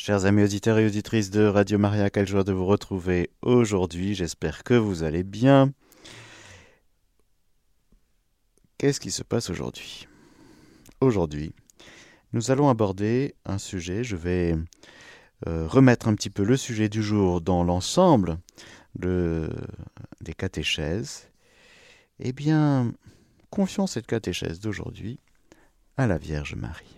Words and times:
Chers 0.00 0.26
amis 0.26 0.44
auditeurs 0.44 0.78
et 0.78 0.86
auditrices 0.86 1.28
de 1.28 1.44
Radio 1.44 1.76
Maria, 1.76 2.08
quelle 2.08 2.28
joie 2.28 2.44
de 2.44 2.52
vous 2.52 2.66
retrouver 2.66 3.30
aujourd'hui. 3.42 4.14
J'espère 4.14 4.62
que 4.62 4.74
vous 4.74 5.02
allez 5.02 5.24
bien. 5.24 5.72
Qu'est-ce 8.78 9.00
qui 9.00 9.10
se 9.10 9.24
passe 9.24 9.50
aujourd'hui? 9.50 10.06
Aujourd'hui, 11.00 11.52
nous 12.32 12.52
allons 12.52 12.68
aborder 12.68 13.34
un 13.44 13.58
sujet. 13.58 14.04
Je 14.04 14.14
vais 14.14 14.54
euh, 15.48 15.66
remettre 15.66 16.06
un 16.06 16.14
petit 16.14 16.30
peu 16.30 16.44
le 16.44 16.56
sujet 16.56 16.88
du 16.88 17.02
jour 17.02 17.40
dans 17.40 17.64
l'ensemble 17.64 18.38
de, 18.94 19.50
des 20.20 20.32
catéchèses. 20.32 21.28
Eh 22.20 22.32
bien, 22.32 22.92
confions 23.50 23.88
cette 23.88 24.06
catéchèse 24.06 24.60
d'aujourd'hui 24.60 25.18
à 25.96 26.06
la 26.06 26.18
Vierge 26.18 26.54
Marie. 26.54 26.97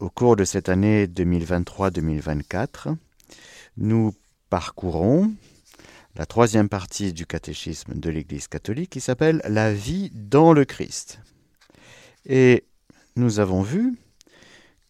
au 0.00 0.10
cours 0.10 0.36
de 0.36 0.44
cette 0.44 0.68
année 0.68 1.06
2023-2024, 1.06 2.94
nous 3.76 4.14
parcourons 4.48 5.32
la 6.14 6.26
troisième 6.26 6.68
partie 6.68 7.12
du 7.12 7.26
catéchisme 7.26 7.94
de 7.94 8.10
l'Église 8.10 8.48
catholique 8.48 8.90
qui 8.90 9.00
s'appelle 9.00 9.40
La 9.44 9.72
vie 9.72 10.10
dans 10.14 10.52
le 10.52 10.64
Christ. 10.64 11.20
Et 12.26 12.64
nous 13.16 13.40
avons 13.40 13.62
vu 13.62 13.96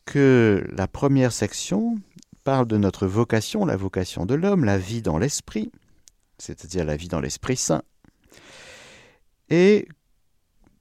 que 0.04 0.66
la 0.72 0.86
première 0.86 1.32
section 1.32 1.96
parle 2.44 2.66
de 2.66 2.76
notre 2.76 3.06
vocation, 3.06 3.64
la 3.64 3.76
vocation 3.76 4.26
de 4.26 4.34
l'homme, 4.34 4.64
la 4.64 4.78
vie 4.78 5.02
dans 5.02 5.18
l'esprit, 5.18 5.70
c'est-à-dire 6.38 6.84
la 6.84 6.96
vie 6.96 7.08
dans 7.08 7.20
l'Esprit 7.20 7.56
Saint. 7.56 7.82
Et, 9.50 9.88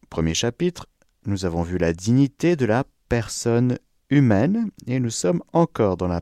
premier 0.10 0.34
chapitre, 0.34 0.88
nous 1.26 1.46
avons 1.46 1.64
vu 1.64 1.78
la 1.78 1.94
dignité 1.94 2.56
de 2.56 2.66
la 2.66 2.86
personne 3.10 3.78
humaine, 4.10 4.72
et 4.86 5.00
nous 5.00 5.10
sommes 5.10 5.42
encore 5.54 5.98
dans, 5.98 6.08
la, 6.08 6.22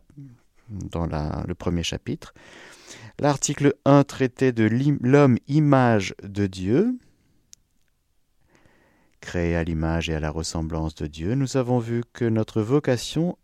dans 0.70 1.06
le 1.06 1.56
premier 1.56 1.84
chapitre. 1.84 2.34
L'article 3.20 3.76
1 3.86 4.04
traitait 4.04 4.52
de 4.52 4.70
l'homme 5.02 5.38
image 5.48 6.16
de 6.24 6.48
Dieu, 6.48 6.98
créé 9.22 9.56
à 9.56 9.64
l'image 9.64 10.10
et 10.10 10.16
à 10.16 10.20
la 10.20 10.30
ressemblance 10.30 10.96
de 10.96 11.08
Dieu. 11.08 11.36
Nous 11.36 11.58
avons 11.58 11.80
vu 11.80 12.04
que 12.14 12.26
notre 12.26 12.62
vocation 12.62 13.38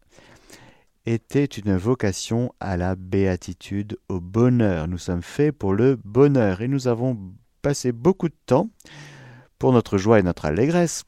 était 1.05 1.45
une 1.45 1.75
vocation 1.77 2.53
à 2.59 2.77
la 2.77 2.95
béatitude, 2.95 3.97
au 4.09 4.19
bonheur. 4.19 4.87
Nous 4.87 4.97
sommes 4.97 5.23
faits 5.23 5.57
pour 5.57 5.73
le 5.73 5.97
bonheur 6.03 6.61
et 6.61 6.67
nous 6.67 6.87
avons 6.87 7.17
passé 7.61 7.91
beaucoup 7.91 8.29
de 8.29 8.35
temps 8.45 8.69
pour 9.57 9.73
notre 9.73 9.97
joie 9.97 10.19
et 10.19 10.23
notre 10.23 10.45
allégresse 10.45 11.03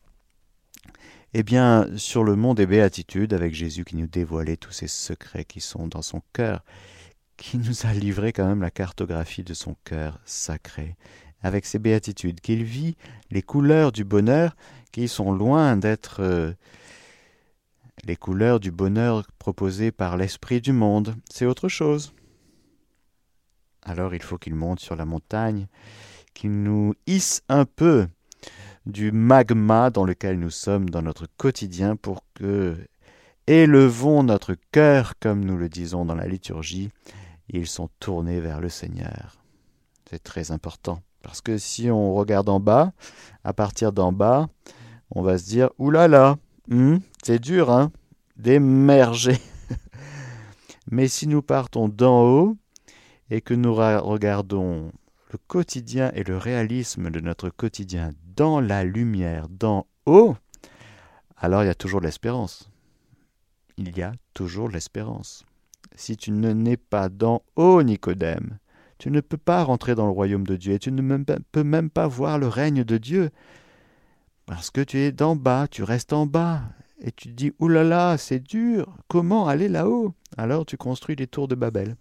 eh 1.33 1.43
bien, 1.43 1.87
sur 1.97 2.23
le 2.23 2.35
mont 2.35 2.53
des 2.53 2.67
béatitudes, 2.67 3.33
avec 3.33 3.53
Jésus 3.53 3.85
qui 3.85 3.95
nous 3.95 4.07
dévoilait 4.07 4.57
tous 4.57 4.71
ces 4.71 4.87
secrets 4.87 5.45
qui 5.45 5.61
sont 5.61 5.87
dans 5.87 6.01
son 6.01 6.21
cœur, 6.31 6.63
qui 7.37 7.57
nous 7.57 7.85
a 7.85 7.93
livré 7.93 8.33
quand 8.33 8.47
même 8.47 8.61
la 8.61 8.71
cartographie 8.71 9.43
de 9.43 9.53
son 9.53 9.75
cœur 9.83 10.19
sacré, 10.25 10.95
avec 11.41 11.65
ces 11.65 11.79
béatitudes, 11.79 12.39
qu'il 12.39 12.63
vit 12.63 12.95
les 13.31 13.41
couleurs 13.41 13.91
du 13.91 14.03
bonheur 14.03 14.55
qui 14.91 15.07
sont 15.07 15.31
loin 15.31 15.75
d'être 15.75 16.21
euh, 16.21 16.53
les 18.05 18.15
couleurs 18.15 18.59
du 18.59 18.71
bonheur 18.71 19.25
proposées 19.39 19.91
par 19.91 20.17
l'esprit 20.17 20.61
du 20.61 20.71
monde, 20.71 21.15
c'est 21.31 21.45
autre 21.45 21.67
chose. 21.67 22.13
Alors 23.81 24.13
il 24.13 24.21
faut 24.21 24.37
qu'il 24.37 24.55
monte 24.55 24.79
sur 24.79 24.95
la 24.95 25.05
montagne, 25.05 25.67
qu'il 26.33 26.63
nous 26.63 26.93
hisse 27.07 27.41
un 27.49 27.65
peu 27.65 28.07
du 28.85 29.11
magma 29.11 29.89
dans 29.89 30.03
lequel 30.03 30.39
nous 30.39 30.49
sommes 30.49 30.89
dans 30.89 31.01
notre 31.01 31.27
quotidien 31.37 31.95
pour 31.95 32.23
que 32.33 32.77
élevons 33.47 34.23
notre 34.23 34.55
cœur, 34.71 35.13
comme 35.19 35.43
nous 35.43 35.57
le 35.57 35.69
disons 35.69 36.05
dans 36.05 36.15
la 36.15 36.27
liturgie, 36.27 36.89
ils 37.49 37.67
sont 37.67 37.89
tournés 37.99 38.39
vers 38.39 38.61
le 38.61 38.69
Seigneur. 38.69 39.37
C'est 40.09 40.23
très 40.23 40.51
important, 40.51 41.01
parce 41.21 41.41
que 41.41 41.57
si 41.57 41.89
on 41.89 42.13
regarde 42.13 42.49
en 42.49 42.59
bas, 42.59 42.93
à 43.43 43.53
partir 43.53 43.91
d'en 43.91 44.11
bas, 44.11 44.47
on 45.11 45.21
va 45.21 45.37
se 45.37 45.45
dire, 45.45 45.69
oulala, 45.77 46.07
là 46.07 46.37
hmm, 46.69 46.97
c'est 47.23 47.39
dur, 47.39 47.71
hein, 47.71 47.91
d'émerger. 48.37 49.37
Mais 50.91 51.07
si 51.07 51.27
nous 51.27 51.41
partons 51.41 51.87
d'en 51.87 52.23
haut 52.23 52.57
et 53.29 53.41
que 53.41 53.53
nous 53.53 53.73
regardons 53.73 54.91
le 55.31 55.39
quotidien 55.47 56.11
et 56.13 56.23
le 56.23 56.37
réalisme 56.37 57.09
de 57.09 57.19
notre 57.19 57.49
quotidien 57.49 58.11
dans 58.35 58.59
la 58.59 58.83
lumière, 58.83 59.47
d'en 59.49 59.85
haut, 60.05 60.35
alors 61.37 61.63
il 61.63 61.67
y 61.67 61.69
a 61.69 61.75
toujours 61.75 62.01
l'espérance. 62.01 62.69
Il 63.77 63.97
y 63.97 64.01
a 64.01 64.13
toujours 64.33 64.69
l'espérance. 64.69 65.45
Si 65.95 66.17
tu 66.17 66.31
ne 66.31 66.53
nais 66.53 66.77
pas 66.77 67.09
d'en 67.09 67.43
haut, 67.55 67.83
Nicodème, 67.83 68.59
tu 68.97 69.11
ne 69.11 69.19
peux 69.19 69.37
pas 69.37 69.63
rentrer 69.63 69.95
dans 69.95 70.05
le 70.05 70.11
royaume 70.11 70.47
de 70.47 70.55
Dieu 70.55 70.73
et 70.73 70.79
tu 70.79 70.91
ne 70.91 71.23
peux 71.51 71.63
même 71.63 71.89
pas 71.89 72.07
voir 72.07 72.39
le 72.39 72.47
règne 72.47 72.83
de 72.83 72.97
Dieu. 72.97 73.29
Parce 74.45 74.71
que 74.71 74.81
tu 74.81 74.99
es 74.99 75.11
d'en 75.11 75.35
bas, 75.35 75.67
tu 75.69 75.83
restes 75.83 76.13
en 76.13 76.25
bas. 76.25 76.61
Et 76.99 77.11
tu 77.11 77.27
te 77.27 77.33
dis, 77.33 77.51
oulala, 77.59 78.17
c'est 78.17 78.39
dur, 78.39 78.95
comment 79.09 79.47
aller 79.47 79.67
là-haut? 79.67 80.13
Alors 80.37 80.65
tu 80.65 80.77
construis 80.77 81.17
les 81.17 81.27
tours 81.27 81.49
de 81.49 81.55
Babel. 81.55 81.97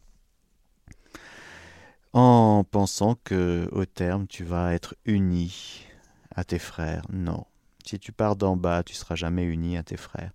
En 2.12 2.62
pensant 2.70 3.16
que, 3.24 3.68
au 3.72 3.84
terme, 3.86 4.26
tu 4.26 4.44
vas 4.44 4.74
être 4.74 4.94
uni 5.04 5.86
à 6.34 6.44
tes 6.44 6.58
frères. 6.58 7.04
Non. 7.12 7.44
Si 7.84 7.98
tu 7.98 8.12
pars 8.12 8.36
d'en 8.36 8.56
bas, 8.56 8.82
tu 8.82 8.94
seras 8.94 9.14
jamais 9.14 9.44
uni 9.44 9.76
à 9.76 9.82
tes 9.82 9.96
frères. 9.96 10.32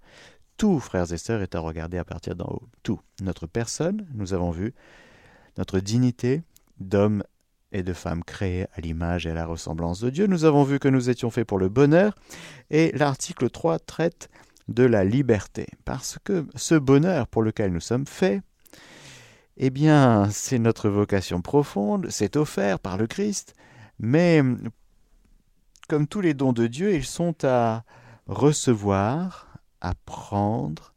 Tout, 0.58 0.80
frères 0.80 1.12
et 1.14 1.18
sœurs, 1.18 1.42
est 1.42 1.56
à 1.56 1.60
regarder 1.60 1.98
à 1.98 2.06
partir 2.06 2.36
d'en 2.36 2.48
haut. 2.48 2.68
Tout. 2.84 3.00
Notre 3.22 3.48
personne, 3.48 4.08
nous 4.14 4.34
avons 4.34 4.52
vu, 4.52 4.74
notre 5.58 5.80
dignité 5.80 6.42
d'homme 6.80 7.24
et 7.72 7.84
de 7.84 7.94
femme 7.94 8.24
créés 8.24 8.66
à 8.74 8.82
l'image 8.82 9.26
et 9.28 9.32
à 9.32 9.34
la 9.34 9.46
ressemblance 9.46 10.00
de 10.00 10.10
Dieu. 10.10 10.28
Nous 10.28 10.46
avons 10.46 10.64
vu 10.64 10.80
que 10.80 10.88
nous 10.88 11.10
étions 11.10 11.30
faits 11.30 11.48
pour 11.48 11.60
le 11.60 11.70
bonheur. 11.70 12.16
Et 12.70 12.92
l'article 12.96 13.50
3 13.50 13.80
traite 13.80 14.30
de 14.68 14.84
la 14.84 15.04
liberté. 15.04 15.68
Parce 15.86 16.18
que 16.24 16.46
ce 16.56 16.76
bonheur 16.76 17.28
pour 17.28 17.44
lequel 17.44 17.72
nous 17.72 17.80
sommes 17.80 18.08
faits, 18.08 18.42
eh 19.58 19.70
bien, 19.70 20.30
c'est 20.32 20.60
notre 20.60 20.90
vocation 20.90 21.42
profonde, 21.42 22.08
c'est 22.10 22.36
offert 22.36 22.80
par 22.80 22.98
le 22.98 23.08
Christ, 23.08 23.56
mais 24.00 24.42
comme 25.88 26.08
tous 26.08 26.22
les 26.22 26.34
dons 26.34 26.54
de 26.54 26.68
Dieu, 26.68 26.94
ils 26.94 27.06
sont 27.06 27.36
à 27.44 27.84
recevoir, 28.28 29.48
à 29.82 29.94
prendre, 30.06 30.94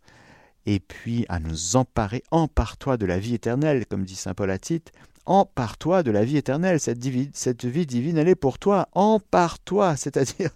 et 0.67 0.81
puis 0.81 1.25
à 1.29 1.39
nous 1.39 1.77
emparer. 1.77 2.23
Empare-toi 2.31 2.97
de 2.97 3.07
la 3.07 3.19
vie 3.19 3.35
éternelle, 3.35 3.87
comme 3.87 4.05
dit 4.05 4.17
saint 4.17 4.35
Paul 4.35 4.51
à 4.51 4.59
Tite. 4.59 4.93
Empare-toi 5.27 6.03
de 6.03 6.11
la 6.11 6.25
vie 6.25 6.37
éternelle. 6.37 6.81
Cette, 6.81 7.05
cette, 7.35 7.65
vie 7.65 7.87
divine, 7.87 8.19
elle 8.19 8.29
est 8.29 8.35
pour 8.35 8.59
toi. 8.59 8.89
Empare-toi, 8.93 9.97
c'est-à-dire 9.97 10.51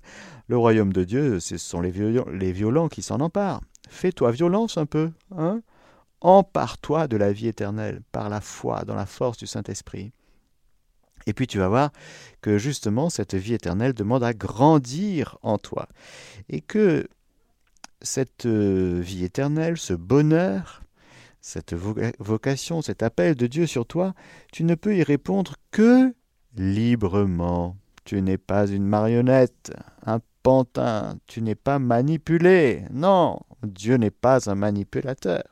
le 0.48 0.58
royaume 0.58 0.92
de 0.92 1.04
Dieu, 1.04 1.40
ce 1.40 1.56
sont 1.56 1.80
les 1.80 1.90
violents, 1.90 2.28
les 2.30 2.52
violents 2.52 2.88
qui 2.88 3.02
s'en 3.02 3.20
emparent. 3.20 3.60
Fais-toi 3.88 4.32
violence 4.32 4.76
un 4.76 4.86
peu. 4.86 5.10
Hein 5.36 5.62
Empare-toi 6.20 7.06
de 7.06 7.16
la 7.16 7.32
vie 7.32 7.48
éternelle 7.48 8.02
par 8.10 8.28
la 8.30 8.40
foi, 8.40 8.84
dans 8.84 8.94
la 8.94 9.06
force 9.06 9.36
du 9.36 9.46
Saint-Esprit. 9.46 10.12
Et 11.26 11.32
puis 11.32 11.46
tu 11.46 11.58
vas 11.58 11.68
voir 11.68 11.90
que 12.40 12.58
justement 12.58 13.10
cette 13.10 13.34
vie 13.34 13.54
éternelle 13.54 13.94
demande 13.94 14.24
à 14.24 14.34
grandir 14.34 15.38
en 15.42 15.58
toi. 15.58 15.88
Et 16.48 16.60
que 16.60 17.08
cette 18.02 18.46
euh, 18.46 19.00
vie 19.00 19.24
éternelle, 19.24 19.78
ce 19.78 19.94
bonheur, 19.94 20.82
cette 21.40 21.74
vocation, 21.74 22.82
cet 22.82 23.02
appel 23.02 23.34
de 23.34 23.46
Dieu 23.46 23.66
sur 23.66 23.86
toi, 23.86 24.14
tu 24.52 24.64
ne 24.64 24.74
peux 24.74 24.96
y 24.96 25.02
répondre 25.02 25.56
que 25.70 26.14
librement. 26.56 27.76
Tu 28.04 28.20
n'es 28.20 28.38
pas 28.38 28.66
une 28.66 28.86
marionnette, 28.86 29.72
un 30.04 30.20
pantin, 30.42 31.18
tu 31.26 31.40
n'es 31.40 31.54
pas 31.54 31.78
manipulé. 31.78 32.84
Non, 32.92 33.40
Dieu 33.62 33.96
n'est 33.96 34.10
pas 34.10 34.50
un 34.50 34.54
manipulateur. 34.54 35.42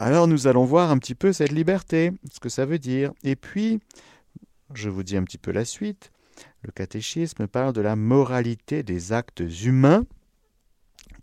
Alors 0.00 0.28
nous 0.28 0.46
allons 0.46 0.64
voir 0.64 0.92
un 0.92 0.98
petit 0.98 1.16
peu 1.16 1.32
cette 1.32 1.50
liberté, 1.50 2.12
ce 2.32 2.38
que 2.38 2.48
ça 2.48 2.64
veut 2.64 2.78
dire. 2.78 3.12
Et 3.24 3.34
puis, 3.34 3.80
je 4.72 4.88
vous 4.88 5.02
dis 5.02 5.16
un 5.16 5.24
petit 5.24 5.38
peu 5.38 5.50
la 5.50 5.64
suite. 5.64 6.12
Le 6.62 6.70
catéchisme 6.70 7.48
parle 7.48 7.72
de 7.72 7.80
la 7.80 7.96
moralité 7.96 8.84
des 8.84 9.12
actes 9.12 9.42
humains, 9.64 10.04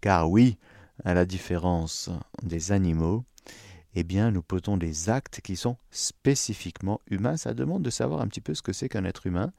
car 0.01 0.29
oui, 0.29 0.57
à 1.05 1.13
la 1.13 1.25
différence 1.25 2.09
des 2.43 2.73
animaux, 2.73 3.23
eh 3.93 4.03
bien, 4.03 4.29
nous 4.31 4.41
posons 4.41 4.75
des 4.75 5.09
actes 5.09 5.39
qui 5.39 5.55
sont 5.55 5.77
spécifiquement 5.89 6.99
humains. 7.09 7.37
Ça 7.37 7.53
demande 7.53 7.81
de 7.81 7.89
savoir 7.89 8.19
un 8.19 8.27
petit 8.27 8.41
peu 8.41 8.53
ce 8.53 8.61
que 8.61 8.73
c'est 8.73 8.89
qu'un 8.89 9.05
être 9.05 9.25
humain, 9.25 9.53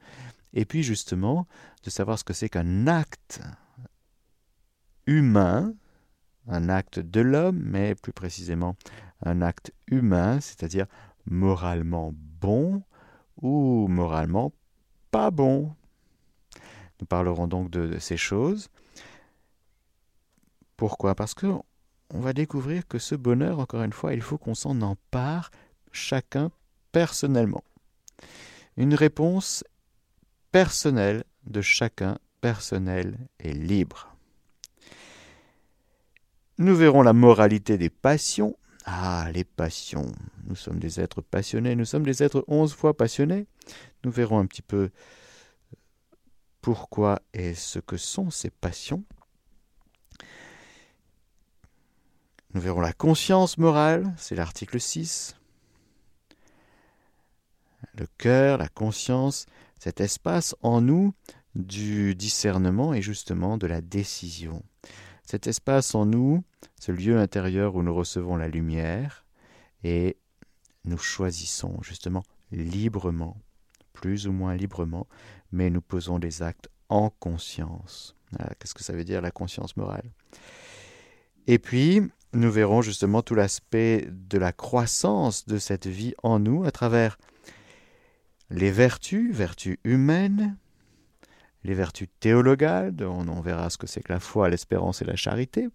et 0.53 0.65
puis 0.65 0.83
justement 0.83 1.47
de 1.83 1.89
savoir 1.89 2.19
ce 2.19 2.23
que 2.23 2.33
c'est 2.33 2.49
qu'un 2.49 2.85
acte 2.85 3.41
humain, 5.07 5.73
un 6.47 6.69
acte 6.69 6.99
de 6.99 7.21
l'homme, 7.21 7.59
mais 7.63 7.95
plus 7.95 8.13
précisément 8.13 8.75
un 9.23 9.41
acte 9.41 9.71
humain, 9.87 10.39
c'est-à-dire 10.39 10.85
moralement 11.25 12.13
bon 12.13 12.83
ou 13.41 13.87
moralement 13.87 14.53
pas 15.11 15.31
bon. 15.31 15.73
Nous 16.99 17.05
parlerons 17.05 17.47
donc 17.47 17.69
de, 17.69 17.99
ces 17.99 18.17
choses. 18.17 18.69
Pourquoi? 20.75 21.15
Parce 21.15 21.33
que 21.33 21.47
on 22.09 22.19
va 22.19 22.33
découvrir 22.33 22.87
que 22.87 22.99
ce 22.99 23.15
bonheur, 23.15 23.59
encore 23.59 23.83
une 23.83 23.93
fois, 23.93 24.13
il 24.13 24.21
faut 24.21 24.37
qu'on 24.37 24.55
s'en 24.55 24.81
empare 24.81 25.51
chacun 25.91 26.51
personnellement. 26.91 27.63
Une 28.77 28.93
réponse 28.93 29.63
personnelle 30.51 31.23
de 31.45 31.61
chacun 31.61 32.17
personnelle 32.39 33.17
et 33.39 33.53
libre. 33.53 34.16
Nous 36.59 36.75
verrons 36.75 37.03
la 37.03 37.13
moralité 37.13 37.77
des 37.77 37.89
passions. 37.89 38.57
Ah, 38.85 39.29
les 39.33 39.43
passions. 39.43 40.11
Nous 40.45 40.55
sommes 40.55 40.79
des 40.79 40.99
êtres 40.99 41.21
passionnés, 41.21 41.75
nous 41.75 41.85
sommes 41.85 42.05
des 42.05 42.23
êtres 42.23 42.43
onze 42.47 42.73
fois 42.73 42.95
passionnés. 42.95 43.45
Nous 44.03 44.11
verrons 44.11 44.39
un 44.39 44.45
petit 44.45 44.61
peu 44.61 44.89
pourquoi 46.61 47.21
et 47.33 47.53
ce 47.53 47.79
que 47.79 47.97
sont 47.97 48.31
ces 48.31 48.49
passions. 48.49 49.03
Nous 52.53 52.61
verrons 52.61 52.81
la 52.81 52.93
conscience 52.93 53.57
morale, 53.57 54.13
c'est 54.17 54.35
l'article 54.35 54.79
6. 54.79 55.35
Le 57.93 58.07
cœur, 58.17 58.57
la 58.57 58.69
conscience, 58.69 59.45
cet 59.77 60.01
espace 60.01 60.55
en 60.61 60.81
nous 60.81 61.13
du 61.55 62.15
discernement 62.15 62.93
et 62.93 63.01
justement 63.01 63.57
de 63.57 63.67
la 63.67 63.81
décision. 63.81 64.63
Cet 65.29 65.45
espace 65.45 65.93
en 65.93 66.05
nous, 66.05 66.41
ce 66.79 66.93
lieu 66.93 67.19
intérieur 67.19 67.75
où 67.75 67.83
nous 67.83 67.93
recevons 67.93 68.37
la 68.37 68.47
lumière 68.47 69.25
et 69.83 70.15
nous 70.85 70.97
choisissons 70.97 71.81
justement 71.81 72.23
librement, 72.53 73.35
plus 73.91 74.27
ou 74.27 74.31
moins 74.31 74.55
librement, 74.55 75.05
mais 75.51 75.69
nous 75.69 75.81
posons 75.81 76.17
des 76.17 76.43
actes 76.43 76.69
en 76.87 77.09
conscience. 77.09 78.15
Qu'est-ce 78.57 78.73
que 78.73 78.85
ça 78.85 78.93
veut 78.93 79.03
dire 79.03 79.19
la 79.19 79.31
conscience 79.31 79.75
morale? 79.75 80.09
Et 81.45 81.59
puis, 81.59 82.01
nous 82.31 82.49
verrons 82.49 82.81
justement 82.81 83.21
tout 83.21 83.35
l'aspect 83.35 84.07
de 84.09 84.37
la 84.37 84.53
croissance 84.53 85.45
de 85.45 85.57
cette 85.57 85.87
vie 85.87 86.13
en 86.23 86.39
nous 86.39 86.63
à 86.63 86.71
travers 86.71 87.17
les 88.49 88.71
vertus, 88.71 89.35
vertus 89.35 89.77
humaines, 89.83 90.55
les 91.63 91.73
vertus 91.73 92.07
théologales, 92.19 92.95
on, 93.01 93.27
on 93.27 93.41
verra 93.41 93.69
ce 93.69 93.77
que 93.77 93.87
c'est 93.87 94.01
que 94.01 94.13
la 94.13 94.19
foi, 94.19 94.49
l'espérance 94.49 95.01
et 95.01 95.05
la 95.05 95.15
charité, 95.15 95.69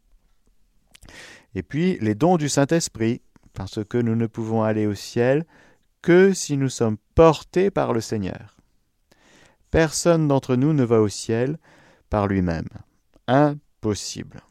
et 1.55 1.63
puis 1.63 1.99
les 2.01 2.15
dons 2.15 2.37
du 2.37 2.49
Saint-Esprit, 2.49 3.21
parce 3.53 3.85
que 3.85 3.99
nous 3.99 4.17
ne 4.17 4.27
pouvons 4.27 4.63
aller 4.63 4.87
au 4.87 4.95
ciel 4.95 5.45
que 6.01 6.33
si 6.33 6.57
nous 6.57 6.71
sommes 6.71 6.97
portés 7.15 7.71
par 7.71 7.93
le 7.93 8.01
Seigneur. 8.01 8.57
Personne 9.71 10.29
d'entre 10.29 10.57
nous 10.57 10.73
ne 10.73 10.85
va 10.85 11.01
au 11.01 11.09
ciel 11.09 11.59
par 12.09 12.27
lui-même. 12.27 12.69
Impossible 13.27 14.43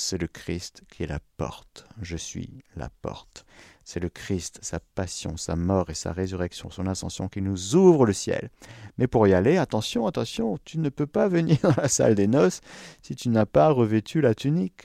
c'est 0.00 0.18
le 0.18 0.26
Christ 0.26 0.82
qui 0.88 1.02
est 1.02 1.06
la 1.06 1.20
porte. 1.36 1.86
Je 2.00 2.16
suis 2.16 2.64
la 2.76 2.88
porte. 3.02 3.44
C'est 3.84 4.00
le 4.00 4.08
Christ, 4.08 4.58
sa 4.62 4.80
passion, 4.80 5.36
sa 5.36 5.56
mort 5.56 5.90
et 5.90 5.94
sa 5.94 6.12
résurrection, 6.12 6.70
son 6.70 6.86
ascension 6.86 7.28
qui 7.28 7.42
nous 7.42 7.74
ouvre 7.74 8.06
le 8.06 8.12
ciel. 8.12 8.50
Mais 8.98 9.06
pour 9.06 9.26
y 9.26 9.34
aller, 9.34 9.56
attention, 9.56 10.06
attention, 10.06 10.58
tu 10.64 10.78
ne 10.78 10.88
peux 10.88 11.06
pas 11.06 11.28
venir 11.28 11.58
dans 11.62 11.74
la 11.76 11.88
salle 11.88 12.14
des 12.14 12.26
noces 12.26 12.60
si 13.02 13.16
tu 13.16 13.28
n'as 13.28 13.46
pas 13.46 13.70
revêtu 13.70 14.20
la 14.20 14.34
tunique. 14.34 14.84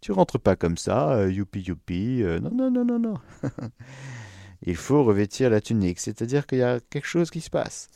Tu 0.00 0.12
rentres 0.12 0.38
pas 0.38 0.56
comme 0.56 0.76
ça, 0.76 1.12
euh, 1.12 1.32
youpi 1.32 1.60
youpi, 1.60 2.22
euh, 2.22 2.38
non, 2.40 2.50
non, 2.50 2.70
non, 2.70 2.84
non, 2.84 2.98
non. 2.98 3.14
Il 4.66 4.76
faut 4.76 5.04
revêtir 5.04 5.50
la 5.50 5.60
tunique, 5.60 6.00
c'est-à-dire 6.00 6.46
qu'il 6.46 6.58
y 6.58 6.62
a 6.62 6.80
quelque 6.90 7.06
chose 7.06 7.30
qui 7.30 7.40
se 7.40 7.50
passe. 7.50 7.88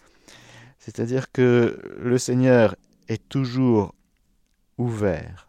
C'est-à-dire 0.79 1.32
que 1.32 1.99
le 1.99 2.19
Seigneur 2.19 2.76
est 3.09 3.29
toujours 3.29 3.94
ouvert 4.76 5.49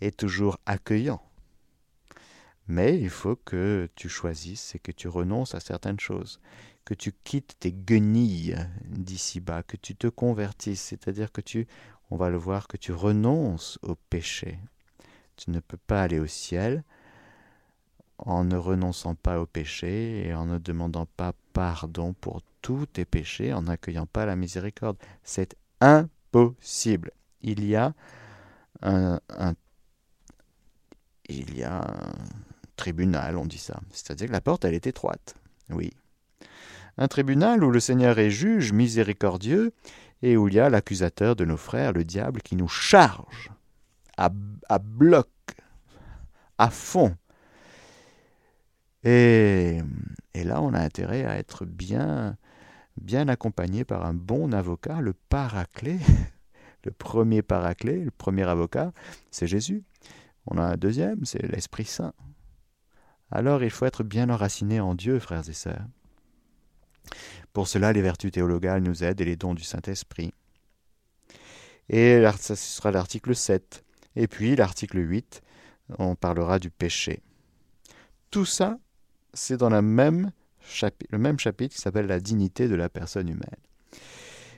est 0.00 0.16
toujours 0.16 0.58
accueillant. 0.66 1.22
Mais 2.68 2.98
il 2.98 3.10
faut 3.10 3.36
que 3.36 3.88
tu 3.94 4.08
choisisses 4.08 4.74
et 4.74 4.78
que 4.78 4.92
tu 4.92 5.08
renonces 5.08 5.54
à 5.54 5.60
certaines 5.60 6.00
choses, 6.00 6.40
que 6.84 6.94
tu 6.94 7.12
quittes 7.24 7.56
tes 7.60 7.72
guenilles 7.72 8.56
d'ici-bas, 8.86 9.62
que 9.62 9.76
tu 9.76 9.94
te 9.94 10.08
convertisses, 10.08 10.82
c'est-à-dire 10.82 11.30
que 11.32 11.40
tu, 11.40 11.66
on 12.10 12.16
va 12.16 12.30
le 12.30 12.36
voir, 12.36 12.66
que 12.66 12.76
tu 12.76 12.92
renonces 12.92 13.78
au 13.82 13.94
péché. 13.94 14.58
Tu 15.36 15.50
ne 15.50 15.60
peux 15.60 15.76
pas 15.76 16.02
aller 16.02 16.18
au 16.18 16.26
ciel 16.26 16.82
en 18.18 18.44
ne 18.44 18.56
renonçant 18.56 19.14
pas 19.14 19.40
au 19.40 19.46
péché 19.46 20.26
et 20.26 20.34
en 20.34 20.46
ne 20.46 20.58
demandant 20.58 21.06
pas 21.06 21.34
pardon 21.52 22.14
pour 22.14 22.42
tous 22.62 22.86
tes 22.86 23.04
péchés, 23.04 23.52
en 23.52 23.62
n'accueillant 23.62 24.06
pas 24.06 24.26
la 24.26 24.36
miséricorde. 24.36 24.96
C'est 25.22 25.54
impossible. 25.80 27.12
Il 27.42 27.64
y 27.64 27.76
a 27.76 27.94
un, 28.82 29.20
il 31.28 31.56
y 31.56 31.62
a 31.62 31.84
tribunal, 32.76 33.36
on 33.36 33.46
dit 33.46 33.58
ça. 33.58 33.80
C'est-à-dire 33.90 34.28
que 34.28 34.32
la 34.32 34.40
porte, 34.40 34.64
elle 34.64 34.74
est 34.74 34.86
étroite. 34.86 35.34
Oui. 35.70 35.92
Un 36.98 37.08
tribunal 37.08 37.62
où 37.64 37.70
le 37.70 37.80
Seigneur 37.80 38.18
est 38.18 38.30
juge 38.30 38.72
miséricordieux 38.72 39.72
et 40.22 40.36
où 40.36 40.48
il 40.48 40.54
y 40.54 40.60
a 40.60 40.70
l'accusateur 40.70 41.36
de 41.36 41.44
nos 41.44 41.56
frères, 41.56 41.92
le 41.92 42.04
diable, 42.04 42.40
qui 42.42 42.56
nous 42.56 42.68
charge 42.68 43.50
à, 44.16 44.30
à 44.68 44.78
bloc, 44.78 45.28
à 46.58 46.70
fond. 46.70 47.14
Et, 49.04 49.80
et, 50.34 50.44
là, 50.44 50.62
on 50.62 50.72
a 50.72 50.80
intérêt 50.80 51.24
à 51.24 51.36
être 51.36 51.64
bien, 51.64 52.36
bien 53.00 53.28
accompagné 53.28 53.84
par 53.84 54.04
un 54.06 54.14
bon 54.14 54.52
avocat, 54.52 55.00
le 55.00 55.14
paraclet. 55.28 55.98
Le 56.84 56.92
premier 56.92 57.42
paraclet, 57.42 57.96
le 57.96 58.12
premier 58.12 58.44
avocat, 58.44 58.92
c'est 59.32 59.48
Jésus. 59.48 59.82
On 60.46 60.56
a 60.56 60.62
un 60.62 60.76
deuxième, 60.76 61.24
c'est 61.24 61.42
l'Esprit 61.42 61.84
Saint. 61.84 62.12
Alors 63.30 63.62
il 63.62 63.70
faut 63.70 63.86
être 63.86 64.04
bien 64.04 64.30
enraciné 64.30 64.80
en 64.80 64.94
Dieu, 64.94 65.18
frères 65.18 65.48
et 65.48 65.52
sœurs. 65.52 65.86
Pour 67.52 67.68
cela, 67.68 67.92
les 67.92 68.02
vertus 68.02 68.32
théologales 68.32 68.82
nous 68.82 69.02
aident 69.04 69.20
et 69.20 69.24
les 69.24 69.36
dons 69.36 69.54
du 69.54 69.64
Saint-Esprit. 69.64 70.32
Et 71.88 72.22
ce 72.38 72.54
sera 72.54 72.90
l'article 72.90 73.34
7. 73.34 73.84
Et 74.16 74.26
puis 74.28 74.56
l'article 74.56 74.98
8, 74.98 75.42
on 75.98 76.14
parlera 76.14 76.58
du 76.58 76.70
péché. 76.70 77.22
Tout 78.30 78.44
ça, 78.44 78.78
c'est 79.34 79.56
dans 79.56 79.70
le 79.70 79.82
même 79.82 80.32
chapitre 81.38 81.74
qui 81.74 81.80
s'appelle 81.80 82.06
la 82.06 82.20
dignité 82.20 82.68
de 82.68 82.74
la 82.74 82.88
personne 82.88 83.28
humaine. 83.28 83.60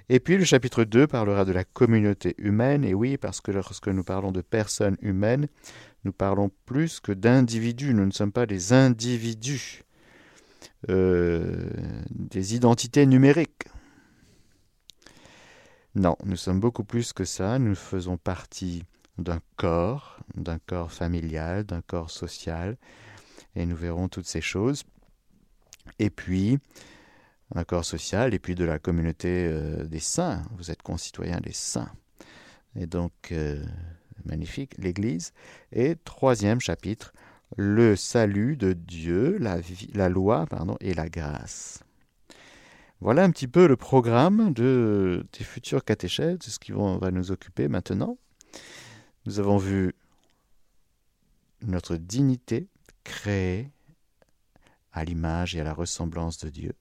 Et 0.08 0.20
puis 0.20 0.38
le 0.38 0.44
chapitre 0.44 0.84
2 0.84 1.06
parlera 1.06 1.44
de 1.44 1.52
la 1.52 1.64
communauté 1.64 2.34
humaine, 2.38 2.82
et 2.82 2.94
oui, 2.94 3.18
parce 3.18 3.42
que 3.42 3.50
lorsque 3.50 3.88
nous 3.88 4.04
parlons 4.04 4.32
de 4.32 4.40
personnes 4.40 4.96
humaines, 5.02 5.48
nous 6.08 6.12
parlons 6.12 6.50
plus 6.64 7.00
que 7.00 7.12
d'individus, 7.12 7.92
nous 7.92 8.06
ne 8.06 8.12
sommes 8.12 8.32
pas 8.32 8.46
des 8.46 8.72
individus, 8.72 9.82
euh, 10.88 11.68
des 12.08 12.54
identités 12.54 13.04
numériques. 13.04 13.68
Non, 15.94 16.16
nous 16.24 16.36
sommes 16.36 16.60
beaucoup 16.60 16.82
plus 16.82 17.12
que 17.12 17.26
ça, 17.26 17.58
nous 17.58 17.74
faisons 17.74 18.16
partie 18.16 18.84
d'un 19.18 19.40
corps, 19.56 20.18
d'un 20.34 20.58
corps 20.58 20.90
familial, 20.90 21.64
d'un 21.64 21.82
corps 21.82 22.10
social, 22.10 22.78
et 23.54 23.66
nous 23.66 23.76
verrons 23.76 24.08
toutes 24.08 24.26
ces 24.26 24.40
choses. 24.40 24.84
Et 25.98 26.08
puis, 26.08 26.58
un 27.54 27.64
corps 27.64 27.84
social 27.84 28.32
et 28.32 28.38
puis 28.38 28.54
de 28.54 28.64
la 28.64 28.78
communauté 28.78 29.46
euh, 29.46 29.84
des 29.84 30.00
saints. 30.00 30.42
Vous 30.56 30.70
êtes 30.70 30.80
concitoyens 30.80 31.40
des 31.42 31.52
saints. 31.52 31.92
Et 32.76 32.86
donc, 32.86 33.12
euh, 33.32 33.62
magnifique, 34.24 34.76
l'Église. 34.78 35.32
Et 35.72 35.96
troisième 36.04 36.60
chapitre, 36.60 37.12
le 37.56 37.96
salut 37.96 38.56
de 38.56 38.72
Dieu, 38.72 39.38
la, 39.38 40.08
loi 40.08 40.46
pardon, 40.46 40.76
et 40.80 40.94
la 40.94 41.08
grâce. 41.08 41.82
Voilà 43.00 43.22
un 43.22 43.30
petit 43.30 43.48
peu 43.48 43.66
le 43.66 43.76
programme 43.76 44.52
de, 44.52 45.24
des 45.38 45.44
futurs 45.44 45.84
catéchètes, 45.84 46.42
ce 46.42 46.58
qui 46.58 46.72
va 46.72 47.10
nous 47.10 47.30
occuper 47.30 47.68
maintenant. 47.68 48.18
Nous 49.24 49.38
avons 49.38 49.56
vu 49.56 49.94
notre 51.62 51.96
dignité 51.96 52.68
créée 53.04 53.70
à 54.92 55.04
l'image 55.04 55.54
et 55.54 55.60
à 55.60 55.64
la 55.64 55.74
ressemblance 55.74 56.38
de 56.38 56.50
Dieu. 56.50 56.72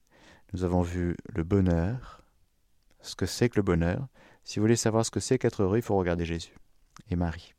Nous 0.53 0.63
avons 0.63 0.81
vu 0.81 1.15
le 1.33 1.43
bonheur, 1.43 2.23
ce 3.01 3.15
que 3.15 3.25
c'est 3.25 3.49
que 3.49 3.57
le 3.57 3.63
bonheur. 3.63 4.07
Si 4.43 4.59
vous 4.59 4.63
voulez 4.63 4.75
savoir 4.75 5.05
ce 5.05 5.11
que 5.11 5.19
c'est 5.19 5.37
qu'être 5.37 5.63
heureux, 5.63 5.77
il 5.77 5.83
faut 5.83 5.97
regarder 5.97 6.25
Jésus 6.25 6.55
et 7.09 7.15
Marie. 7.15 7.53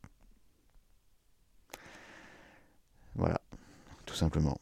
Voilà, 3.15 3.41
tout 4.05 4.15
simplement. 4.15 4.59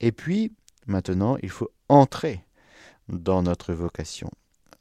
Et 0.00 0.12
puis, 0.12 0.52
maintenant, 0.86 1.36
il 1.42 1.50
faut 1.50 1.70
entrer 1.88 2.44
dans 3.08 3.42
notre 3.42 3.72
vocation, 3.72 4.30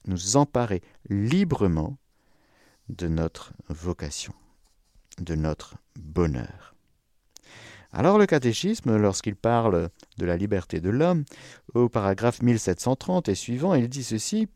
nous 0.08 0.36
emparer 0.36 0.82
librement 1.10 1.98
de 2.90 3.08
notre 3.08 3.54
vocation, 3.70 4.34
de 5.20 5.36
notre 5.36 5.76
bonheur. 5.96 6.76
Alors 7.98 8.18
le 8.18 8.26
catéchisme, 8.26 8.98
lorsqu'il 8.98 9.38
parle 9.38 9.90
de 10.18 10.26
la 10.26 10.36
liberté 10.36 10.82
de 10.82 10.90
l'homme, 10.90 11.24
au 11.74 11.88
paragraphe 11.88 12.42
1730 12.42 13.30
et 13.30 13.36
suivant, 13.36 13.74
il 13.74 13.88
dit 13.88 14.04
ceci 14.04 14.50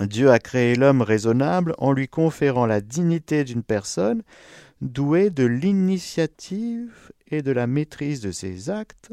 Dieu 0.00 0.30
a 0.30 0.38
créé 0.38 0.74
l'homme 0.74 1.02
raisonnable 1.02 1.74
en 1.78 1.92
lui 1.92 2.08
conférant 2.08 2.66
la 2.66 2.80
dignité 2.80 3.44
d'une 3.44 3.62
personne 3.62 4.22
douée 4.80 5.30
de 5.30 5.44
l'initiative 5.44 7.12
et 7.28 7.42
de 7.42 7.52
la 7.52 7.66
maîtrise 7.66 8.20
de 8.20 8.32
ses 8.32 8.70
actes. 8.70 9.12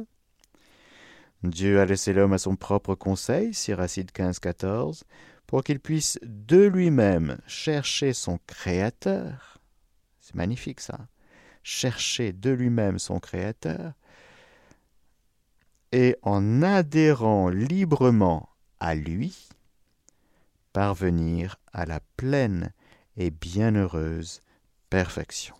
Dieu 1.44 1.80
a 1.80 1.86
laissé 1.86 2.14
l'homme 2.14 2.34
à 2.34 2.38
son 2.38 2.56
propre 2.56 2.96
conseil, 2.96 3.54
Siracide 3.54 4.12
15-14, 4.12 5.04
pour 5.48 5.64
qu'il 5.64 5.80
puisse 5.80 6.20
de 6.24 6.66
lui-même 6.66 7.38
chercher 7.48 8.14
son 8.14 8.40
Créateur. 8.46 9.58
C'est 10.20 10.36
magnifique 10.36 10.80
ça. 10.80 11.00
Chercher 11.64 12.32
de 12.32 12.52
lui-même 12.52 13.00
son 13.00 13.20
Créateur. 13.20 13.94
Et 15.92 16.16
en 16.22 16.62
adhérant 16.62 17.50
librement 17.50 18.50
à 18.80 18.96
lui, 18.96 19.50
parvenir 20.74 21.58
à 21.74 21.86
la 21.86 22.00
pleine 22.18 22.72
et 23.18 23.32
bienheureuse 23.32 24.42
perfection. 24.90 25.56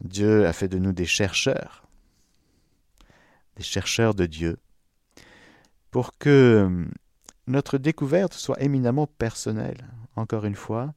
Dieu 0.00 0.46
a 0.46 0.52
fait 0.52 0.68
de 0.68 0.78
nous 0.78 0.92
des 0.92 1.06
chercheurs, 1.06 1.86
des 3.56 3.62
chercheurs 3.62 4.14
de 4.14 4.26
Dieu, 4.26 4.58
pour 5.90 6.16
que 6.16 6.86
notre 7.46 7.78
découverte 7.78 8.32
soit 8.32 8.62
éminemment 8.62 9.06
personnelle. 9.06 9.88
Encore 10.16 10.44
une 10.44 10.54
fois, 10.54 10.94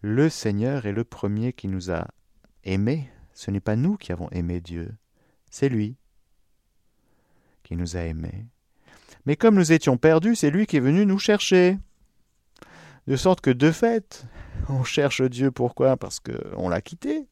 le 0.00 0.28
Seigneur 0.28 0.86
est 0.86 0.92
le 0.92 1.04
premier 1.04 1.52
qui 1.52 1.68
nous 1.68 1.92
a 1.92 2.08
aimés. 2.64 3.08
Ce 3.32 3.50
n'est 3.50 3.60
pas 3.60 3.76
nous 3.76 3.96
qui 3.96 4.12
avons 4.12 4.28
aimé 4.30 4.60
Dieu, 4.60 4.92
c'est 5.50 5.68
lui 5.68 5.96
qui 7.62 7.76
nous 7.76 7.96
a 7.96 8.00
aimés. 8.00 8.46
Mais 9.26 9.36
comme 9.36 9.54
nous 9.54 9.72
étions 9.72 9.96
perdus, 9.96 10.36
c'est 10.36 10.50
lui 10.50 10.66
qui 10.66 10.76
est 10.76 10.80
venu 10.80 11.06
nous 11.06 11.18
chercher. 11.18 11.78
De 13.06 13.16
sorte 13.16 13.40
que 13.40 13.50
de 13.50 13.70
fait, 13.70 14.24
on 14.68 14.84
cherche 14.84 15.22
Dieu 15.22 15.50
pourquoi? 15.50 15.96
Parce 15.96 16.20
qu'on 16.20 16.68
l'a 16.68 16.80
quitté. 16.80 17.26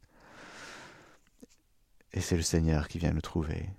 Et 2.12 2.20
c'est 2.20 2.36
le 2.36 2.42
Seigneur 2.42 2.88
qui 2.88 2.98
vient 2.98 3.12
nous 3.12 3.20
trouver. 3.20 3.70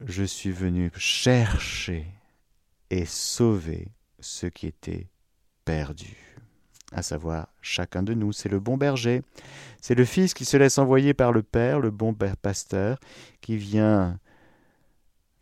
Je 0.00 0.24
suis 0.24 0.50
venu 0.50 0.90
chercher 0.96 2.06
et 2.88 3.04
sauver 3.04 3.92
ceux 4.18 4.48
qui 4.50 4.66
étaient 4.66 5.08
perdus 5.64 6.29
à 6.92 7.02
savoir 7.02 7.48
chacun 7.60 8.02
de 8.02 8.14
nous. 8.14 8.32
C'est 8.32 8.48
le 8.48 8.60
bon 8.60 8.76
berger, 8.76 9.22
c'est 9.80 9.94
le 9.94 10.04
Fils 10.04 10.34
qui 10.34 10.44
se 10.44 10.56
laisse 10.56 10.78
envoyer 10.78 11.14
par 11.14 11.32
le 11.32 11.42
Père, 11.42 11.80
le 11.80 11.90
bon 11.90 12.14
pasteur, 12.14 12.98
qui 13.40 13.56
vient 13.56 14.18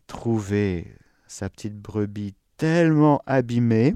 trouver 0.06 0.94
sa 1.26 1.48
petite 1.50 1.76
brebis 1.76 2.34
tellement 2.56 3.22
abîmée, 3.26 3.94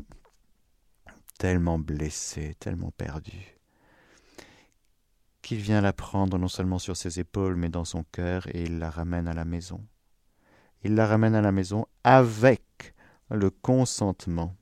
tellement 1.38 1.78
blessée, 1.78 2.54
tellement 2.60 2.92
perdue, 2.92 3.58
qu'il 5.40 5.58
vient 5.58 5.80
la 5.80 5.92
prendre 5.92 6.38
non 6.38 6.48
seulement 6.48 6.78
sur 6.78 6.96
ses 6.96 7.18
épaules, 7.18 7.56
mais 7.56 7.68
dans 7.68 7.84
son 7.84 8.04
cœur, 8.12 8.46
et 8.54 8.62
il 8.62 8.78
la 8.78 8.90
ramène 8.90 9.26
à 9.26 9.34
la 9.34 9.44
maison. 9.44 9.84
Il 10.84 10.94
la 10.94 11.06
ramène 11.06 11.34
à 11.34 11.40
la 11.40 11.52
maison 11.52 11.86
avec 12.04 12.94
le 13.30 13.50
consentement 13.50 14.54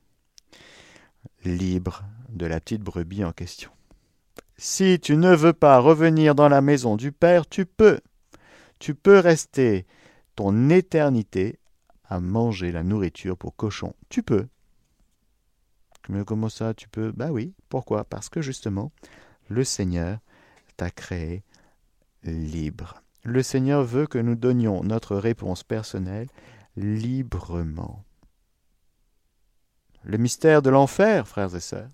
libre 1.43 2.03
de 2.31 2.45
la 2.45 2.59
petite 2.59 2.81
brebis 2.81 3.23
en 3.23 3.31
question. 3.31 3.71
Si 4.57 4.99
tu 4.99 5.17
ne 5.17 5.33
veux 5.33 5.53
pas 5.53 5.79
revenir 5.79 6.35
dans 6.35 6.49
la 6.49 6.61
maison 6.61 6.95
du 6.95 7.11
Père, 7.11 7.47
tu 7.47 7.65
peux. 7.65 7.99
Tu 8.79 8.95
peux 8.95 9.19
rester 9.19 9.85
ton 10.35 10.69
éternité 10.69 11.59
à 12.05 12.19
manger 12.19 12.71
la 12.71 12.83
nourriture 12.83 13.37
pour 13.37 13.55
cochon. 13.55 13.93
Tu 14.09 14.23
peux. 14.23 14.47
Mais 16.09 16.23
comment 16.25 16.49
ça, 16.49 16.73
tu 16.73 16.89
peux? 16.89 17.11
Bah 17.11 17.31
oui. 17.31 17.53
Pourquoi? 17.69 18.03
Parce 18.03 18.29
que 18.29 18.41
justement, 18.41 18.91
le 19.49 19.63
Seigneur 19.63 20.19
t'a 20.77 20.89
créé 20.89 21.43
libre. 22.23 23.01
Le 23.23 23.43
Seigneur 23.43 23.83
veut 23.83 24.07
que 24.07 24.17
nous 24.17 24.35
donnions 24.35 24.83
notre 24.83 25.15
réponse 25.15 25.63
personnelle 25.63 26.27
librement. 26.75 28.03
Le 30.03 30.17
mystère 30.17 30.61
de 30.61 30.69
l'enfer, 30.69 31.27
frères 31.27 31.55
et 31.55 31.59
sœurs. 31.59 31.89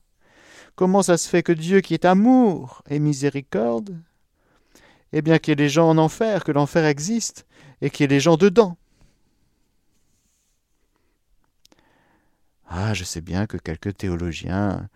Comment 0.77 1.01
ça 1.01 1.17
se 1.17 1.27
fait 1.27 1.41
que 1.41 1.51
Dieu, 1.51 1.81
qui 1.81 1.95
est 1.95 2.05
amour 2.05 2.83
et 2.87 2.99
miséricorde, 2.99 3.97
eh 5.11 5.23
bien 5.23 5.39
qu'il 5.39 5.51
y 5.51 5.53
ait 5.53 5.55
des 5.55 5.69
gens 5.69 5.89
en 5.89 5.97
enfer, 5.97 6.43
que 6.43 6.51
l'enfer 6.51 6.85
existe, 6.85 7.47
et 7.81 7.89
qu'il 7.89 8.03
y 8.03 8.05
ait 8.05 8.07
des 8.07 8.19
gens 8.19 8.37
dedans? 8.37 8.77
Ah, 12.67 12.93
je 12.93 13.03
sais 13.03 13.21
bien 13.21 13.47
que 13.47 13.57
quelques 13.57 13.97
théologiens, 13.97 14.87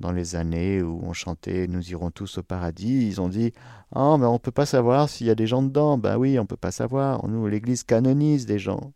dans 0.00 0.10
les 0.10 0.36
années 0.36 0.80
où 0.80 1.00
on 1.02 1.12
chantait 1.12 1.66
Nous 1.66 1.90
irons 1.90 2.10
tous 2.10 2.38
au 2.38 2.42
paradis, 2.42 3.06
ils 3.06 3.20
ont 3.20 3.28
dit 3.28 3.52
Ah, 3.94 4.16
mais 4.18 4.24
on 4.24 4.34
ne 4.34 4.38
peut 4.38 4.50
pas 4.50 4.64
savoir 4.64 5.10
s'il 5.10 5.26
y 5.26 5.30
a 5.30 5.34
des 5.34 5.46
gens 5.46 5.62
dedans. 5.62 5.98
Ben 5.98 6.16
oui, 6.16 6.38
on 6.38 6.42
ne 6.42 6.46
peut 6.46 6.56
pas 6.56 6.72
savoir. 6.72 7.26
Nous, 7.28 7.46
l'Église 7.46 7.84
canonise 7.84 8.46
des 8.46 8.58
gens. 8.58 8.94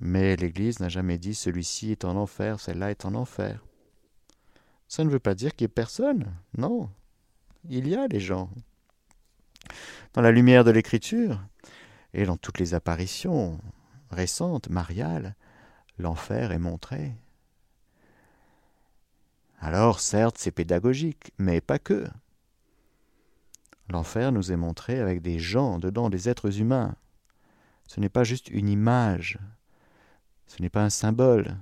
Mais 0.00 0.36
l'Église 0.36 0.80
n'a 0.80 0.88
jamais 0.88 1.18
dit 1.18 1.34
celui-ci 1.34 1.90
est 1.92 2.06
en 2.06 2.16
enfer, 2.16 2.60
celle-là 2.60 2.90
est 2.90 3.04
en 3.04 3.14
enfer. 3.14 3.62
Ça 4.88 5.04
ne 5.04 5.10
veut 5.10 5.18
pas 5.18 5.34
dire 5.34 5.54
qu'il 5.54 5.64
n'y 5.64 5.70
ait 5.70 5.74
personne. 5.74 6.32
Non. 6.56 6.90
Il 7.68 7.88
y 7.88 7.96
a 7.96 8.08
des 8.08 8.20
gens. 8.20 8.50
Dans 10.12 10.20
la 10.20 10.30
lumière 10.30 10.64
de 10.64 10.70
l'Écriture 10.70 11.40
et 12.12 12.24
dans 12.26 12.36
toutes 12.36 12.58
les 12.58 12.74
apparitions 12.74 13.58
récentes, 14.10 14.68
mariales, 14.68 15.34
l'enfer 15.98 16.52
est 16.52 16.58
montré. 16.58 17.12
Alors, 19.58 20.00
certes, 20.00 20.36
c'est 20.38 20.50
pédagogique, 20.50 21.32
mais 21.38 21.60
pas 21.60 21.78
que. 21.78 22.06
L'enfer 23.88 24.32
nous 24.32 24.52
est 24.52 24.56
montré 24.56 25.00
avec 25.00 25.22
des 25.22 25.38
gens 25.38 25.78
dedans, 25.78 26.10
des 26.10 26.28
êtres 26.28 26.60
humains. 26.60 26.94
Ce 27.86 28.00
n'est 28.00 28.08
pas 28.08 28.24
juste 28.24 28.48
une 28.48 28.68
image, 28.68 29.38
ce 30.46 30.62
n'est 30.62 30.70
pas 30.70 30.84
un 30.84 30.90
symbole. 30.90 31.56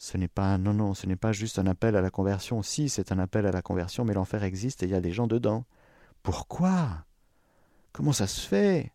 Ce 0.00 0.16
n'est 0.16 0.28
pas 0.28 0.56
non 0.56 0.72
non, 0.72 0.94
ce 0.94 1.06
n'est 1.06 1.14
pas 1.14 1.30
juste 1.30 1.58
un 1.58 1.66
appel 1.66 1.94
à 1.94 2.00
la 2.00 2.08
conversion. 2.08 2.62
Si, 2.62 2.88
c'est 2.88 3.12
un 3.12 3.18
appel 3.18 3.44
à 3.44 3.52
la 3.52 3.60
conversion, 3.60 4.02
mais 4.02 4.14
l'enfer 4.14 4.42
existe 4.44 4.82
et 4.82 4.86
il 4.86 4.92
y 4.92 4.94
a 4.94 5.00
des 5.02 5.12
gens 5.12 5.26
dedans. 5.26 5.66
Pourquoi? 6.22 7.04
Comment 7.92 8.14
ça 8.14 8.26
se 8.26 8.40
fait? 8.40 8.94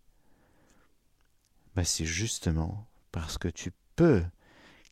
Ben, 1.76 1.84
C'est 1.84 2.06
justement 2.06 2.88
parce 3.12 3.38
que 3.38 3.48
tu 3.48 3.72
peux, 3.96 4.24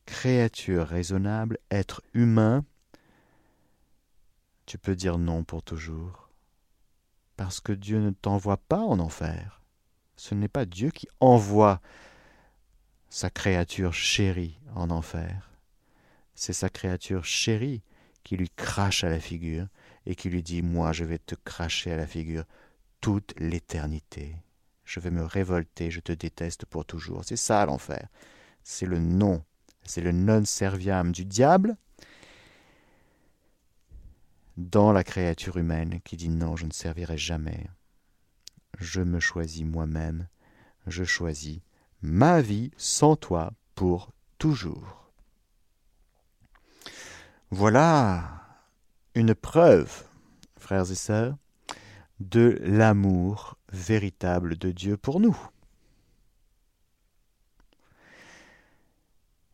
créature 0.05 0.85
raisonnable, 0.87 1.57
être 1.71 2.03
humain, 2.13 2.63
tu 4.67 4.77
peux 4.77 4.95
dire 4.95 5.17
non 5.17 5.43
pour 5.43 5.63
toujours. 5.63 6.29
Parce 7.37 7.59
que 7.59 7.73
Dieu 7.73 7.97
ne 7.97 8.11
t'envoie 8.11 8.57
pas 8.57 8.81
en 8.81 8.99
enfer. 8.99 9.63
Ce 10.15 10.35
n'est 10.35 10.47
pas 10.47 10.65
Dieu 10.65 10.91
qui 10.91 11.07
envoie 11.19 11.81
sa 13.09 13.31
créature 13.31 13.93
chérie 13.93 14.59
en 14.75 14.91
enfer. 14.91 15.52
C'est 16.35 16.53
sa 16.53 16.69
créature 16.69 17.25
chérie 17.25 17.81
qui 18.23 18.37
lui 18.37 18.49
crache 18.49 19.03
à 19.03 19.09
la 19.09 19.19
figure 19.19 19.67
et 20.05 20.15
qui 20.15 20.29
lui 20.29 20.43
dit 20.43 20.61
Moi, 20.61 20.91
je 20.91 21.03
vais 21.03 21.19
te 21.19 21.35
cracher 21.35 21.91
à 21.91 21.97
la 21.97 22.07
figure 22.07 22.45
toute 23.01 23.33
l'éternité. 23.37 24.35
Je 24.85 24.99
vais 24.99 25.11
me 25.11 25.23
révolter, 25.23 25.91
je 25.91 25.99
te 25.99 26.11
déteste 26.11 26.65
pour 26.65 26.85
toujours. 26.85 27.23
C'est 27.23 27.37
ça 27.37 27.65
l'enfer. 27.65 28.07
C'est 28.63 28.85
le 28.85 28.99
non, 28.99 29.43
c'est 29.83 30.01
le 30.01 30.11
non 30.11 30.45
serviam 30.45 31.11
du 31.11 31.25
diable 31.25 31.75
dans 34.57 34.91
la 34.91 35.03
créature 35.03 35.57
humaine 35.57 35.99
qui 36.03 36.15
dit 36.15 36.29
non, 36.29 36.55
je 36.55 36.65
ne 36.65 36.71
servirai 36.71 37.17
jamais. 37.17 37.67
Je 38.79 39.01
me 39.01 39.19
choisis 39.19 39.63
moi-même, 39.63 40.27
je 40.87 41.03
choisis 41.03 41.59
ma 42.01 42.41
vie 42.41 42.71
sans 42.77 43.15
toi 43.15 43.53
pour 43.75 44.11
toujours. 44.37 45.02
Voilà 47.55 48.23
une 49.13 49.35
preuve, 49.35 50.05
frères 50.57 50.89
et 50.89 50.95
sœurs, 50.95 51.37
de 52.19 52.57
l'amour 52.63 53.59
véritable 53.71 54.57
de 54.57 54.71
Dieu 54.71 54.97
pour 54.97 55.19
nous. 55.19 55.37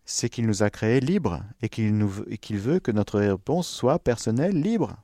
c'est 0.06 0.30
qu'il 0.30 0.48
nous 0.48 0.64
a 0.64 0.70
créés 0.70 1.02
libres 1.02 1.44
et 1.62 1.68
qu'il 1.68 2.58
veut 2.58 2.80
que 2.80 2.92
notre 2.92 3.20
réponse 3.20 3.68
soit 3.68 4.00
personnelle, 4.00 4.60
libre. 4.60 4.96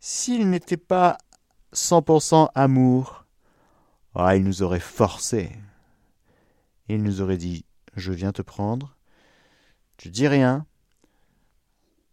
S'il 0.00 0.48
n'était 0.48 0.78
pas 0.78 1.18
100% 1.74 2.48
amour, 2.54 3.26
ah, 4.14 4.36
il 4.36 4.42
nous 4.42 4.62
aurait 4.62 4.80
forcé. 4.80 5.52
Il 6.88 7.02
nous 7.02 7.20
aurait 7.20 7.36
dit 7.36 7.66
Je 7.94 8.12
viens 8.12 8.32
te 8.32 8.42
prendre, 8.42 8.96
tu 9.98 10.08
dis 10.08 10.28
rien, 10.28 10.66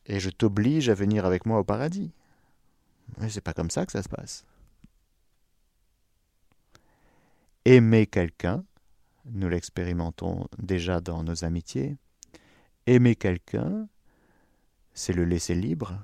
et 0.08 0.20
je 0.20 0.30
t'oblige 0.30 0.90
à 0.90 0.94
venir 0.94 1.26
avec 1.26 1.46
moi 1.46 1.60
au 1.60 1.64
paradis. 1.64 2.12
Mais 3.18 3.30
c'est 3.30 3.42
pas 3.42 3.54
comme 3.54 3.70
ça 3.70 3.86
que 3.86 3.92
ça 3.92 4.04
se 4.04 4.10
passe. 4.10 4.46
Aimer 7.66 8.06
quelqu'un, 8.06 8.64
nous 9.26 9.50
l'expérimentons 9.50 10.48
déjà 10.60 11.02
dans 11.02 11.24
nos 11.24 11.44
amitiés, 11.44 11.98
aimer 12.86 13.16
quelqu'un, 13.16 13.88
c'est 14.94 15.14
le 15.14 15.26
laisser 15.26 15.56
libre, 15.56 16.00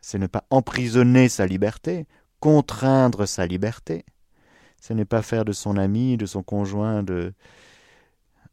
c'est 0.00 0.18
ne 0.18 0.26
pas 0.26 0.44
emprisonner 0.50 1.28
sa 1.28 1.46
liberté, 1.46 2.06
contraindre 2.40 3.26
sa 3.26 3.46
liberté, 3.46 4.04
ce 4.80 4.92
n'est 4.92 5.06
pas 5.06 5.22
faire 5.22 5.44
de 5.44 5.52
son 5.52 5.76
ami, 5.76 6.16
de 6.16 6.26
son 6.26 6.42
conjoint, 6.42 7.02
de 7.02 7.32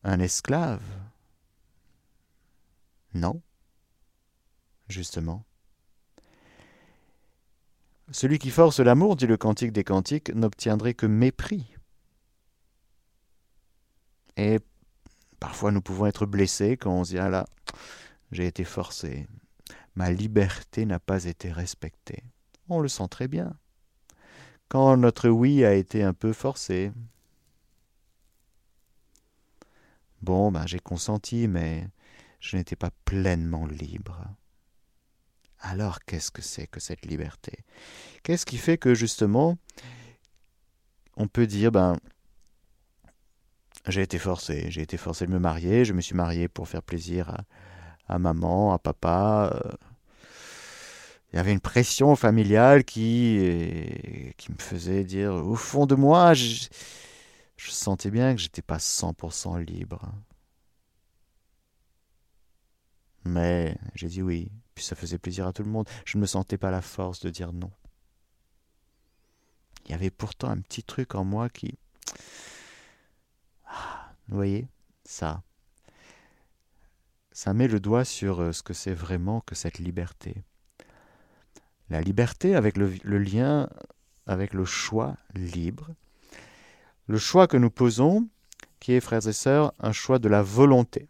un 0.03 0.19
esclave. 0.19 0.83
Non, 3.13 3.41
justement. 4.87 5.45
Celui 8.11 8.37
qui 8.37 8.51
force 8.51 8.79
l'amour, 8.79 9.15
dit 9.15 9.25
le 9.25 9.37
Cantique 9.37 9.71
des 9.71 9.83
Cantiques, 9.83 10.33
n'obtiendrait 10.33 10.93
que 10.93 11.07
mépris. 11.07 11.75
Et 14.37 14.59
parfois 15.39 15.71
nous 15.71 15.81
pouvons 15.81 16.05
être 16.05 16.25
blessés 16.25 16.77
quand 16.77 16.91
on 16.91 17.03
se 17.03 17.11
dit 17.11 17.17
Ah 17.17 17.29
là, 17.29 17.45
j'ai 18.31 18.45
été 18.45 18.63
forcé, 18.63 19.27
ma 19.95 20.11
liberté 20.11 20.85
n'a 20.85 20.99
pas 20.99 21.25
été 21.25 21.51
respectée. 21.51 22.23
On 22.69 22.79
le 22.79 22.87
sent 22.87 23.07
très 23.09 23.27
bien. 23.27 23.55
Quand 24.67 24.97
notre 24.97 25.29
oui 25.29 25.63
a 25.63 25.73
été 25.73 26.03
un 26.03 26.13
peu 26.13 26.33
forcé. 26.33 26.91
Bon, 30.21 30.51
ben 30.51 30.65
j'ai 30.65 30.79
consenti, 30.79 31.47
mais 31.47 31.87
je 32.39 32.57
n'étais 32.57 32.75
pas 32.75 32.89
pleinement 33.05 33.65
libre. 33.67 34.25
Alors 35.59 35.99
qu'est-ce 36.05 36.31
que 36.31 36.41
c'est 36.41 36.67
que 36.67 36.79
cette 36.79 37.05
liberté? 37.05 37.63
Qu'est-ce 38.23 38.45
qui 38.45 38.57
fait 38.57 38.77
que 38.77 38.93
justement 38.93 39.57
on 41.17 41.27
peut 41.27 41.47
dire 41.47 41.71
ben 41.71 41.97
j'ai 43.87 44.01
été 44.01 44.17
forcé, 44.17 44.71
j'ai 44.71 44.81
été 44.81 44.97
forcé 44.97 45.25
de 45.27 45.31
me 45.31 45.39
marier, 45.39 45.85
je 45.85 45.93
me 45.93 46.01
suis 46.01 46.15
marié 46.15 46.47
pour 46.47 46.67
faire 46.67 46.81
plaisir 46.81 47.37
à, 48.07 48.19
maman, 48.19 48.73
à 48.73 48.79
papa. 48.79 49.51
Euh. 49.53 49.71
il 51.31 51.35
y 51.35 51.39
avait 51.39 51.53
une 51.53 51.59
pression 51.59 52.15
familiale 52.15 52.83
qui, 52.83 54.33
qui 54.37 54.51
me 54.51 54.57
faisait 54.57 55.03
dire, 55.03 55.33
au 55.33 55.55
fond 55.55 55.85
de 55.85 55.95
moi, 55.95 56.33
je, 56.33 56.67
je 57.57 57.71
sentais 57.71 58.09
bien 58.09 58.33
que 58.33 58.41
j'étais 58.41 58.63
pas 58.63 58.77
100% 58.77 59.63
libre. 59.63 60.11
Mais 63.23 63.75
j'ai 63.95 64.07
dit 64.07 64.21
oui, 64.21 64.51
puis 64.75 64.83
ça 64.83 64.95
faisait 64.95 65.17
plaisir 65.17 65.47
à 65.47 65.53
tout 65.53 65.63
le 65.63 65.71
monde. 65.71 65.89
Je 66.05 66.17
ne 66.17 66.21
me 66.21 66.27
sentais 66.27 66.57
pas 66.57 66.69
la 66.69 66.81
force 66.81 67.21
de 67.21 67.29
dire 67.29 67.53
non. 67.53 67.71
Il 69.85 69.91
y 69.91 69.93
avait 69.93 70.11
pourtant 70.11 70.49
un 70.49 70.59
petit 70.59 70.83
truc 70.83 71.15
en 71.15 71.23
moi 71.23 71.49
qui, 71.49 71.77
vous 74.27 74.35
voyez, 74.35 74.67
ça. 75.03 75.43
Ça 77.31 77.53
met 77.53 77.67
le 77.67 77.79
doigt 77.79 78.05
sur 78.05 78.41
euh, 78.41 78.51
ce 78.51 78.63
que 78.63 78.73
c'est 78.73 78.93
vraiment 78.93 79.41
que 79.41 79.55
cette 79.55 79.77
liberté. 79.77 80.43
La 81.89 82.01
liberté 82.01 82.55
avec 82.55 82.77
le, 82.77 82.97
lien 83.19 83.69
avec 84.25 84.53
le 84.53 84.65
choix 84.65 85.17
libre. 85.35 85.91
Le 87.07 87.19
choix 87.19 87.47
que 87.47 87.57
nous 87.57 87.69
posons, 87.69 88.27
qui 88.79 88.93
est, 88.93 88.99
frères 88.99 89.27
et 89.27 89.33
sœurs, 89.33 89.73
un 89.79 89.91
choix 89.91 90.17
de 90.17 90.27
la 90.27 90.41
volonté. 90.41 91.07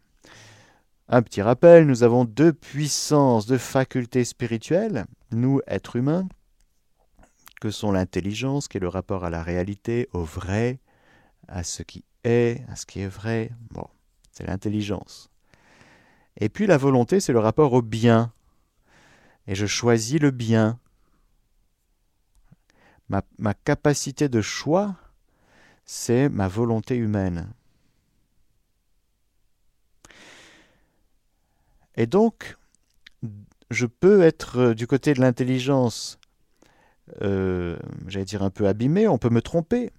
Un 1.08 1.22
petit 1.22 1.44
rappel, 1.44 1.86
nous 1.86 2.02
avons 2.02 2.26
deux 2.26 2.52
puissances, 2.52 3.46
deux 3.46 3.60
facultés 3.60 4.26
spirituelles, 4.26 5.06
nous, 5.32 5.62
êtres 5.68 5.98
humains, 5.98 6.28
que 7.62 7.70
sont 7.70 7.92
l'intelligence, 7.92 8.68
qui 8.68 8.78
est 8.78 8.82
le 8.82 8.88
rapport 8.88 9.24
à 9.24 9.30
la 9.30 9.44
réalité, 9.44 10.10
au 10.14 10.24
vrai, 10.24 10.80
à 11.48 11.64
ce 11.64 11.84
qui 11.84 12.04
à 12.26 12.76
ce 12.76 12.88
qui 12.88 13.02
est 13.02 13.08
vrai. 13.08 13.52
Bon, 13.70 13.88
c'est 14.32 14.48
l'intelligence. 14.48 15.30
Et 16.38 16.50
puis 16.50 16.66
la 16.66 16.78
volonté, 16.78 17.20
c'est 17.20 17.34
le 17.34 17.40
rapport 17.40 17.74
au 17.74 17.84
bien. 17.84 18.34
Et 19.46 19.54
je 19.54 19.68
choisis 19.68 20.20
le 20.20 20.32
bien. 20.32 20.80
Ma, 23.10 23.22
ma 23.38 23.54
capacité 23.54 24.28
de 24.28 24.42
choix, 24.42 24.96
c'est 25.86 26.28
ma 26.30 26.48
volonté 26.48 26.96
humaine. 26.96 27.54
Et 31.98 32.08
donc, 32.08 32.58
je 33.72 33.86
peux 33.86 34.22
être 34.22 34.74
du 34.74 34.88
côté 34.88 35.14
de 35.14 35.22
l'intelligence, 35.22 36.20
euh, 37.22 37.78
j'allais 38.08 38.26
dire 38.26 38.44
un 38.44 38.50
peu 38.50 38.68
abîmé, 38.68 39.08
on 39.08 39.18
peut 39.18 39.30
me 39.30 39.42
tromper. 39.42 39.92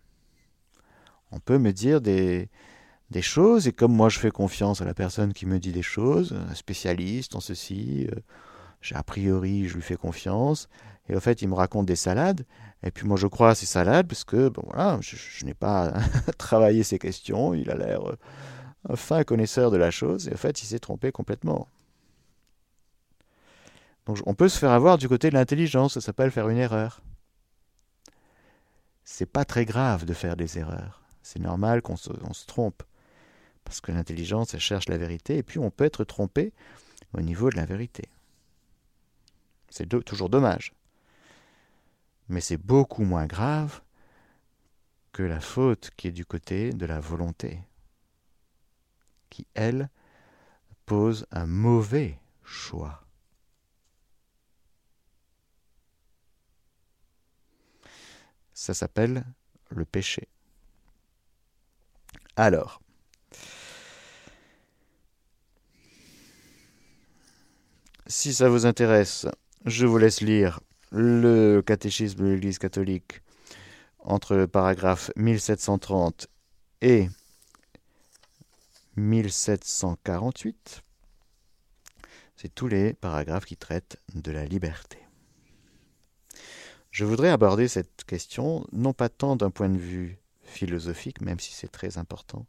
On 1.32 1.40
peut 1.40 1.58
me 1.58 1.72
dire 1.72 2.00
des, 2.00 2.48
choses, 3.20 3.66
et 3.68 3.72
comme 3.72 3.92
moi 3.92 4.08
je 4.08 4.18
fais 4.18 4.30
confiance 4.30 4.80
à 4.80 4.84
la 4.84 4.94
personne 4.94 5.32
qui 5.32 5.46
me 5.46 5.58
dit 5.58 5.72
des 5.72 5.82
choses, 5.82 6.36
un 6.50 6.54
spécialiste 6.54 7.34
en 7.34 7.40
ceci, 7.40 8.08
euh, 8.10 8.20
a 8.94 9.02
priori 9.02 9.68
je 9.68 9.74
lui 9.74 9.82
fais 9.82 9.96
confiance, 9.96 10.68
et 11.08 11.16
en 11.16 11.20
fait 11.20 11.42
il 11.42 11.48
me 11.48 11.54
raconte 11.54 11.86
des 11.86 11.96
salades, 11.96 12.44
et 12.82 12.90
puis 12.90 13.06
moi 13.06 13.16
je 13.16 13.26
crois 13.26 13.50
à 13.50 13.54
ces 13.54 13.66
salades 13.66 14.06
parce 14.06 14.24
que 14.24 14.52
voilà, 14.64 14.98
je, 15.00 15.44
n'ai 15.44 15.54
pas 15.54 15.94
travaillé 16.38 16.82
ces 16.82 16.98
questions, 16.98 17.54
il 17.54 17.70
a 17.70 17.74
l'air 17.74 18.08
euh, 18.08 18.16
un 18.88 18.96
fin 18.96 19.24
connaisseur 19.24 19.70
de 19.70 19.76
la 19.76 19.90
chose, 19.90 20.28
et 20.28 20.34
en 20.34 20.36
fait 20.38 20.62
il 20.62 20.66
s'est 20.66 20.78
trompé 20.78 21.10
complètement. 21.10 21.68
Donc 24.06 24.18
on 24.24 24.34
peut 24.34 24.48
se 24.48 24.58
faire 24.58 24.70
avoir 24.70 24.98
du 24.98 25.08
côté 25.08 25.30
de 25.30 25.34
l'intelligence, 25.34 25.94
ça 25.94 26.00
s'appelle 26.00 26.30
faire 26.30 26.48
une 26.48 26.58
erreur. 26.58 27.02
C'est 29.04 29.26
pas 29.26 29.44
très 29.44 29.64
grave 29.64 30.04
de 30.04 30.14
faire 30.14 30.36
des 30.36 30.58
erreurs. 30.58 31.02
C'est 31.22 31.38
normal 31.40 31.82
qu'on 31.82 31.96
se, 31.96 32.10
trompe. 32.46 32.82
Parce 33.64 33.80
que 33.80 33.90
l'intelligence, 33.90 34.54
elle 34.54 34.60
cherche 34.60 34.88
la 34.88 34.96
vérité, 34.96 35.38
et 35.38 35.42
puis 35.42 35.58
on 35.58 35.70
peut 35.70 35.84
être 35.84 36.04
trompé 36.04 36.52
au 37.12 37.20
niveau 37.20 37.50
de 37.50 37.56
la 37.56 37.66
vérité. 37.66 38.04
C'est 39.70 39.88
toujours 40.04 40.28
dommage. 40.28 40.72
Mais 42.28 42.40
c'est 42.40 42.56
beaucoup 42.56 43.04
moins 43.04 43.26
grave 43.26 43.80
que 45.12 45.22
la 45.22 45.40
faute 45.40 45.90
qui 45.96 46.08
est 46.08 46.12
du 46.12 46.24
côté 46.24 46.70
de 46.70 46.86
la 46.86 47.00
volonté, 47.00 47.60
qui, 49.30 49.46
elle, 49.54 49.88
pose 50.84 51.26
un 51.30 51.46
mauvais 51.46 52.18
choix. 52.44 53.05
Ça 58.56 58.72
s'appelle 58.72 59.22
le 59.68 59.84
péché. 59.84 60.28
Alors, 62.36 62.80
si 68.06 68.32
ça 68.32 68.48
vous 68.48 68.64
intéresse, 68.64 69.26
je 69.66 69.84
vous 69.84 69.98
laisse 69.98 70.22
lire 70.22 70.60
le 70.90 71.60
catéchisme 71.60 72.20
de 72.20 72.32
l'Église 72.32 72.58
catholique 72.58 73.20
entre 73.98 74.34
le 74.34 74.48
paragraphe 74.48 75.10
1730 75.16 76.26
et 76.80 77.10
1748. 78.96 80.82
C'est 82.36 82.54
tous 82.54 82.68
les 82.68 82.94
paragraphes 82.94 83.44
qui 83.44 83.58
traitent 83.58 83.98
de 84.14 84.32
la 84.32 84.46
liberté. 84.46 85.05
Je 86.96 87.04
voudrais 87.04 87.28
aborder 87.28 87.68
cette 87.68 88.04
question 88.04 88.66
non 88.72 88.94
pas 88.94 89.10
tant 89.10 89.36
d'un 89.36 89.50
point 89.50 89.68
de 89.68 89.76
vue 89.76 90.16
philosophique, 90.44 91.20
même 91.20 91.38
si 91.38 91.52
c'est 91.52 91.68
très 91.68 91.98
important, 91.98 92.46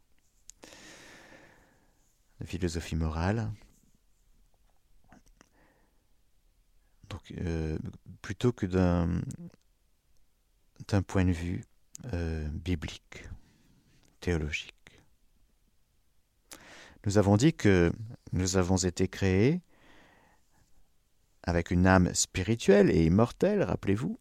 de 2.40 2.46
philosophie 2.46 2.96
morale. 2.96 3.52
Euh, 7.42 7.78
plutôt 8.22 8.52
que 8.52 8.64
d'un 8.64 9.20
d'un 10.88 11.02
point 11.02 11.26
de 11.26 11.32
vue 11.32 11.62
euh, 12.14 12.48
biblique, 12.48 13.28
théologique. 14.20 15.02
Nous 17.04 17.18
avons 17.18 17.36
dit 17.36 17.52
que 17.52 17.92
nous 18.32 18.56
avons 18.56 18.78
été 18.78 19.08
créés 19.08 19.60
avec 21.42 21.70
une 21.70 21.86
âme 21.86 22.14
spirituelle 22.14 22.88
et 22.90 23.04
immortelle, 23.04 23.62
rappelez-vous, 23.62 24.18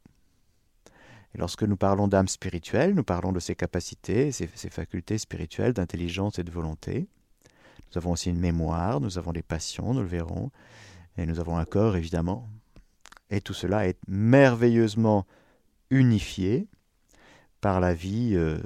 lorsque 1.37 1.63
nous 1.63 1.77
parlons 1.77 2.07
d'âme 2.07 2.27
spirituelle, 2.27 2.93
nous 2.93 3.03
parlons 3.03 3.31
de 3.31 3.39
ses 3.39 3.55
capacités, 3.55 4.31
ses, 4.31 4.49
ses 4.55 4.69
facultés 4.69 5.17
spirituelles 5.17 5.73
d'intelligence 5.73 6.39
et 6.39 6.43
de 6.43 6.51
volonté. 6.51 7.07
Nous 7.91 7.97
avons 7.97 8.11
aussi 8.11 8.29
une 8.29 8.39
mémoire, 8.39 8.99
nous 8.99 9.17
avons 9.17 9.31
des 9.31 9.43
passions, 9.43 9.93
nous 9.93 10.01
le 10.01 10.07
verrons, 10.07 10.51
et 11.17 11.25
nous 11.25 11.39
avons 11.39 11.57
un 11.57 11.65
corps, 11.65 11.95
évidemment. 11.95 12.49
Et 13.29 13.39
tout 13.39 13.53
cela 13.53 13.87
est 13.87 13.99
merveilleusement 14.07 15.25
unifié 15.89 16.67
par 17.61 17.79
la 17.79 17.93
vie, 17.93 18.31
euh, 18.35 18.59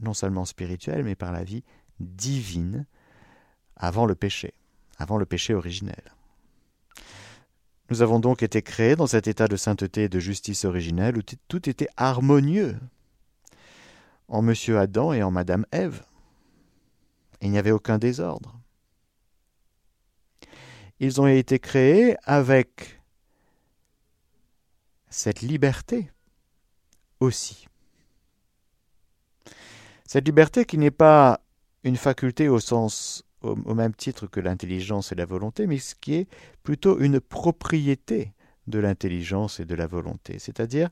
non 0.00 0.14
seulement 0.14 0.44
spirituelle, 0.44 1.04
mais 1.04 1.14
par 1.14 1.32
la 1.32 1.44
vie 1.44 1.64
divine 2.00 2.86
avant 3.76 4.06
le 4.06 4.14
péché, 4.14 4.54
avant 4.98 5.16
le 5.16 5.26
péché 5.26 5.54
originel. 5.54 6.02
Nous 7.90 8.02
avons 8.02 8.20
donc 8.20 8.42
été 8.42 8.60
créés 8.60 8.96
dans 8.96 9.06
cet 9.06 9.28
état 9.28 9.48
de 9.48 9.56
sainteté 9.56 10.04
et 10.04 10.08
de 10.08 10.18
justice 10.18 10.64
originelle 10.64 11.16
où 11.16 11.22
tout 11.48 11.68
était 11.68 11.88
harmonieux 11.96 12.78
en 14.28 14.42
Monsieur 14.42 14.78
Adam 14.78 15.12
et 15.14 15.22
en 15.22 15.30
Madame 15.30 15.64
Ève. 15.72 16.04
Il 17.40 17.50
n'y 17.50 17.58
avait 17.58 17.70
aucun 17.70 17.98
désordre. 17.98 18.58
Ils 21.00 21.20
ont 21.20 21.26
été 21.26 21.58
créés 21.58 22.16
avec 22.24 23.00
cette 25.08 25.40
liberté 25.40 26.10
aussi. 27.20 27.68
Cette 30.04 30.26
liberté 30.26 30.64
qui 30.64 30.76
n'est 30.76 30.90
pas 30.90 31.40
une 31.84 31.96
faculté 31.96 32.48
au 32.48 32.60
sens 32.60 33.24
au, 33.42 33.74
même 33.74 33.94
titre 33.94 34.26
que 34.26 34.40
l'intelligence 34.40 35.12
et 35.12 35.14
la 35.14 35.24
volonté, 35.24 35.66
mais 35.66 35.78
ce 35.78 35.94
qui 35.94 36.14
est 36.14 36.28
plutôt 36.62 36.98
une 36.98 37.20
propriété 37.20 38.32
de 38.66 38.78
l'intelligence 38.78 39.60
et 39.60 39.64
de 39.64 39.74
la 39.74 39.86
volonté. 39.86 40.38
C'est-à-dire, 40.38 40.90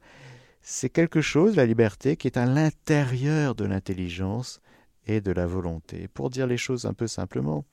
c'est 0.63 0.91
quelque 0.91 1.21
chose, 1.21 1.57
la 1.57 1.67
liberté, 1.67 2.17
qui 2.17 2.27
est 2.27 2.39
à 2.39 2.47
l'intérieur 2.47 3.55
de 3.55 3.65
l'intelligence 3.65 4.61
et 5.07 5.21
de 5.21 5.33
la 5.33 5.47
volonté. 5.47 6.09
Pour 6.09 6.31
dire 6.31 6.47
les 6.47 6.57
choses 6.57 6.87
un 6.87 6.95
peu 6.95 7.07
simplement, 7.07 7.65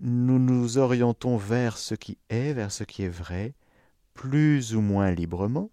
nous 0.00 0.38
nous 0.38 0.78
orientons 0.78 1.36
vers 1.36 1.76
ce 1.78 1.94
qui 1.94 2.18
est, 2.28 2.52
vers 2.52 2.72
ce 2.72 2.84
qui 2.84 3.02
est 3.02 3.08
vrai, 3.08 3.54
plus 4.14 4.74
ou 4.74 4.80
moins 4.80 5.10
librement, 5.10 5.70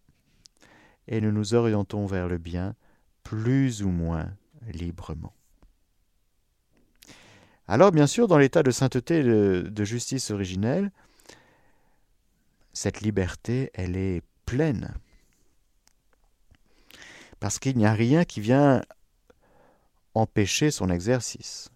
et 1.07 1.21
nous 1.21 1.31
nous 1.31 1.53
orientons 1.53 2.05
vers 2.05 2.27
le 2.27 2.37
bien 2.37 2.75
plus 3.23 3.83
ou 3.83 3.89
moins 3.89 4.31
librement. 4.73 5.33
Alors 7.67 7.91
bien 7.91 8.07
sûr, 8.07 8.27
dans 8.27 8.37
l'état 8.37 8.63
de 8.63 8.71
sainteté 8.71 9.19
et 9.19 9.23
de, 9.23 9.83
justice 9.83 10.31
originelle, 10.31 10.91
cette 12.73 13.01
liberté, 13.01 13.71
elle 13.73 13.95
est 13.95 14.21
pleine. 14.45 14.93
Parce 17.39 17.59
qu'il 17.59 17.77
n'y 17.77 17.85
a 17.85 17.93
rien 17.93 18.25
qui 18.25 18.41
vient 18.41 18.81
empêcher 20.13 20.71
son 20.71 20.89
exercice. 20.89 21.69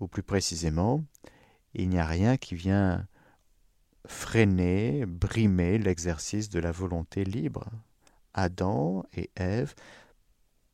Ou 0.00 0.08
plus 0.08 0.22
précisément, 0.22 1.04
il 1.74 1.88
n'y 1.88 1.98
a 1.98 2.06
rien 2.06 2.36
qui 2.36 2.54
vient 2.54 3.06
freiner, 4.06 5.06
brimer 5.06 5.78
l'exercice 5.78 6.48
de 6.48 6.60
la 6.60 6.70
volonté 6.70 7.24
libre. 7.24 7.66
Adam 8.34 9.04
et 9.16 9.30
Ève 9.36 9.74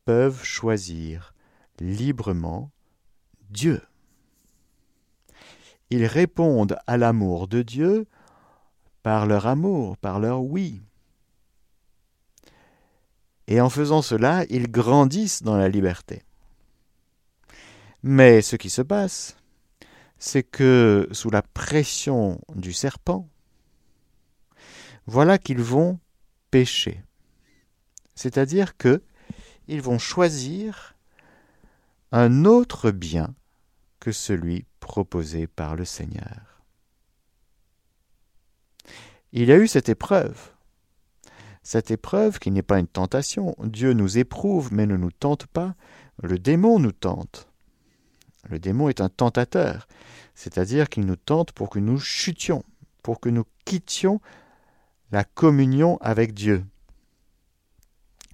peuvent 0.04 0.42
choisir 0.42 1.32
librement 1.78 2.71
Dieu. 3.52 3.82
Ils 5.90 6.06
répondent 6.06 6.78
à 6.86 6.96
l'amour 6.96 7.48
de 7.48 7.60
Dieu 7.60 8.06
par 9.02 9.26
leur 9.26 9.46
amour, 9.46 9.98
par 9.98 10.20
leur 10.20 10.42
oui. 10.42 10.80
Et 13.46 13.60
en 13.60 13.68
faisant 13.68 14.00
cela, 14.00 14.44
ils 14.48 14.70
grandissent 14.70 15.42
dans 15.42 15.56
la 15.56 15.68
liberté. 15.68 16.22
Mais 18.02 18.40
ce 18.40 18.56
qui 18.56 18.70
se 18.70 18.80
passe, 18.80 19.36
c'est 20.18 20.42
que 20.42 21.08
sous 21.12 21.30
la 21.30 21.42
pression 21.42 22.40
du 22.54 22.72
serpent, 22.72 23.28
voilà 25.06 25.36
qu'ils 25.36 25.60
vont 25.60 26.00
pécher. 26.50 27.04
C'est-à-dire 28.14 28.76
que 28.78 29.02
ils 29.68 29.82
vont 29.82 29.98
choisir 29.98 30.96
un 32.12 32.44
autre 32.44 32.90
bien 32.90 33.34
que 34.02 34.10
celui 34.10 34.66
proposé 34.80 35.46
par 35.46 35.76
le 35.76 35.84
Seigneur. 35.84 36.64
Il 39.30 39.44
y 39.44 39.52
a 39.52 39.56
eu 39.56 39.68
cette 39.68 39.88
épreuve. 39.88 40.50
Cette 41.62 41.92
épreuve 41.92 42.40
qui 42.40 42.50
n'est 42.50 42.64
pas 42.64 42.80
une 42.80 42.88
tentation. 42.88 43.54
Dieu 43.62 43.92
nous 43.92 44.18
éprouve 44.18 44.72
mais 44.72 44.86
ne 44.86 44.96
nous 44.96 45.12
tente 45.12 45.46
pas. 45.46 45.76
Le 46.20 46.40
démon 46.40 46.80
nous 46.80 46.90
tente. 46.90 47.46
Le 48.50 48.58
démon 48.58 48.88
est 48.88 49.00
un 49.00 49.08
tentateur, 49.08 49.86
c'est-à-dire 50.34 50.88
qu'il 50.88 51.06
nous 51.06 51.14
tente 51.14 51.52
pour 51.52 51.70
que 51.70 51.78
nous 51.78 52.00
chutions, 52.00 52.64
pour 53.04 53.20
que 53.20 53.28
nous 53.28 53.44
quittions 53.64 54.20
la 55.12 55.22
communion 55.22 55.96
avec 56.00 56.34
Dieu 56.34 56.64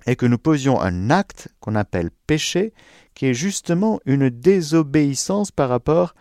et 0.08 0.16
que 0.16 0.24
nous 0.24 0.38
posions 0.38 0.80
un 0.80 1.10
acte 1.10 1.48
qu'on 1.60 1.74
appelle 1.74 2.10
péché, 2.10 2.72
qui 3.12 3.26
est 3.26 3.34
justement 3.34 4.00
une 4.06 4.30
désobéissance 4.30 5.50
par 5.50 5.68
rapport 5.68 6.14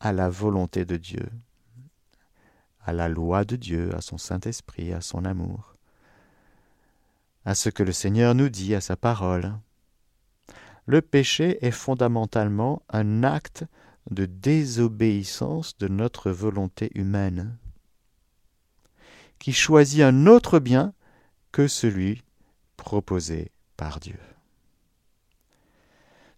à 0.00 0.12
la 0.12 0.28
volonté 0.28 0.84
de 0.84 0.96
Dieu, 0.96 1.24
à 2.84 2.92
la 2.92 3.08
loi 3.08 3.44
de 3.44 3.54
Dieu, 3.54 3.94
à 3.94 4.00
son 4.00 4.18
Saint-Esprit, 4.18 4.92
à 4.92 5.00
son 5.00 5.24
amour, 5.24 5.76
à 7.44 7.54
ce 7.54 7.68
que 7.68 7.84
le 7.84 7.92
Seigneur 7.92 8.34
nous 8.34 8.48
dit, 8.48 8.74
à 8.74 8.80
sa 8.80 8.96
parole. 8.96 9.54
Le 10.86 11.00
péché 11.00 11.64
est 11.64 11.70
fondamentalement 11.70 12.82
un 12.88 13.22
acte 13.22 13.62
de 14.10 14.26
désobéissance 14.26 15.78
de 15.78 15.86
notre 15.86 16.32
volonté 16.32 16.90
humaine, 16.96 17.56
qui 19.38 19.52
choisit 19.52 20.02
un 20.02 20.26
autre 20.26 20.58
bien 20.58 20.92
que 21.52 21.68
celui 21.68 22.24
proposé 22.86 23.50
par 23.76 23.98
Dieu. 23.98 24.20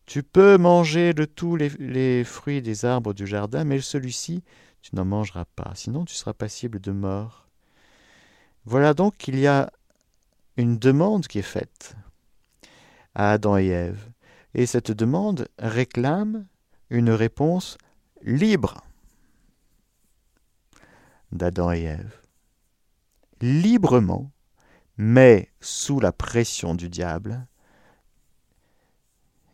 Tu 0.06 0.22
peux 0.22 0.56
manger 0.56 1.12
de 1.12 1.26
tous 1.26 1.56
les, 1.56 2.24
fruits 2.24 2.62
des 2.62 2.87
arbres 2.87 3.12
du 3.12 3.26
jardin, 3.26 3.64
mais 3.64 3.82
celui-ci, 3.82 4.42
tu 4.80 4.96
n'en 4.96 5.04
mangeras 5.04 5.44
pas, 5.44 5.72
sinon 5.74 6.06
tu 6.06 6.14
seras 6.14 6.32
passible 6.32 6.80
de 6.80 6.90
mort. 6.90 7.46
Voilà 8.64 8.94
donc 8.94 9.18
qu'il 9.18 9.38
y 9.38 9.46
a 9.46 9.70
une 10.56 10.78
demande 10.78 11.26
qui 11.26 11.38
est 11.38 11.52
faite 11.58 11.94
à 13.14 13.32
Adam 13.32 13.58
et 13.58 13.66
Ève, 13.66 14.08
et 14.54 14.64
cette 14.64 14.90
demande 14.90 15.48
réclame 15.58 16.46
une 16.88 17.11
réponse 17.11 17.76
libre 18.22 18.82
d'Adam 21.30 21.72
et 21.72 21.82
Ève. 21.82 22.22
Librement, 23.42 24.30
mais 24.98 25.48
sous 25.61 26.00
la 26.00 26.12
pression 26.12 26.74
du 26.74 26.88
diable, 26.88 27.46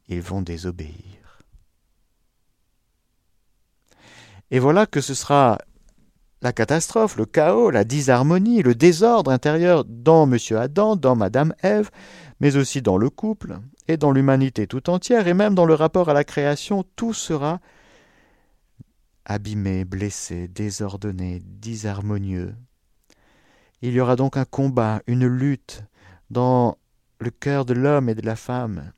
ils 0.09 0.23
vont 0.23 0.43
désobéir. 0.43 1.43
Et 4.51 4.59
voilà 4.59 4.87
que 4.87 5.01
ce 5.01 5.15
sera 5.15 5.59
la 6.41 6.53
catastrophe, 6.53 7.17
le 7.17 7.27
chaos, 7.27 7.71
la 7.71 7.85
disharmonie, 7.85 8.63
le 8.63 8.75
désordre 8.75 9.31
intérieur 9.31 9.85
dans 9.85 10.31
M. 10.31 10.39
Adam, 10.57 10.97
dans 10.97 11.17
Madame 11.17 11.55
Ève, 11.63 11.91
mais 12.41 12.57
aussi 12.57 12.83
dans 12.83 12.99
le 12.99 13.11
couple 13.11 13.59
et 13.89 13.97
dans 13.97 14.13
l'humanité 14.13 14.67
tout 14.67 14.89
entière, 14.91 15.29
et 15.29 15.35
même 15.35 15.55
dans 15.55 15.65
le 15.67 15.75
rapport 15.75 16.09
à 16.09 16.15
la 16.15 16.25
création, 16.25 16.85
tout 16.97 17.15
sera 17.15 17.61
abîmé, 19.25 19.85
blessé, 19.85 20.49
désordonné, 20.49 21.41
disharmonieux. 21.45 22.55
Il 23.85 23.93
y 23.93 24.01
aura 24.01 24.17
donc 24.17 24.39
un 24.39 24.47
combat, 24.47 25.03
une 25.07 25.27
lutte 25.27 25.85
dans 26.31 26.79
le 27.19 27.31
cœur 27.31 27.67
de 27.67 27.75
l'homme 27.75 28.09
et 28.09 28.15
de 28.15 28.25
la 28.25 28.35
femme. 28.35 28.95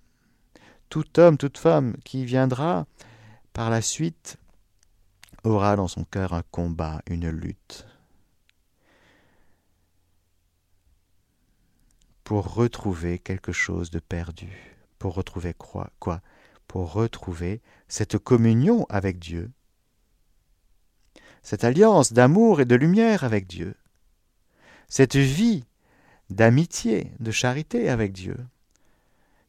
Tout 0.91 1.19
homme, 1.19 1.37
toute 1.37 1.59
femme 1.59 1.97
qui 2.05 2.25
viendra 2.25 2.87
par 3.53 3.69
la 3.69 3.83
suite 3.83 4.37
aura 5.43 5.75
dans 5.75 5.89
son 5.89 6.05
cœur 6.05 6.35
un 6.35 6.45
combat, 6.53 7.03
une 7.09 7.29
lutte. 7.29 7.85
pour 12.23 12.55
retrouver 12.55 13.19
quelque 13.19 13.53
chose 13.53 13.91
de 13.91 13.99
perdu, 13.99 14.77
pour 15.01 15.15
retrouver 15.15 15.53
quoi, 15.53 15.91
quoi? 15.99 16.21
Pour 16.69 16.93
retrouver 16.93 17.61
cette 17.89 18.19
communion 18.19 18.87
avec 18.89 19.19
Dieu, 19.19 19.51
cette 21.43 21.65
alliance 21.65 22.13
d'amour 22.13 22.61
et 22.61 22.65
de 22.65 22.77
lumière 22.77 23.25
avec 23.25 23.49
Dieu 23.49 23.75
cette 24.89 25.17
vie 25.17 25.65
d'amitié, 26.31 27.13
de 27.21 27.31
charité 27.31 27.89
avec 27.89 28.13
Dieu, 28.13 28.37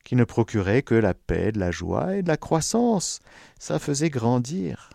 qui 0.04 0.16
ne 0.16 0.24
procurait 0.24 0.84
que 0.84 0.96
la 0.96 1.14
paix, 1.14 1.52
de 1.52 1.60
la 1.60 1.72
joie 1.72 2.16
et 2.16 2.24
de 2.24 2.28
la 2.28 2.38
croissance. 2.38 3.20
Ça 3.60 3.78
faisait 3.78 4.10
grandir 4.10 4.90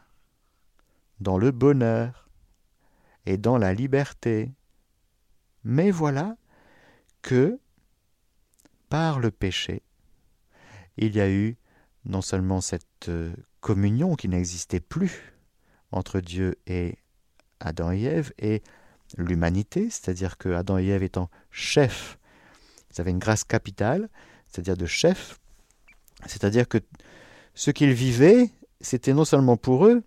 dans 1.20 1.38
le 1.38 1.50
bonheur 1.50 2.30
et 3.26 3.36
dans 3.36 3.58
la 3.58 3.74
liberté. 3.74 4.50
Mais 5.64 5.90
voilà 5.90 6.36
que, 7.20 7.60
par 8.88 9.20
le 9.20 9.30
péché, 9.30 9.82
il 10.96 11.14
y 11.14 11.20
a 11.20 11.30
eu 11.30 11.56
non 12.04 12.22
seulement 12.22 12.60
cette 12.60 13.08
euh, 13.08 13.34
communion 13.60 14.16
qui 14.16 14.28
n'existait 14.28 14.80
plus 14.80 15.34
entre 15.92 16.20
Dieu 16.20 16.56
et 16.66 16.96
Adam 17.60 17.92
et 17.92 18.02
Ève 18.02 18.32
et 18.38 18.62
l'humanité, 19.16 19.88
c'est-à-dire 19.90 20.38
que 20.38 20.50
Adam 20.50 20.78
et 20.78 20.86
Ève 20.86 21.02
étant 21.02 21.30
chefs, 21.50 22.18
ils 22.92 23.00
avaient 23.00 23.10
une 23.10 23.18
grâce 23.18 23.44
capitale, 23.44 24.08
c'est-à-dire 24.46 24.76
de 24.76 24.86
chef, 24.86 25.38
c'est-à-dire 26.26 26.68
que 26.68 26.78
ce 27.54 27.70
qu'ils 27.70 27.92
vivaient, 27.92 28.50
c'était 28.80 29.14
non 29.14 29.24
seulement 29.24 29.56
pour 29.56 29.86
eux, 29.86 30.02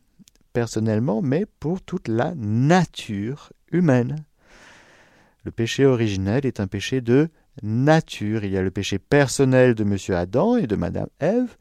personnellement, 0.54 1.22
mais 1.22 1.46
pour 1.60 1.82
toute 1.82 2.08
la 2.08 2.34
nature 2.36 3.52
humaine. 3.72 4.24
Le 5.44 5.52
péché 5.52 5.86
originel 5.86 6.46
est 6.46 6.60
un 6.60 6.68
péché 6.68 7.02
de 7.02 7.30
nature. 7.62 8.44
Il 8.44 8.52
y 8.52 8.58
a 8.58 8.62
le 8.62 8.72
péché 8.72 8.98
personnel 8.98 9.76
de 9.76 9.84
M. 9.84 9.98
Adam 10.16 10.58
et 10.58 10.68
de 10.68 10.76
Mme 10.76 11.08
Ève, 11.20 11.56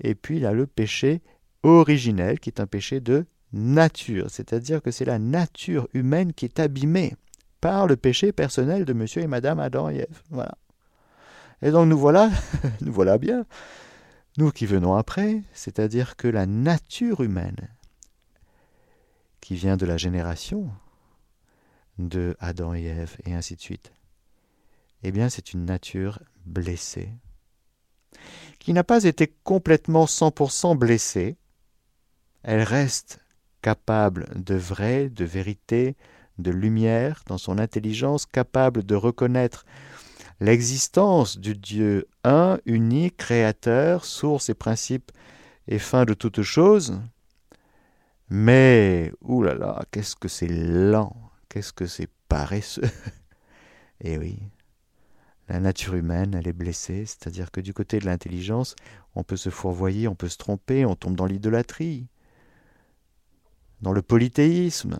et 0.00 0.14
puis 0.14 0.36
il 0.36 0.42
y 0.42 0.46
a 0.46 0.52
le 0.52 0.66
péché 0.66 1.22
originel 1.62 2.38
qui 2.38 2.50
est 2.50 2.60
un 2.60 2.66
péché 2.66 3.00
de 3.00 3.26
nature, 3.54 4.30
c'est-à-dire 4.30 4.82
que 4.82 4.90
c'est 4.90 5.04
la 5.04 5.18
nature 5.18 5.88
humaine 5.94 6.32
qui 6.32 6.44
est 6.44 6.60
abîmée 6.60 7.16
par 7.60 7.86
le 7.86 7.96
péché 7.96 8.32
personnel 8.32 8.84
de 8.84 8.92
monsieur 8.92 9.22
et 9.22 9.26
madame 9.26 9.60
Adam 9.60 9.88
et 9.88 9.98
Ève. 9.98 10.22
Voilà. 10.30 10.58
Et 11.62 11.70
donc 11.70 11.88
nous 11.88 11.98
voilà, 11.98 12.30
nous 12.82 12.92
voilà 12.92 13.16
bien, 13.16 13.46
nous 14.36 14.50
qui 14.50 14.66
venons 14.66 14.94
après, 14.94 15.42
c'est-à-dire 15.52 16.16
que 16.16 16.28
la 16.28 16.46
nature 16.46 17.22
humaine, 17.22 17.68
qui 19.40 19.54
vient 19.54 19.76
de 19.76 19.86
la 19.86 19.96
génération 19.96 20.70
de 21.98 22.36
Adam 22.40 22.74
et 22.74 22.84
Ève, 22.84 23.16
et 23.24 23.34
ainsi 23.34 23.56
de 23.56 23.60
suite, 23.60 23.92
eh 25.04 25.12
bien 25.12 25.28
c'est 25.28 25.52
une 25.52 25.64
nature 25.64 26.18
blessée, 26.44 27.10
qui 28.58 28.72
n'a 28.72 28.84
pas 28.84 29.04
été 29.04 29.32
complètement 29.44 30.06
100% 30.06 30.76
blessée, 30.76 31.36
elle 32.42 32.62
reste 32.62 33.23
capable 33.64 34.26
de 34.36 34.56
vrai, 34.56 35.08
de 35.08 35.24
vérité, 35.24 35.96
de 36.36 36.50
lumière 36.50 37.22
dans 37.26 37.38
son 37.38 37.56
intelligence, 37.56 38.26
capable 38.26 38.84
de 38.84 38.94
reconnaître 38.94 39.64
l'existence 40.38 41.38
du 41.38 41.54
Dieu 41.54 42.06
un, 42.24 42.58
unique, 42.66 43.16
créateur, 43.16 44.04
source 44.04 44.50
et 44.50 44.54
principe 44.54 45.12
et 45.66 45.78
fin 45.78 46.04
de 46.04 46.12
toute 46.12 46.42
chose. 46.42 47.00
Mais, 48.28 49.10
oulala, 49.22 49.82
qu'est-ce 49.90 50.14
que 50.14 50.28
c'est 50.28 50.46
lent, 50.46 51.16
qu'est-ce 51.48 51.72
que 51.72 51.86
c'est 51.86 52.10
paresseux. 52.28 52.82
Eh 54.06 54.18
oui, 54.18 54.38
la 55.48 55.60
nature 55.60 55.94
humaine, 55.94 56.34
elle 56.34 56.48
est 56.48 56.52
blessée, 56.52 57.06
c'est-à-dire 57.06 57.50
que 57.50 57.62
du 57.62 57.72
côté 57.72 58.00
de 58.00 58.04
l'intelligence, 58.04 58.74
on 59.14 59.22
peut 59.22 59.38
se 59.38 59.48
fourvoyer, 59.48 60.08
on 60.08 60.16
peut 60.16 60.28
se 60.28 60.36
tromper, 60.36 60.84
on 60.84 60.96
tombe 60.96 61.14
dans 61.14 61.24
l'idolâtrie 61.24 62.08
dans 63.84 63.92
le 63.92 64.02
polythéisme. 64.02 64.98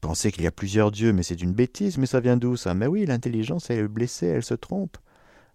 Penser 0.00 0.30
qu'il 0.30 0.44
y 0.44 0.46
a 0.46 0.52
plusieurs 0.52 0.92
dieux, 0.92 1.12
mais 1.12 1.24
c'est 1.24 1.42
une 1.42 1.52
bêtise, 1.52 1.98
mais 1.98 2.06
ça 2.06 2.20
vient 2.20 2.36
d'où 2.36 2.56
ça? 2.56 2.74
Mais 2.74 2.86
oui, 2.86 3.04
l'intelligence, 3.04 3.68
elle 3.70 3.80
est 3.80 3.88
blessée, 3.88 4.28
elle 4.28 4.44
se 4.44 4.54
trompe. 4.54 4.96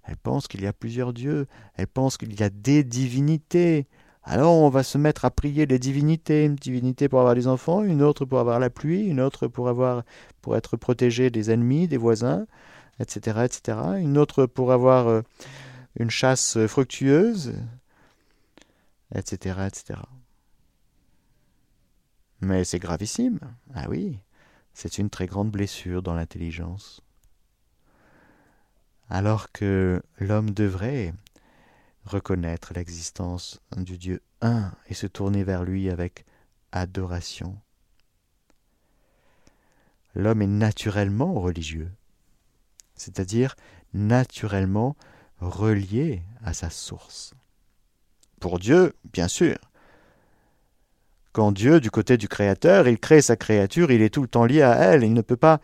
Elle 0.04 0.18
pense 0.18 0.50
qu'il 0.50 0.62
y 0.62 0.68
a 0.68 0.74
plusieurs 0.74 1.14
dieux, 1.14 1.48
elle 1.76 1.88
pense 1.88 2.18
qu'il 2.18 2.38
y 2.38 2.44
a 2.44 2.50
des 2.50 2.84
divinités. 2.84 3.88
Alors 4.24 4.54
on 4.54 4.68
va 4.68 4.84
se 4.84 4.98
mettre 4.98 5.24
à 5.24 5.32
prier 5.32 5.66
les 5.66 5.80
divinités, 5.80 6.44
une 6.44 6.56
divinité 6.56 7.08
pour 7.08 7.20
avoir 7.20 7.36
des 7.36 7.48
enfants, 7.48 7.82
une 7.82 8.02
autre 8.02 8.26
pour 8.26 8.40
avoir 8.40 8.60
la 8.60 8.70
pluie, 8.70 9.06
une 9.06 9.22
autre 9.22 9.48
pour 9.48 9.70
avoir 9.70 10.04
pour 10.42 10.58
être 10.58 10.76
protégé 10.76 11.30
des 11.30 11.50
ennemis, 11.50 11.88
des 11.88 11.98
voisins, 11.98 12.46
etc., 13.00 13.46
etc. 13.46 13.78
Une 14.00 14.18
autre 14.18 14.46
pour 14.46 14.74
avoir 14.74 15.08
euh, 15.08 15.22
une 15.98 16.10
chasse 16.10 16.58
fructueuse, 16.68 17.54
etc., 19.16 19.56
etc. 19.68 20.00
Mais 22.44 22.66
c'est 22.66 22.80
gravissime. 22.80 23.40
Ah 23.74 23.86
oui, 23.88 24.20
c'est 24.74 24.98
une 24.98 25.10
très 25.10 25.28
grande 25.28 25.50
blessure 25.50 26.04
dans 26.04 26.14
l'intelligence. 26.14 27.02
Alors 29.10 29.50
que 29.54 30.04
l'homme 30.20 30.50
devrait 30.50 31.14
reconnaître 32.04 32.74
l'existence 32.74 33.62
du 33.78 33.98
Dieu 33.98 34.22
un 34.42 34.74
et 34.88 34.94
se 34.94 35.08
tourner 35.08 35.46
vers 35.46 35.64
lui 35.64 35.90
avec 35.90 36.26
adoration. 36.74 37.58
L'homme 40.14 40.42
est 40.42 40.48
naturellement 40.48 41.36
religieux, 41.40 41.94
c'est-à-dire 42.96 43.56
naturellement 43.94 44.98
relié 45.40 46.24
à 46.44 46.54
sa 46.54 46.70
source. 46.70 47.36
Pour 48.42 48.60
Dieu, 48.60 48.94
bien 49.14 49.30
sûr, 49.30 49.58
quand 51.34 51.52
Dieu, 51.52 51.82
du 51.82 51.92
côté 51.92 52.16
du 52.16 52.28
Créateur, 52.28 52.88
il 52.88 53.00
crée 53.00 53.22
sa 53.22 53.36
créature, 53.36 53.92
il 53.92 54.02
est 54.02 54.14
tout 54.14 54.22
le 54.22 54.28
temps 54.28 54.46
lié 54.46 54.62
à 54.62 54.76
elle, 54.76 55.04
il 55.04 55.14
ne 55.14 55.22
peut 55.22 55.36
pas 55.36 55.60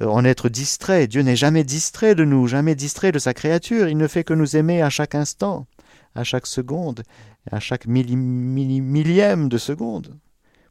euh, 0.00 0.06
en 0.06 0.24
être 0.24 0.48
distrait. 0.48 1.06
Dieu 1.06 1.22
n'est 1.22 1.36
jamais 1.36 1.64
distrait 1.64 2.16
de 2.16 2.24
nous, 2.24 2.48
jamais 2.48 2.74
distrait 2.74 3.12
de 3.12 3.20
sa 3.20 3.32
créature, 3.32 3.88
il 3.88 3.96
ne 3.96 4.08
fait 4.08 4.24
que 4.24 4.34
nous 4.34 4.56
aimer 4.56 4.82
à 4.82 4.90
chaque 4.90 5.14
instant, 5.14 5.66
à 6.16 6.24
chaque 6.24 6.46
seconde, 6.46 7.04
à 7.50 7.60
chaque 7.60 7.86
millième 7.86 9.48
de 9.48 9.58
seconde. 9.58 10.18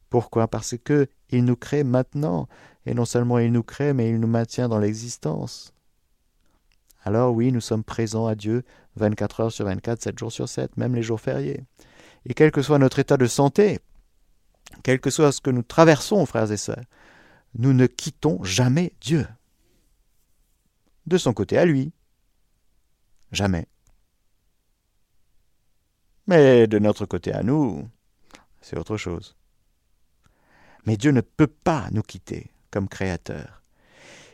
Pourquoi? 0.09 0.47
Parce 0.47 0.75
que 0.77 1.07
il 1.29 1.45
nous 1.45 1.55
crée 1.55 1.83
maintenant, 1.83 2.47
et 2.85 2.93
non 2.93 3.05
seulement 3.05 3.39
il 3.39 3.51
nous 3.51 3.63
crée, 3.63 3.93
mais 3.93 4.09
il 4.09 4.19
nous 4.19 4.27
maintient 4.27 4.67
dans 4.67 4.77
l'existence. 4.77 5.73
Alors 7.05 7.33
oui, 7.33 7.51
nous 7.51 7.61
sommes 7.61 7.83
présents 7.83 8.27
à 8.27 8.35
Dieu 8.35 8.63
24 8.97 9.39
heures 9.39 9.51
sur 9.51 9.65
24, 9.65 10.01
7 10.01 10.19
jours 10.19 10.31
sur 10.31 10.49
7, 10.49 10.77
même 10.77 10.95
les 10.95 11.01
jours 11.01 11.19
fériés. 11.19 11.63
Et 12.25 12.33
quel 12.33 12.51
que 12.51 12.61
soit 12.61 12.77
notre 12.77 12.99
état 12.99 13.17
de 13.17 13.25
santé, 13.25 13.79
quel 14.83 14.99
que 14.99 15.09
soit 15.09 15.31
ce 15.31 15.41
que 15.41 15.49
nous 15.49 15.63
traversons, 15.63 16.25
frères 16.25 16.51
et 16.51 16.57
sœurs, 16.57 16.83
nous 17.55 17.73
ne 17.73 17.87
quittons 17.87 18.43
jamais 18.43 18.93
Dieu. 19.01 19.27
De 21.05 21.17
son 21.17 21.33
côté 21.33 21.57
à 21.57 21.65
lui. 21.65 21.93
Jamais. 23.31 23.67
Mais 26.27 26.67
de 26.67 26.79
notre 26.79 27.05
côté 27.05 27.33
à 27.33 27.43
nous, 27.43 27.89
c'est 28.61 28.77
autre 28.77 28.97
chose. 28.97 29.35
Mais 30.85 30.97
Dieu 30.97 31.11
ne 31.11 31.21
peut 31.21 31.47
pas 31.47 31.89
nous 31.91 32.01
quitter 32.01 32.51
comme 32.71 32.87
créateur. 32.87 33.61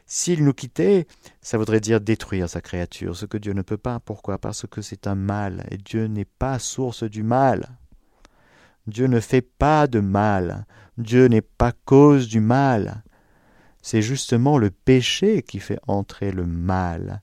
S'il 0.05 0.43
nous 0.43 0.53
quittait, 0.53 1.05
ça 1.41 1.59
voudrait 1.59 1.79
dire 1.79 2.01
détruire 2.01 2.49
sa 2.49 2.61
créature, 2.61 3.15
ce 3.15 3.27
que 3.27 3.37
Dieu 3.37 3.53
ne 3.53 3.61
peut 3.61 3.77
pas. 3.77 3.99
Pourquoi? 3.99 4.39
Parce 4.39 4.65
que 4.65 4.81
c'est 4.81 5.05
un 5.05 5.13
mal, 5.13 5.67
et 5.69 5.77
Dieu 5.77 6.07
n'est 6.07 6.25
pas 6.25 6.57
source 6.57 7.03
du 7.03 7.21
mal. 7.21 7.77
Dieu 8.87 9.07
ne 9.07 9.19
fait 9.19 9.41
pas 9.41 9.87
de 9.87 9.99
mal, 9.99 10.65
Dieu 10.97 11.27
n'est 11.27 11.41
pas 11.41 11.71
cause 11.85 12.27
du 12.27 12.39
mal. 12.39 13.03
C'est 13.81 14.01
justement 14.01 14.57
le 14.57 14.71
péché 14.71 15.41
qui 15.41 15.59
fait 15.59 15.79
entrer 15.87 16.31
le 16.31 16.45
mal 16.45 17.21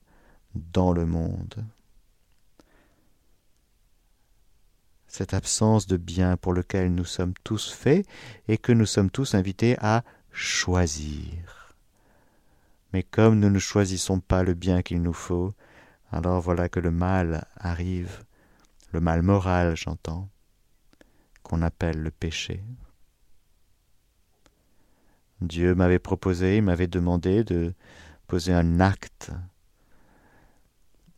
dans 0.55 0.91
le 0.91 1.05
monde. 1.05 1.63
Cette 5.07 5.33
absence 5.33 5.87
de 5.87 5.97
bien 5.97 6.37
pour 6.37 6.53
lequel 6.53 6.93
nous 6.93 7.05
sommes 7.05 7.33
tous 7.43 7.71
faits 7.71 8.07
et 8.47 8.57
que 8.57 8.71
nous 8.71 8.85
sommes 8.85 9.09
tous 9.09 9.35
invités 9.35 9.77
à 9.79 10.03
choisir. 10.31 11.75
Mais 12.93 13.03
comme 13.03 13.39
nous 13.39 13.49
ne 13.49 13.59
choisissons 13.59 14.19
pas 14.19 14.43
le 14.43 14.53
bien 14.53 14.81
qu'il 14.81 15.01
nous 15.01 15.13
faut, 15.13 15.53
alors 16.11 16.41
voilà 16.41 16.69
que 16.69 16.79
le 16.79 16.91
mal 16.91 17.45
arrive, 17.57 18.23
le 18.91 19.01
mal 19.01 19.21
moral 19.21 19.75
j'entends 19.75 20.29
qu'on 21.47 21.61
appelle 21.61 22.01
le 22.01 22.11
péché. 22.11 22.61
Dieu 25.39 25.75
m'avait 25.75 25.97
proposé, 25.97 26.57
il 26.57 26.63
m'avait 26.63 26.87
demandé 26.87 27.45
de 27.45 27.73
poser 28.27 28.51
un 28.51 28.81
acte, 28.81 29.31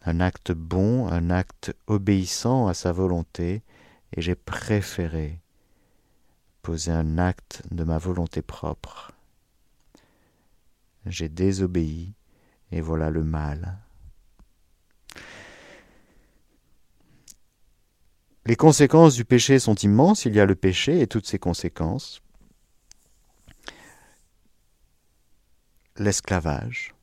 un 0.05 0.19
acte 0.19 0.51
bon, 0.51 1.07
un 1.07 1.31
acte 1.31 1.75
obéissant 1.87 2.67
à 2.67 2.75
sa 2.75 2.91
volonté, 2.91 3.63
et 4.15 4.21
j'ai 4.21 4.35
préféré 4.35 5.39
poser 6.61 6.91
un 6.91 7.17
acte 7.17 7.63
de 7.71 7.83
ma 7.83 7.97
volonté 7.97 8.43
propre. 8.43 9.11
J'ai 11.07 11.29
désobéi, 11.29 12.13
et 12.71 12.81
voilà 12.81 13.09
le 13.09 13.23
mal. 13.23 13.79
Les 18.49 18.55
conséquences 18.55 19.13
du 19.13 19.25
péché 19.25 19.59
sont 19.59 19.75
immenses. 19.75 20.25
Il 20.25 20.33
y 20.33 20.39
a 20.39 20.45
le 20.47 20.55
péché 20.55 21.01
et 21.01 21.05
toutes 21.05 21.27
ses 21.27 21.37
conséquences. 21.37 22.23
L'esclavage. 25.97 26.95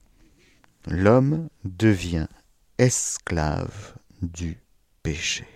L'homme 0.88 1.48
devient 1.62 2.26
esclave 2.78 3.94
du 4.22 4.58
péché. 5.04 5.46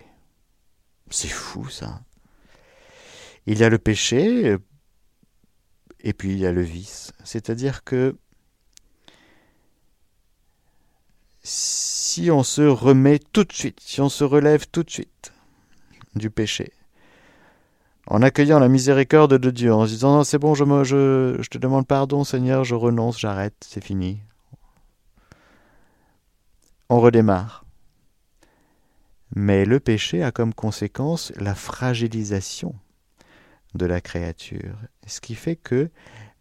C'est 1.09 1.27
fou 1.27 1.67
ça. 1.67 2.01
Il 3.45 3.59
y 3.59 3.65
a 3.65 3.69
le 3.69 3.77
péché 3.77 4.55
et 5.99 6.13
puis 6.13 6.31
il 6.31 6.39
y 6.39 6.45
a 6.45 6.53
le 6.53 6.61
vice. 6.61 7.11
C'est-à-dire 7.25 7.83
que 7.83 8.15
si 11.43 12.31
on 12.31 12.43
se 12.43 12.61
remet 12.61 13.19
tout 13.19 13.43
de 13.43 13.51
suite, 13.51 13.81
si 13.81 13.99
on 13.99 14.07
se 14.07 14.23
relève 14.23 14.67
tout 14.69 14.83
de 14.83 14.89
suite 14.89 15.33
du 16.15 16.29
péché, 16.29 16.73
en 18.07 18.21
accueillant 18.21 18.59
la 18.59 18.67
miséricorde 18.67 19.37
de 19.37 19.51
Dieu, 19.51 19.73
en 19.73 19.85
se 19.85 19.91
disant 19.91 20.17
non, 20.17 20.23
c'est 20.23 20.39
bon, 20.39 20.55
je, 20.55 20.63
me, 20.63 20.83
je, 20.83 21.37
je 21.39 21.49
te 21.49 21.57
demande 21.57 21.87
pardon, 21.87 22.23
Seigneur, 22.23 22.63
je 22.63 22.75
renonce, 22.75 23.19
j'arrête, 23.19 23.55
c'est 23.61 23.83
fini. 23.83 24.21
On 26.89 26.99
redémarre. 26.99 27.65
Mais 29.33 29.63
le 29.63 29.79
péché 29.79 30.23
a 30.23 30.31
comme 30.31 30.53
conséquence 30.53 31.31
la 31.37 31.55
fragilisation 31.55 32.75
de 33.75 33.85
la 33.85 34.01
créature, 34.01 34.75
ce 35.07 35.21
qui 35.21 35.35
fait 35.35 35.55
que 35.55 35.89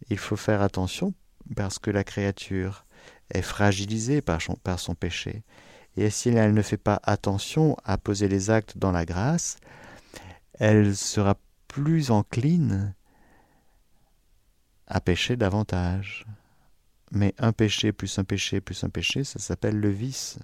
il 0.08 0.18
faut 0.18 0.36
faire 0.36 0.62
attention 0.62 1.14
parce 1.54 1.78
que 1.78 1.90
la 1.90 2.04
créature 2.04 2.84
est 3.32 3.42
fragilisée 3.42 4.22
par 4.22 4.42
son, 4.42 4.54
par 4.54 4.78
son 4.80 4.94
péché. 4.94 5.42
Et 5.96 6.10
si 6.10 6.28
elle 6.30 6.54
ne 6.54 6.62
fait 6.62 6.76
pas 6.76 7.00
attention 7.02 7.76
à 7.84 7.98
poser 7.98 8.28
les 8.28 8.50
actes 8.50 8.78
dans 8.78 8.92
la 8.92 9.04
grâce, 9.04 9.58
elle 10.54 10.96
sera 10.96 11.36
plus 11.68 12.10
encline 12.10 12.94
à 14.86 15.00
pécher 15.00 15.36
davantage. 15.36 16.26
Mais 17.12 17.34
un 17.38 17.52
péché 17.52 17.92
plus 17.92 18.18
un 18.18 18.24
péché 18.24 18.60
plus 18.60 18.84
un 18.84 18.88
péché, 18.88 19.24
ça 19.24 19.38
s'appelle 19.38 19.78
le 19.78 19.88
vice. 19.88 20.38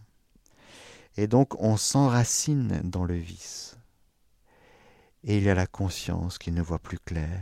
Et 1.17 1.27
donc 1.27 1.61
on 1.61 1.77
s'enracine 1.77 2.81
dans 2.85 3.05
le 3.05 3.15
vice. 3.15 3.79
Et 5.25 5.39
il 5.39 5.45
y 5.45 5.51
a 5.51 5.55
la 5.55 5.67
conscience 5.67 6.39
qui 6.39 6.53
ne 6.53 6.63
voit 6.63 6.79
plus 6.79 6.99
clair. 6.99 7.41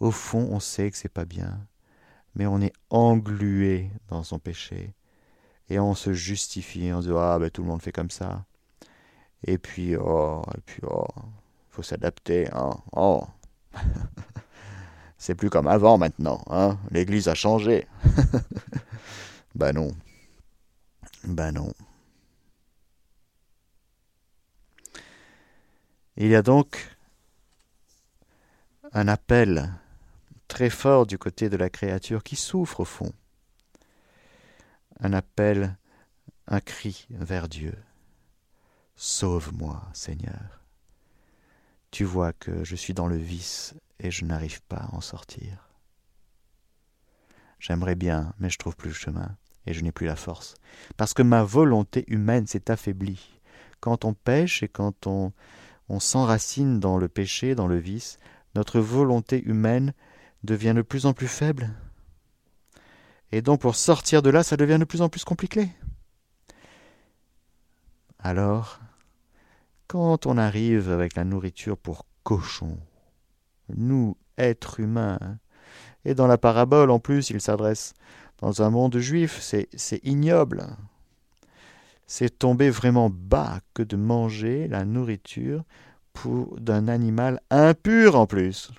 Au 0.00 0.10
fond, 0.10 0.48
on 0.50 0.58
sait 0.58 0.90
que 0.90 0.96
c'est 0.96 1.08
pas 1.08 1.24
bien, 1.24 1.64
mais 2.34 2.46
on 2.46 2.60
est 2.60 2.72
englué 2.90 3.90
dans 4.08 4.24
son 4.24 4.40
péché. 4.40 4.94
Et 5.72 5.78
on 5.78 5.94
se 5.94 6.12
justifie, 6.12 6.92
on 6.92 7.00
se 7.00 7.06
dit 7.06 7.14
Ah, 7.16 7.38
ben 7.38 7.48
tout 7.48 7.62
le 7.62 7.68
monde 7.68 7.80
fait 7.80 7.92
comme 7.92 8.10
ça. 8.10 8.44
Et 9.46 9.56
puis, 9.56 9.96
oh, 9.96 10.42
et 10.54 10.60
puis, 10.66 10.82
oh, 10.86 11.06
faut 11.70 11.82
s'adapter, 11.82 12.46
hein. 12.52 12.76
Oh. 12.92 13.24
c'est 15.16 15.34
plus 15.34 15.48
comme 15.48 15.66
avant 15.66 15.96
maintenant, 15.96 16.44
hein. 16.50 16.76
L'église 16.90 17.28
a 17.28 17.34
changé. 17.34 17.86
ben 19.54 19.72
non. 19.72 19.92
Ben 21.24 21.52
non. 21.52 21.72
Il 26.18 26.28
y 26.28 26.34
a 26.34 26.42
donc 26.42 26.94
un 28.92 29.08
appel 29.08 29.72
très 30.48 30.68
fort 30.68 31.06
du 31.06 31.16
côté 31.16 31.48
de 31.48 31.56
la 31.56 31.70
créature 31.70 32.22
qui 32.22 32.36
souffre 32.36 32.80
au 32.80 32.84
fond. 32.84 33.14
Un 35.00 35.12
appel, 35.12 35.76
un 36.46 36.60
cri 36.60 37.06
vers 37.10 37.48
Dieu. 37.48 37.74
Sauve-moi, 38.96 39.82
Seigneur. 39.92 40.62
Tu 41.90 42.04
vois 42.04 42.32
que 42.32 42.64
je 42.64 42.76
suis 42.76 42.94
dans 42.94 43.06
le 43.06 43.16
vice 43.16 43.74
et 43.98 44.10
je 44.10 44.24
n'arrive 44.24 44.62
pas 44.62 44.76
à 44.76 44.94
en 44.94 45.00
sortir. 45.00 45.68
J'aimerais 47.58 47.94
bien, 47.94 48.32
mais 48.38 48.50
je 48.50 48.58
trouve 48.58 48.76
plus 48.76 48.90
le 48.90 48.94
chemin 48.94 49.36
et 49.66 49.74
je 49.74 49.82
n'ai 49.82 49.92
plus 49.92 50.06
la 50.06 50.16
force. 50.16 50.54
Parce 50.96 51.14
que 51.14 51.22
ma 51.22 51.42
volonté 51.44 52.04
humaine 52.08 52.46
s'est 52.46 52.70
affaiblie. 52.70 53.38
Quand 53.80 54.04
on 54.04 54.14
pêche 54.14 54.62
et 54.62 54.68
quand 54.68 55.06
on, 55.06 55.32
on 55.88 56.00
s'enracine 56.00 56.80
dans 56.80 56.98
le 56.98 57.08
péché, 57.08 57.54
dans 57.54 57.68
le 57.68 57.78
vice, 57.78 58.18
notre 58.54 58.80
volonté 58.80 59.42
humaine 59.44 59.92
devient 60.44 60.74
de 60.74 60.82
plus 60.82 61.06
en 61.06 61.12
plus 61.12 61.28
faible. 61.28 61.70
Et 63.32 63.42
donc 63.42 63.60
pour 63.60 63.74
sortir 63.74 64.22
de 64.22 64.30
là, 64.30 64.42
ça 64.42 64.56
devient 64.56 64.78
de 64.78 64.84
plus 64.84 65.02
en 65.02 65.08
plus 65.08 65.24
compliqué. 65.24 65.68
Alors, 68.18 68.78
quand 69.88 70.26
on 70.26 70.38
arrive 70.38 70.90
avec 70.90 71.16
la 71.16 71.24
nourriture 71.24 71.76
pour 71.76 72.06
cochon, 72.22 72.78
nous, 73.74 74.16
êtres 74.38 74.80
humains, 74.80 75.38
et 76.04 76.14
dans 76.14 76.26
la 76.26 76.38
parabole 76.38 76.90
en 76.90 76.98
plus, 76.98 77.30
il 77.30 77.40
s'adresse 77.40 77.94
dans 78.38 78.62
un 78.62 78.70
monde 78.70 78.98
juif, 78.98 79.40
c'est 79.40 80.00
ignoble. 80.02 80.66
C'est 82.06 82.38
tomber 82.38 82.70
vraiment 82.70 83.08
bas 83.10 83.60
que 83.72 83.82
de 83.82 83.96
manger 83.96 84.68
la 84.68 84.84
nourriture 84.84 85.62
d'un 86.58 86.88
animal 86.88 87.40
impur 87.50 88.16
en 88.16 88.26
plus. 88.26 88.70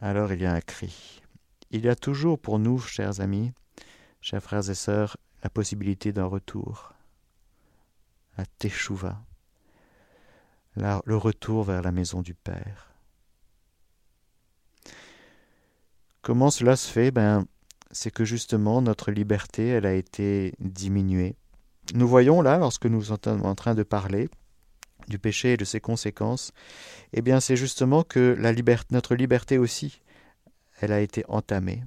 Alors 0.00 0.32
il 0.32 0.40
y 0.42 0.46
a 0.46 0.52
un 0.52 0.60
cri. 0.60 1.20
Il 1.70 1.84
y 1.84 1.88
a 1.88 1.96
toujours 1.96 2.38
pour 2.38 2.58
nous, 2.58 2.78
chers 2.78 3.20
amis, 3.20 3.52
chers 4.20 4.42
frères 4.42 4.68
et 4.70 4.74
sœurs, 4.74 5.16
la 5.42 5.50
possibilité 5.50 6.12
d'un 6.12 6.24
retour, 6.24 6.94
la 8.36 8.46
teshuva, 8.58 9.20
le 10.76 11.16
retour 11.16 11.64
vers 11.64 11.82
la 11.82 11.92
maison 11.92 12.22
du 12.22 12.34
Père. 12.34 12.94
Comment 16.22 16.50
cela 16.50 16.76
se 16.76 16.90
fait? 16.90 17.10
Ben, 17.10 17.46
C'est 17.90 18.10
que 18.10 18.24
justement 18.24 18.82
notre 18.82 19.10
liberté, 19.10 19.68
elle 19.68 19.86
a 19.86 19.94
été 19.94 20.54
diminuée. 20.60 21.36
Nous 21.94 22.06
voyons 22.06 22.42
là, 22.42 22.58
lorsque 22.58 22.86
nous 22.86 23.02
sommes 23.02 23.44
en 23.44 23.54
train 23.54 23.74
de 23.74 23.82
parler 23.82 24.28
du 25.08 25.18
péché 25.18 25.54
et 25.54 25.56
de 25.56 25.64
ses 25.64 25.80
conséquences, 25.80 26.52
eh 27.12 27.22
bien 27.22 27.40
c'est 27.40 27.56
justement 27.56 28.04
que 28.04 28.36
la 28.38 28.52
liberté, 28.52 28.88
notre 28.90 29.14
liberté 29.14 29.58
aussi, 29.58 30.00
elle 30.80 30.92
a 30.92 31.00
été 31.00 31.24
entamée. 31.28 31.82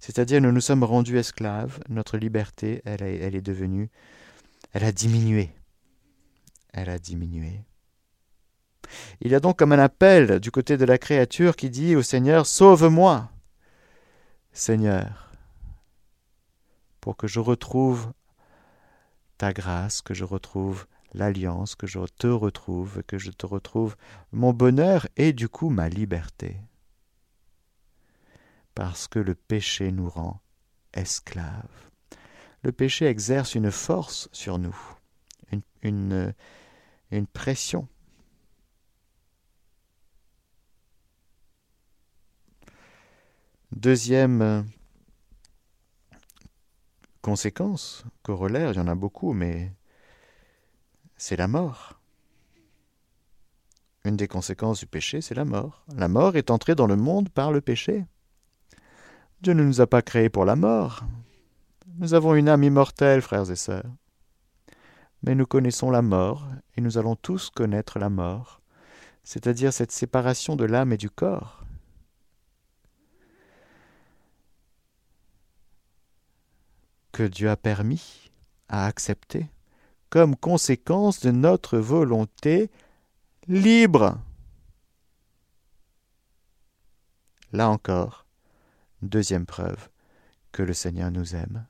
C'est-à-dire 0.00 0.40
nous 0.40 0.52
nous 0.52 0.60
sommes 0.60 0.84
rendus 0.84 1.18
esclaves, 1.18 1.80
notre 1.88 2.16
liberté, 2.18 2.82
elle, 2.84 3.02
elle 3.02 3.34
est 3.34 3.42
devenue, 3.42 3.90
elle 4.72 4.84
a 4.84 4.92
diminué. 4.92 5.50
Elle 6.72 6.90
a 6.90 6.98
diminué. 6.98 7.64
Il 9.20 9.30
y 9.30 9.34
a 9.34 9.40
donc 9.40 9.58
comme 9.58 9.72
un 9.72 9.78
appel 9.78 10.40
du 10.40 10.50
côté 10.50 10.76
de 10.76 10.84
la 10.84 10.98
créature 10.98 11.56
qui 11.56 11.70
dit 11.70 11.96
au 11.96 12.02
Seigneur, 12.02 12.46
Sauve-moi, 12.46 13.30
Seigneur, 14.52 15.32
pour 17.00 17.16
que 17.16 17.26
je 17.26 17.40
retrouve 17.40 18.12
ta 19.36 19.52
grâce, 19.52 20.02
que 20.02 20.14
je 20.14 20.24
retrouve 20.24 20.86
l'alliance, 21.14 21.74
que 21.74 21.86
je 21.86 22.00
te 22.18 22.26
retrouve, 22.26 23.02
que 23.04 23.18
je 23.18 23.30
te 23.30 23.46
retrouve 23.46 23.96
mon 24.32 24.52
bonheur 24.52 25.06
et 25.16 25.32
du 25.32 25.48
coup 25.48 25.70
ma 25.70 25.88
liberté 25.88 26.56
parce 28.78 29.08
que 29.08 29.18
le 29.18 29.34
péché 29.34 29.90
nous 29.90 30.08
rend 30.08 30.40
esclaves. 30.94 31.90
Le 32.62 32.70
péché 32.70 33.06
exerce 33.06 33.56
une 33.56 33.72
force 33.72 34.28
sur 34.30 34.60
nous, 34.60 34.78
une, 35.82 36.32
pression. 37.32 37.88
Deuxième 43.72 44.64
conséquence, 47.20 48.04
corollaire, 48.22 48.70
il 48.70 48.76
y 48.76 48.80
en 48.80 48.86
a 48.86 48.94
beaucoup, 48.94 49.32
mais 49.32 49.72
c'est 51.18 51.36
la 51.36 51.48
mort. 51.48 52.00
Une 54.04 54.16
des 54.16 54.28
conséquences 54.28 54.80
du 54.80 54.86
péché, 54.86 55.20
c'est 55.20 55.34
la 55.34 55.44
mort. 55.44 55.84
La 55.94 56.08
mort 56.08 56.36
est 56.36 56.50
entrée 56.50 56.74
dans 56.74 56.86
le 56.86 56.96
monde 56.96 57.28
par 57.28 57.52
le 57.52 57.60
péché. 57.60 58.06
Dieu 59.42 59.52
ne 59.52 59.62
nous 59.62 59.80
a 59.80 59.86
pas 59.86 60.00
créés 60.00 60.30
pour 60.30 60.44
la 60.44 60.56
mort. 60.56 61.04
Nous 61.98 62.14
avons 62.14 62.34
une 62.34 62.48
âme 62.48 62.62
immortelle, 62.62 63.20
frères 63.20 63.50
et 63.50 63.56
sœurs. 63.56 63.92
Mais 65.22 65.34
nous 65.34 65.46
connaissons 65.46 65.90
la 65.90 66.00
mort, 66.00 66.46
et 66.76 66.80
nous 66.80 66.96
allons 66.96 67.16
tous 67.16 67.50
connaître 67.50 67.98
la 67.98 68.08
mort, 68.08 68.62
c'est-à-dire 69.24 69.72
cette 69.72 69.92
séparation 69.92 70.56
de 70.56 70.64
l'âme 70.64 70.92
et 70.92 70.96
du 70.96 71.10
corps. 71.10 71.64
que 77.18 77.24
Dieu 77.24 77.50
a 77.50 77.56
permis, 77.56 78.30
à 78.68 78.86
accepter, 78.86 79.48
comme 80.10 80.36
conséquence 80.36 81.20
de 81.20 81.30
notre 81.30 81.78
volonté 81.78 82.70
libre. 83.46 84.18
Là 87.52 87.70
encore, 87.70 88.26
Deuxième 89.02 89.46
preuve 89.46 89.88
que 90.50 90.62
le 90.62 90.72
Seigneur 90.72 91.12
nous 91.12 91.36
aime. 91.36 91.66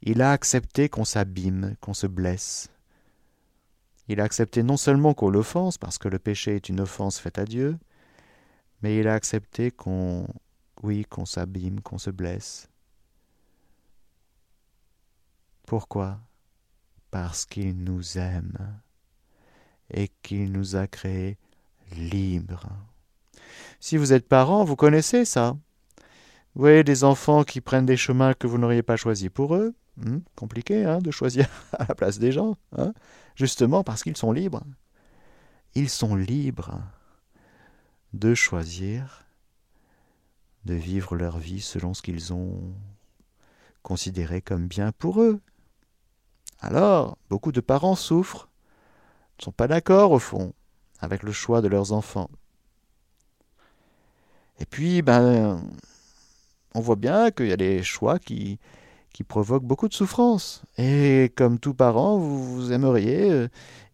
Il 0.00 0.22
a 0.22 0.32
accepté 0.32 0.88
qu'on 0.88 1.04
s'abîme, 1.04 1.76
qu'on 1.80 1.94
se 1.94 2.06
blesse. 2.06 2.70
Il 4.08 4.20
a 4.20 4.24
accepté 4.24 4.62
non 4.62 4.76
seulement 4.76 5.12
qu'on 5.12 5.28
l'offense, 5.28 5.78
parce 5.78 5.98
que 5.98 6.08
le 6.08 6.18
péché 6.18 6.56
est 6.56 6.68
une 6.68 6.80
offense 6.80 7.18
faite 7.18 7.38
à 7.38 7.44
Dieu, 7.44 7.78
mais 8.80 8.98
il 8.98 9.08
a 9.08 9.14
accepté 9.14 9.70
qu'on, 9.70 10.26
oui, 10.82 11.04
qu'on 11.04 11.26
s'abîme, 11.26 11.80
qu'on 11.80 11.98
se 11.98 12.10
blesse. 12.10 12.70
Pourquoi? 15.66 16.20
Parce 17.18 17.46
qu'il 17.46 17.82
nous 17.82 18.18
aime 18.18 18.78
et 19.90 20.10
qu'il 20.20 20.52
nous 20.52 20.76
a 20.76 20.86
créés 20.86 21.38
libres. 21.96 22.68
Si 23.80 23.96
vous 23.96 24.12
êtes 24.12 24.28
parent, 24.28 24.64
vous 24.64 24.76
connaissez 24.76 25.24
ça. 25.24 25.56
Vous 26.54 26.60
voyez 26.60 26.84
des 26.84 27.04
enfants 27.04 27.42
qui 27.42 27.62
prennent 27.62 27.86
des 27.86 27.96
chemins 27.96 28.34
que 28.34 28.46
vous 28.46 28.58
n'auriez 28.58 28.82
pas 28.82 28.98
choisis 28.98 29.30
pour 29.30 29.54
eux. 29.56 29.74
Hmm, 29.96 30.18
compliqué 30.34 30.84
hein, 30.84 30.98
de 30.98 31.10
choisir 31.10 31.48
à 31.72 31.86
la 31.88 31.94
place 31.94 32.18
des 32.18 32.32
gens. 32.32 32.58
Hein, 32.76 32.92
justement 33.34 33.82
parce 33.82 34.02
qu'ils 34.02 34.18
sont 34.18 34.32
libres. 34.32 34.64
Ils 35.74 35.88
sont 35.88 36.16
libres 36.16 36.82
de 38.12 38.34
choisir, 38.34 39.24
de 40.66 40.74
vivre 40.74 41.16
leur 41.16 41.38
vie 41.38 41.62
selon 41.62 41.94
ce 41.94 42.02
qu'ils 42.02 42.34
ont 42.34 42.74
considéré 43.82 44.42
comme 44.42 44.66
bien 44.66 44.92
pour 44.92 45.22
eux. 45.22 45.40
Alors, 46.60 47.18
beaucoup 47.28 47.52
de 47.52 47.60
parents 47.60 47.96
souffrent, 47.96 48.48
ne 49.38 49.44
sont 49.44 49.52
pas 49.52 49.68
d'accord 49.68 50.12
au 50.12 50.18
fond 50.18 50.52
avec 51.00 51.22
le 51.22 51.32
choix 51.32 51.60
de 51.60 51.68
leurs 51.68 51.92
enfants. 51.92 52.30
Et 54.58 54.64
puis, 54.64 55.02
ben, 55.02 55.60
on 56.74 56.80
voit 56.80 56.96
bien 56.96 57.30
qu'il 57.30 57.48
y 57.48 57.52
a 57.52 57.56
des 57.56 57.82
choix 57.82 58.18
qui, 58.18 58.58
provoquent 59.28 59.64
beaucoup 59.64 59.88
de 59.88 59.94
souffrance. 59.94 60.62
Et 60.78 61.32
comme 61.36 61.58
tout 61.58 61.74
parent, 61.74 62.18
vous, 62.18 62.72
aimeriez 62.72 63.30
euh, 63.30 63.48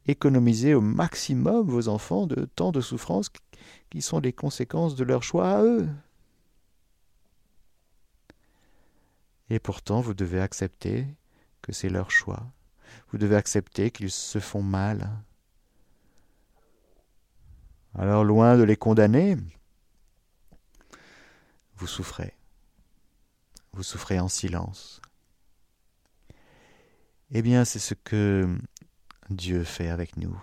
économiser 0.06 0.74
au 0.74 0.80
maximum 0.80 1.68
vos 1.68 1.88
enfants 1.88 2.26
de 2.26 2.48
tant 2.56 2.72
de 2.72 2.80
souffrances 2.80 3.30
qui 3.90 4.02
sont 4.02 4.18
les 4.18 4.32
conséquences 4.32 4.96
de 4.96 5.04
leur 5.04 5.22
choix 5.22 5.48
à 5.50 5.62
eux. 5.62 5.88
Et 9.48 9.58
pourtant, 9.60 10.00
vous 10.00 10.14
devez 10.14 10.40
accepter 10.40 11.06
que 11.62 11.72
c'est 11.72 11.88
leur 11.88 12.10
choix. 12.10 12.52
Vous 13.08 13.18
devez 13.18 13.36
accepter 13.36 13.90
qu'ils 13.90 14.10
se 14.10 14.38
font 14.38 14.62
mal. 14.62 15.10
Alors, 17.94 18.24
loin 18.24 18.56
de 18.56 18.62
les 18.62 18.76
condamner, 18.76 19.36
vous 21.76 21.86
souffrez. 21.86 22.36
Vous 23.72 23.82
souffrez 23.82 24.18
en 24.18 24.28
silence. 24.28 25.00
Eh 27.30 27.42
bien, 27.42 27.64
c'est 27.64 27.78
ce 27.78 27.94
que 27.94 28.54
Dieu 29.30 29.64
fait 29.64 29.88
avec 29.88 30.16
nous. 30.16 30.38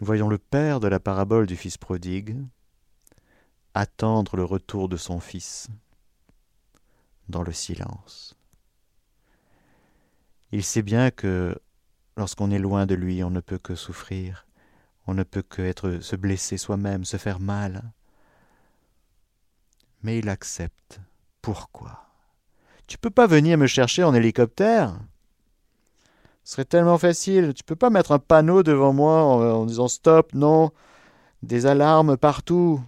Nous 0.00 0.06
voyons 0.06 0.28
le 0.28 0.38
Père 0.38 0.80
de 0.80 0.88
la 0.88 1.00
parabole 1.00 1.46
du 1.46 1.56
Fils 1.56 1.76
prodigue 1.76 2.36
attendre 3.74 4.36
le 4.36 4.44
retour 4.44 4.88
de 4.88 4.96
son 4.96 5.20
Fils 5.20 5.68
dans 7.28 7.42
le 7.42 7.52
silence. 7.52 8.36
Il 10.52 10.62
sait 10.62 10.82
bien 10.82 11.10
que 11.10 11.58
lorsqu'on 12.16 12.50
est 12.50 12.58
loin 12.58 12.86
de 12.86 12.94
lui, 12.94 13.24
on 13.24 13.30
ne 13.30 13.40
peut 13.40 13.58
que 13.58 13.74
souffrir, 13.74 14.46
on 15.06 15.14
ne 15.14 15.22
peut 15.22 15.42
que 15.42 15.72
se 16.00 16.16
blesser 16.16 16.58
soi-même, 16.58 17.04
se 17.04 17.16
faire 17.16 17.40
mal. 17.40 17.82
Mais 20.02 20.18
il 20.18 20.28
accepte. 20.28 21.00
Pourquoi? 21.40 22.06
Tu 22.86 22.98
peux 22.98 23.10
pas 23.10 23.26
venir 23.26 23.56
me 23.56 23.66
chercher 23.66 24.04
en 24.04 24.14
hélicoptère? 24.14 24.94
Ce 26.44 26.52
serait 26.52 26.64
tellement 26.64 26.98
facile. 26.98 27.54
Tu 27.54 27.64
peux 27.64 27.76
pas 27.76 27.90
mettre 27.90 28.12
un 28.12 28.18
panneau 28.18 28.62
devant 28.62 28.92
moi 28.92 29.22
en 29.22 29.64
disant 29.64 29.88
stop, 29.88 30.34
non, 30.34 30.70
des 31.42 31.66
alarmes 31.66 32.16
partout 32.16 32.80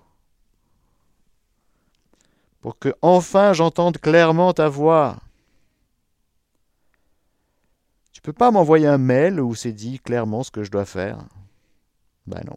pour 2.64 2.78
que 2.78 2.94
enfin 3.02 3.52
j'entende 3.52 3.98
clairement 3.98 4.54
ta 4.54 4.70
voix. 4.70 5.18
Peux 8.24 8.32
pas 8.32 8.50
m'envoyer 8.50 8.86
un 8.86 8.96
mail 8.96 9.38
où 9.38 9.54
c'est 9.54 9.74
dit 9.74 10.00
clairement 10.00 10.42
ce 10.42 10.50
que 10.50 10.64
je 10.64 10.70
dois 10.70 10.86
faire. 10.86 11.18
Ben 12.26 12.40
non. 12.46 12.56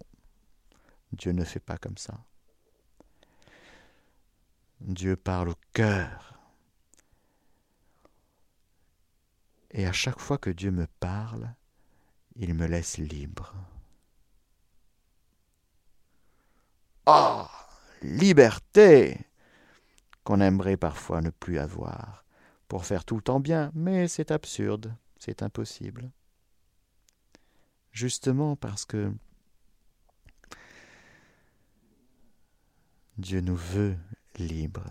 Dieu 1.12 1.34
ne 1.34 1.44
fait 1.44 1.60
pas 1.60 1.78
comme 1.78 1.98
ça. 1.98 2.14
Dieu 4.80 5.18
parle 5.18 5.50
au 5.50 5.56
cœur. 5.74 6.40
Et 9.72 9.86
à 9.86 9.92
chaque 9.92 10.22
fois 10.22 10.38
que 10.38 10.50
Dieu 10.50 10.72
me 10.72 10.88
parle, 11.02 11.54
il 12.38 12.54
me 12.54 12.66
laisse 12.66 12.98
libre. 12.98 13.54
Ah, 17.06 17.52
liberté 18.02 19.20
qu'on 20.24 20.40
aimerait 20.40 20.78
parfois 20.78 21.20
ne 21.20 21.30
plus 21.30 21.60
avoir, 21.60 22.24
pour 22.70 22.86
faire 22.86 23.04
tout 23.04 23.18
le 23.18 23.22
temps 23.22 23.42
bien, 23.42 23.70
mais 23.76 24.08
c'est 24.08 24.32
absurde, 24.32 24.96
c'est 25.20 25.44
impossible. 25.44 26.12
Justement 27.92 28.56
parce 28.56 28.86
que 28.86 29.12
Dieu 33.18 33.42
nous 33.42 33.56
veut 33.56 33.98
libres. 34.38 34.90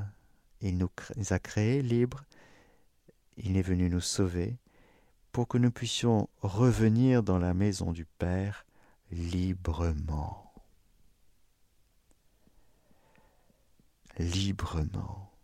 Il 0.60 0.78
nous 0.78 0.90
a 1.30 1.38
créés 1.38 1.82
libres. 1.82 2.24
Il 3.36 3.56
est 3.56 3.62
venu 3.62 3.88
nous 3.88 4.00
sauver 4.00 4.56
pour 5.30 5.46
que 5.46 5.58
nous 5.58 5.70
puissions 5.70 6.28
revenir 6.40 7.22
dans 7.22 7.38
la 7.38 7.54
maison 7.54 7.92
du 7.92 8.04
Père 8.04 8.66
librement. 9.12 10.46
librement. 14.18 15.36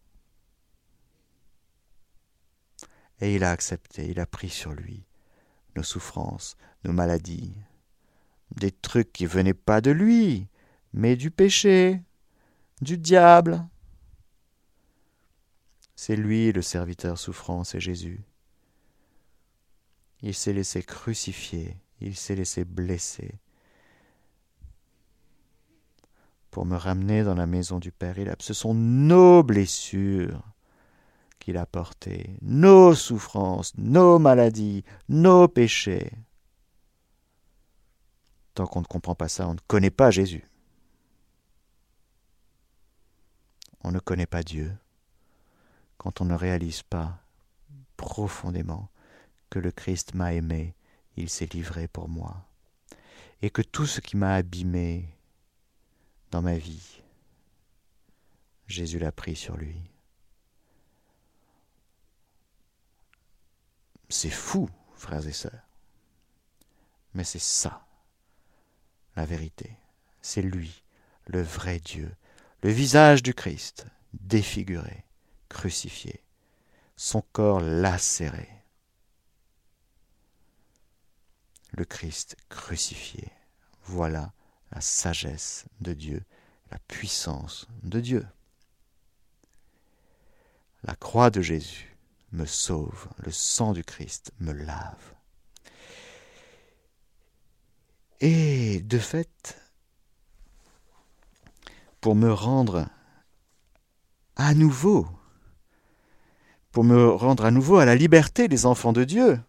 Et 3.22 3.36
il 3.36 3.44
a 3.44 3.52
accepté, 3.52 4.08
il 4.08 4.18
a 4.18 4.26
pris 4.26 4.50
sur 4.50 4.72
lui 4.72 5.04
nos 5.76 5.84
souffrances, 5.84 6.56
nos 6.84 6.92
maladies, 6.92 7.54
des 8.56 8.72
trucs 8.72 9.12
qui 9.12 9.26
venaient 9.26 9.54
pas 9.54 9.80
de 9.80 9.92
lui, 9.92 10.48
mais 10.92 11.14
du 11.14 11.30
péché, 11.30 12.02
du 12.80 12.98
diable. 12.98 13.64
C'est 15.94 16.16
lui 16.16 16.50
le 16.50 16.62
serviteur 16.62 17.16
souffrant, 17.16 17.62
c'est 17.62 17.78
Jésus. 17.78 18.20
Il 20.22 20.34
s'est 20.34 20.52
laissé 20.52 20.82
crucifier, 20.82 21.76
il 22.00 22.16
s'est 22.16 22.34
laissé 22.34 22.64
blesser, 22.64 23.36
pour 26.50 26.66
me 26.66 26.76
ramener 26.76 27.22
dans 27.22 27.36
la 27.36 27.46
maison 27.46 27.78
du 27.78 27.92
Père. 27.92 28.16
Ce 28.40 28.52
sont 28.52 28.74
nos 28.74 29.44
blessures 29.44 30.42
qu'il 31.42 31.56
a 31.56 31.66
portées, 31.66 32.36
nos 32.40 32.94
souffrances, 32.94 33.72
nos 33.76 34.18
maladies, 34.20 34.84
nos 35.08 35.48
péchés. 35.48 36.12
Tant 38.54 38.66
qu'on 38.66 38.80
ne 38.80 38.86
comprend 38.86 39.14
pas 39.14 39.28
ça, 39.28 39.48
on 39.48 39.54
ne 39.54 39.60
connaît 39.66 39.90
pas 39.90 40.12
Jésus. 40.12 40.48
On 43.82 43.90
ne 43.90 43.98
connaît 43.98 44.26
pas 44.26 44.44
Dieu 44.44 44.72
quand 45.98 46.20
on 46.20 46.24
ne 46.24 46.34
réalise 46.34 46.82
pas 46.82 47.18
profondément 47.96 48.88
que 49.50 49.58
le 49.58 49.72
Christ 49.72 50.14
m'a 50.14 50.32
aimé, 50.34 50.74
il 51.16 51.28
s'est 51.28 51.46
livré 51.46 51.88
pour 51.88 52.08
moi, 52.08 52.46
et 53.40 53.50
que 53.50 53.62
tout 53.62 53.86
ce 53.86 54.00
qui 54.00 54.16
m'a 54.16 54.34
abîmé, 54.34 55.08
dans 56.30 56.42
ma 56.42 56.56
vie. 56.56 57.02
Jésus 58.66 58.98
l'a 58.98 59.12
pris 59.12 59.36
sur 59.36 59.56
lui. 59.56 59.91
C'est 64.12 64.28
fou, 64.28 64.68
frères 64.94 65.26
et 65.26 65.32
sœurs. 65.32 65.66
Mais 67.14 67.24
c'est 67.24 67.40
ça, 67.40 67.86
la 69.16 69.24
vérité. 69.24 69.74
C'est 70.20 70.42
lui, 70.42 70.82
le 71.28 71.40
vrai 71.40 71.80
Dieu, 71.80 72.14
le 72.62 72.70
visage 72.70 73.22
du 73.22 73.32
Christ, 73.32 73.86
défiguré, 74.12 75.06
crucifié, 75.48 76.22
son 76.94 77.22
corps 77.32 77.60
lacéré. 77.60 78.50
Le 81.70 81.86
Christ 81.86 82.36
crucifié. 82.50 83.32
Voilà 83.84 84.34
la 84.72 84.82
sagesse 84.82 85.64
de 85.80 85.94
Dieu, 85.94 86.22
la 86.70 86.78
puissance 86.80 87.66
de 87.82 87.98
Dieu. 87.98 88.26
La 90.82 90.96
croix 90.96 91.30
de 91.30 91.40
Jésus 91.40 91.91
me 92.32 92.46
sauve, 92.46 93.08
le 93.18 93.30
sang 93.30 93.72
du 93.72 93.84
Christ 93.84 94.32
me 94.40 94.52
lave. 94.52 95.14
Et 98.20 98.80
de 98.80 98.98
fait, 98.98 99.60
pour 102.00 102.14
me 102.14 102.32
rendre 102.32 102.86
à 104.36 104.54
nouveau, 104.54 105.06
pour 106.70 106.84
me 106.84 107.08
rendre 107.08 107.44
à 107.44 107.50
nouveau 107.50 107.76
à 107.76 107.84
la 107.84 107.94
liberté 107.94 108.48
des 108.48 108.64
enfants 108.64 108.92
de 108.92 109.04
Dieu, 109.04 109.40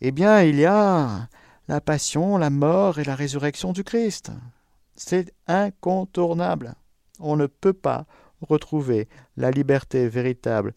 eh 0.00 0.12
bien, 0.12 0.42
il 0.42 0.56
y 0.56 0.66
a 0.66 1.28
la 1.68 1.80
passion, 1.80 2.36
la 2.36 2.50
mort 2.50 2.98
et 2.98 3.04
la 3.04 3.14
résurrection 3.14 3.72
du 3.72 3.82
Christ. 3.82 4.30
C'est 4.94 5.34
incontournable. 5.46 6.74
On 7.18 7.36
ne 7.36 7.46
peut 7.46 7.72
pas 7.72 8.06
retrouver 8.42 9.08
la 9.36 9.50
liberté 9.50 10.08
véritable 10.08 10.74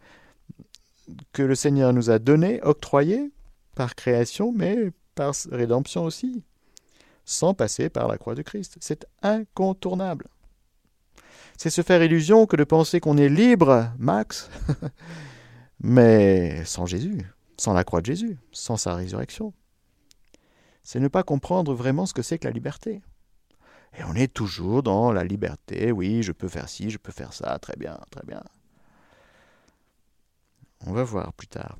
que 1.33 1.43
le 1.43 1.55
Seigneur 1.55 1.93
nous 1.93 2.09
a 2.09 2.19
donnée, 2.19 2.61
octroyée 2.63 3.31
par 3.75 3.95
création, 3.95 4.51
mais 4.51 4.91
par 5.15 5.33
rédemption 5.51 6.03
aussi, 6.03 6.43
sans 7.25 7.53
passer 7.53 7.89
par 7.89 8.07
la 8.07 8.17
croix 8.17 8.35
du 8.35 8.43
Christ. 8.43 8.77
C'est 8.79 9.05
incontournable. 9.21 10.27
C'est 11.57 11.69
se 11.69 11.81
faire 11.81 12.01
illusion 12.01 12.45
que 12.45 12.55
de 12.55 12.63
penser 12.63 12.99
qu'on 12.99 13.17
est 13.17 13.29
libre, 13.29 13.91
Max. 13.97 14.49
Mais 15.81 16.63
sans 16.65 16.85
Jésus, 16.85 17.25
sans 17.57 17.73
la 17.73 17.83
croix 17.83 18.01
de 18.01 18.05
Jésus, 18.05 18.37
sans 18.51 18.77
sa 18.77 18.95
résurrection. 18.95 19.53
C'est 20.83 20.99
ne 20.99 21.07
pas 21.07 21.23
comprendre 21.23 21.73
vraiment 21.73 22.05
ce 22.05 22.13
que 22.13 22.21
c'est 22.21 22.39
que 22.39 22.47
la 22.47 22.53
liberté. 22.53 23.01
Et 23.97 24.03
on 24.03 24.15
est 24.15 24.33
toujours 24.33 24.83
dans 24.83 25.11
la 25.11 25.23
liberté, 25.23 25.91
oui, 25.91 26.23
je 26.23 26.31
peux 26.31 26.47
faire 26.47 26.69
ci, 26.69 26.89
je 26.89 26.97
peux 26.97 27.11
faire 27.11 27.33
ça, 27.33 27.57
très 27.59 27.75
bien, 27.77 27.99
très 28.11 28.25
bien. 28.25 28.43
On 30.85 30.93
va 30.93 31.03
voir 31.03 31.33
plus 31.33 31.47
tard, 31.47 31.77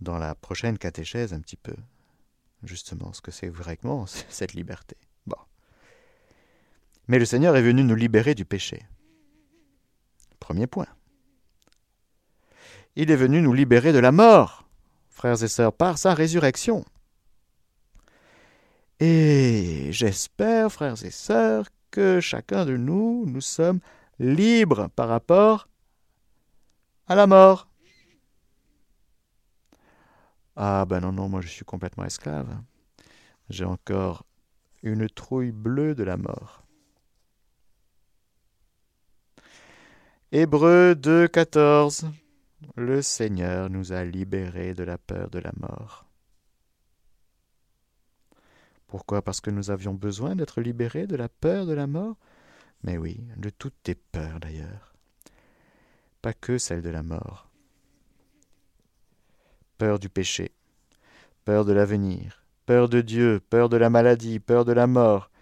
dans 0.00 0.18
la 0.18 0.34
prochaine 0.34 0.78
catéchèse 0.78 1.32
un 1.32 1.40
petit 1.40 1.56
peu, 1.56 1.74
justement, 2.64 3.12
ce 3.12 3.20
que 3.20 3.30
c'est 3.30 3.48
vraiment 3.48 4.06
cette 4.28 4.54
liberté. 4.54 4.96
Bon. 5.26 5.36
Mais 7.08 7.18
le 7.18 7.24
Seigneur 7.24 7.56
est 7.56 7.62
venu 7.62 7.84
nous 7.84 7.94
libérer 7.94 8.34
du 8.34 8.44
péché. 8.44 8.84
Premier 10.40 10.66
point. 10.66 10.88
Il 12.96 13.10
est 13.10 13.16
venu 13.16 13.40
nous 13.40 13.54
libérer 13.54 13.92
de 13.92 13.98
la 13.98 14.12
mort, 14.12 14.68
frères 15.08 15.42
et 15.42 15.48
sœurs, 15.48 15.72
par 15.72 15.98
sa 15.98 16.14
résurrection. 16.14 16.84
Et 19.00 19.88
j'espère, 19.92 20.70
frères 20.70 21.02
et 21.04 21.10
sœurs, 21.10 21.66
que 21.90 22.20
chacun 22.20 22.66
de 22.66 22.76
nous, 22.76 23.24
nous 23.26 23.40
sommes 23.40 23.80
libres 24.18 24.88
par 24.94 25.08
rapport 25.08 25.68
à 27.12 27.14
la 27.14 27.26
mort. 27.26 27.68
Ah 30.56 30.86
ben 30.86 31.00
non, 31.00 31.12
non, 31.12 31.28
moi 31.28 31.42
je 31.42 31.48
suis 31.48 31.64
complètement 31.64 32.06
esclave. 32.06 32.48
J'ai 33.50 33.66
encore 33.66 34.24
une 34.82 35.06
trouille 35.10 35.52
bleue 35.52 35.94
de 35.94 36.04
la 36.04 36.16
mort. 36.16 36.64
Hébreu 40.32 40.94
2, 40.94 41.28
14. 41.28 42.10
Le 42.76 43.02
Seigneur 43.02 43.68
nous 43.68 43.92
a 43.92 44.04
libérés 44.04 44.72
de 44.72 44.82
la 44.82 44.96
peur 44.96 45.28
de 45.28 45.38
la 45.38 45.52
mort. 45.60 46.06
Pourquoi? 48.86 49.20
Parce 49.20 49.42
que 49.42 49.50
nous 49.50 49.70
avions 49.70 49.92
besoin 49.92 50.34
d'être 50.34 50.62
libérés 50.62 51.06
de 51.06 51.16
la 51.16 51.28
peur 51.28 51.66
de 51.66 51.74
la 51.74 51.86
mort? 51.86 52.16
Mais 52.84 52.96
oui, 52.96 53.22
de 53.36 53.50
toutes 53.50 53.82
tes 53.82 53.94
peurs 53.94 54.40
d'ailleurs. 54.40 54.91
Pas 56.22 56.32
que 56.32 56.56
celle 56.56 56.82
de 56.82 56.90
la 56.90 57.02
mort. 57.02 57.50
Peur 59.76 59.98
du 59.98 60.08
péché, 60.08 60.52
peur 61.44 61.64
de 61.64 61.72
l'avenir, 61.72 62.44
peur 62.64 62.88
de 62.88 63.00
Dieu, 63.00 63.40
peur 63.50 63.68
de 63.68 63.76
la 63.76 63.90
maladie, 63.90 64.38
peur 64.38 64.64
de 64.64 64.72
la 64.72 64.86
mort, 64.86 65.32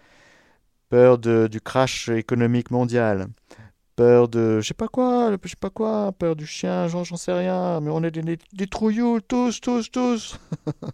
peur 0.89 1.19
de, 1.19 1.47
du 1.47 1.61
crash 1.61 2.09
économique 2.09 2.71
mondial, 2.71 3.27
peur 3.95 4.27
de 4.27 4.59
je 4.59 4.69
sais 4.69 4.73
pas 4.73 4.87
quoi, 4.87 5.37
sais 5.45 5.55
pas 5.59 5.69
quoi, 5.69 6.11
peur 6.13 6.35
du 6.35 6.47
chien, 6.47 6.87
j'en 6.87 7.03
sais 7.03 7.33
rien, 7.33 7.79
mais 7.79 7.91
on 7.91 8.03
est 8.03 8.09
des, 8.09 8.39
des 8.51 8.67
tous, 8.67 9.61
tous, 9.61 9.91
tous. 9.91 10.39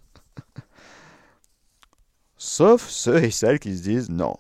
Sauf 2.38 2.90
ceux 2.90 3.24
et 3.24 3.32
celles 3.32 3.60
qui 3.60 3.78
se 3.78 3.84
disent 3.84 4.10
non, 4.10 4.36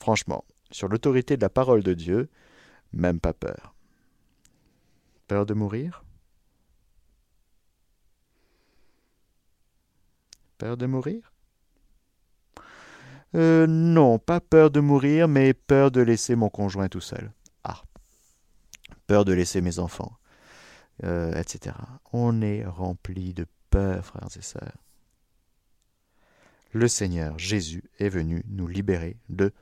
franchement, 0.00 0.44
sur 0.70 0.88
l'autorité 0.88 1.36
de 1.36 1.42
la 1.42 1.50
parole 1.50 1.82
de 1.82 1.92
Dieu, 1.92 2.30
même 2.94 3.20
pas 3.20 3.34
peur. 3.34 3.74
Peur 5.28 5.46
de 5.46 5.54
mourir? 5.54 6.04
Peur 10.58 10.76
de 10.76 10.86
mourir? 10.86 11.32
Euh, 13.36 13.66
Non, 13.68 14.18
pas 14.18 14.40
peur 14.40 14.70
de 14.70 14.80
mourir, 14.80 15.28
mais 15.28 15.54
peur 15.54 15.90
de 15.92 16.00
laisser 16.00 16.34
mon 16.34 16.48
conjoint 16.48 16.88
tout 16.88 17.00
seul. 17.00 17.30
Ah, 17.62 17.82
peur 19.06 19.24
de 19.24 19.32
laisser 19.32 19.60
mes 19.60 19.78
enfants, 19.78 20.18
euh, 21.04 21.32
etc. 21.34 21.76
On 22.12 22.42
est 22.42 22.64
rempli 22.64 23.34
de 23.34 23.46
peur, 23.70 24.04
frères 24.04 24.28
et 24.36 24.42
sœurs 24.42 24.82
le 26.72 26.88
Seigneur 26.88 27.38
Jésus 27.38 27.84
est 27.98 28.08
venu 28.08 28.44
nous 28.48 28.66
libérer 28.66 29.16
de 29.28 29.52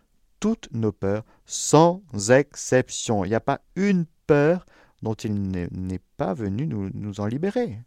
toutes 0.40 0.68
nos 0.72 0.92
peurs, 0.92 1.24
sans 1.46 2.02
exception. 2.30 3.24
Il 3.24 3.28
n'y 3.28 3.34
a 3.34 3.40
pas 3.40 3.60
une 3.74 4.06
peur 4.26 4.66
dont 5.07 5.14
il 5.14 5.52
n'est 5.52 6.00
pas 6.16 6.34
venu 6.34 6.66
nous, 6.66 7.20
en 7.20 7.26
libérer. 7.26 7.78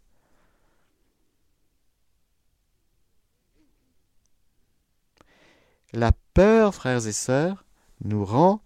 La 5.92 6.12
peur, 6.32 6.74
frères 6.74 7.06
et 7.06 7.12
sœurs, 7.12 7.66
nous 8.02 8.24
rend 8.24 8.62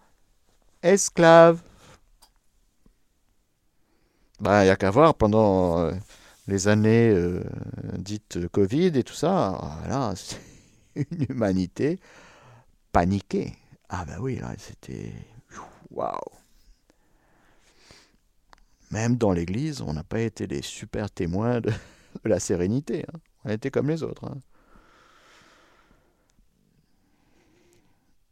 esclaves. 0.84 1.62
Ben, 4.38 4.62
il 4.62 4.66
n'y 4.66 4.70
a 4.70 4.76
qu'à 4.76 4.92
voir 4.92 5.16
pendant 5.16 5.80
euh, 5.80 5.92
les 6.46 6.68
années 6.68 7.10
euh, 7.10 7.42
dites 7.98 8.46
Covid 8.48 8.92
et 8.94 9.02
tout 9.02 9.14
ça, 9.14 9.58
c'est 10.14 10.38
une 10.94 11.26
humanité 11.28 11.98
paniquée. 12.92 13.56
Ah 13.88 14.04
ben 14.04 14.18
oui, 14.20 14.36
là, 14.36 14.54
c'était... 14.58 15.12
Waouh 15.90 16.43
Même 18.94 19.16
dans 19.16 19.32
l'Église, 19.32 19.82
on 19.82 19.92
n'a 19.92 20.04
pas 20.04 20.20
été 20.20 20.46
des 20.46 20.62
super 20.62 21.10
témoins 21.10 21.60
de, 21.60 21.72
la 22.24 22.40
sérénité. 22.40 23.04
Hein. 23.12 23.18
On 23.44 23.50
a 23.50 23.52
été 23.52 23.70
comme 23.70 23.88
les 23.88 24.02
autres. 24.02 24.24
Hein. 24.24 24.40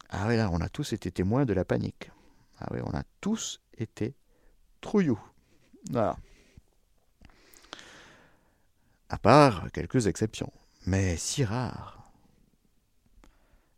Ah 0.09 0.27
oui, 0.29 0.37
là, 0.37 0.51
on 0.53 0.61
a 0.61 0.69
tous 0.69 0.93
été 0.93 1.11
témoins 1.11 1.45
de 1.45 1.53
la 1.53 1.65
panique. 1.65 2.11
Ah 2.59 2.69
oui, 2.73 2.81
on 2.85 2.97
a 2.97 3.03
tous 3.21 3.61
été 3.77 4.15
trouillous. 4.81 5.21
Voilà 5.91 6.17
à 9.13 9.19
part 9.19 9.71
quelques 9.73 10.07
exceptions, 10.07 10.51
mais 10.87 11.17
si 11.19 11.45
rares. 11.45 11.99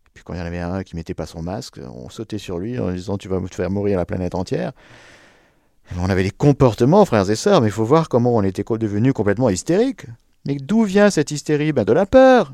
Et 0.07 0.11
puis 0.15 0.23
quand 0.23 0.33
il 0.33 0.39
y 0.39 0.41
en 0.41 0.47
avait 0.47 0.61
un 0.61 0.85
qui 0.85 0.95
mettait 0.95 1.13
pas 1.13 1.27
son 1.27 1.43
masque, 1.43 1.81
on 1.83 2.09
sautait 2.09 2.39
sur 2.39 2.61
lui 2.61 2.79
en 2.79 2.93
disant 2.93 3.19
tu 3.19 3.27
vas 3.27 3.41
me 3.41 3.49
faire 3.49 3.69
mourir 3.69 3.99
la 3.99 4.07
planète 4.07 4.37
entière. 4.37 4.73
On 5.99 6.09
avait 6.09 6.23
des 6.23 6.31
comportements, 6.31 7.05
frères 7.05 7.31
et 7.31 7.37
sœurs, 7.37 7.61
mais 7.61 7.69
il 7.69 7.73
faut 7.73 7.85
voir 7.85 8.09
comment 8.09 8.35
on 8.35 8.43
était 8.43 8.65
devenus 8.79 9.13
complètement 9.13 9.51
hystériques. 9.51 10.07
Mais 10.47 10.57
d'où 10.57 10.85
vient 10.85 11.11
cette 11.11 11.31
hystérie? 11.31 11.73
Ben 11.73 11.85
De 11.85 11.93
la 11.93 12.07
peur. 12.07 12.53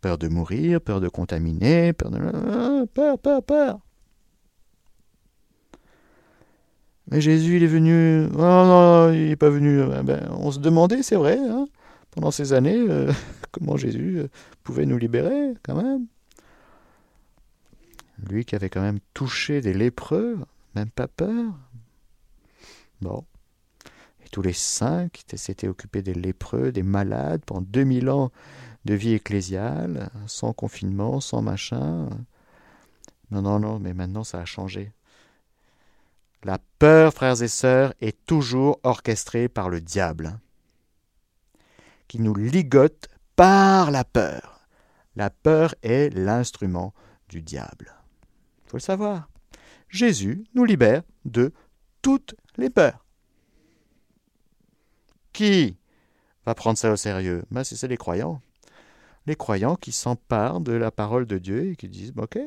Peur 0.00 0.18
de 0.18 0.28
mourir, 0.28 0.80
peur 0.80 1.00
de 1.00 1.08
contaminer, 1.08 1.92
peur 1.92 2.10
de... 2.10 2.86
Peur, 2.86 3.18
peur, 3.18 3.42
peur. 3.42 3.78
Mais 7.10 7.20
Jésus, 7.20 7.56
il 7.56 7.62
est 7.62 7.68
venu. 7.68 8.26
Oh, 8.34 8.38
non, 8.38 8.66
non, 8.66 9.12
il 9.12 9.28
n'est 9.28 9.36
pas 9.36 9.50
venu. 9.50 9.80
Euh, 9.80 10.02
ben, 10.02 10.28
on 10.38 10.50
se 10.50 10.58
demandait, 10.58 11.02
c'est 11.02 11.16
vrai, 11.16 11.38
hein, 11.38 11.66
pendant 12.10 12.30
ces 12.30 12.52
années, 12.52 12.76
euh, 12.76 13.12
comment 13.52 13.76
Jésus 13.76 14.18
euh, 14.18 14.28
pouvait 14.64 14.86
nous 14.86 14.98
libérer, 14.98 15.54
quand 15.62 15.80
même. 15.80 16.06
Lui 18.28 18.44
qui 18.44 18.54
avait 18.54 18.70
quand 18.70 18.82
même 18.82 19.00
touché 19.14 19.60
des 19.60 19.72
lépreux, 19.72 20.38
même 20.74 20.90
pas 20.90 21.08
peur. 21.08 21.52
Bon. 23.00 23.24
Et 24.24 24.28
tous 24.28 24.42
les 24.42 24.52
qui 24.52 25.38
s'étaient 25.38 25.68
occupés 25.68 26.02
des 26.02 26.14
lépreux, 26.14 26.72
des 26.72 26.82
malades, 26.82 27.42
pendant 27.44 27.62
2000 27.62 28.10
ans 28.10 28.32
de 28.84 28.94
vie 28.94 29.14
ecclésiale, 29.14 30.10
sans 30.26 30.52
confinement, 30.52 31.20
sans 31.20 31.42
machin. 31.42 32.08
Non, 33.30 33.42
non, 33.42 33.58
non, 33.58 33.78
mais 33.78 33.94
maintenant 33.94 34.24
ça 34.24 34.40
a 34.40 34.44
changé. 34.44 34.92
La 36.44 36.58
peur, 36.78 37.12
frères 37.12 37.42
et 37.42 37.48
sœurs, 37.48 37.92
est 38.00 38.24
toujours 38.26 38.78
orchestrée 38.84 39.48
par 39.48 39.68
le 39.68 39.80
diable, 39.80 40.38
qui 42.06 42.20
nous 42.20 42.34
ligote 42.34 43.08
par 43.34 43.90
la 43.90 44.04
peur. 44.04 44.60
La 45.16 45.30
peur 45.30 45.74
est 45.82 46.10
l'instrument 46.14 46.94
du 47.28 47.42
diable. 47.42 47.95
Il 48.66 48.70
faut 48.70 48.76
le 48.78 48.82
savoir. 48.82 49.28
Jésus 49.88 50.44
nous 50.54 50.64
libère 50.64 51.02
de 51.24 51.52
toutes 52.02 52.34
les 52.56 52.68
peurs. 52.68 53.04
Qui 55.32 55.76
va 56.44 56.54
prendre 56.54 56.78
ça 56.78 56.90
au 56.90 56.96
sérieux? 56.96 57.44
Ben, 57.50 57.62
C'est 57.62 57.86
les 57.86 57.96
croyants. 57.96 58.40
Les 59.26 59.36
croyants 59.36 59.76
qui 59.76 59.92
s'emparent 59.92 60.60
de 60.60 60.72
la 60.72 60.90
parole 60.90 61.26
de 61.26 61.38
Dieu 61.38 61.70
et 61.70 61.76
qui 61.76 61.88
disent 61.88 62.12
Ok, 62.16 62.38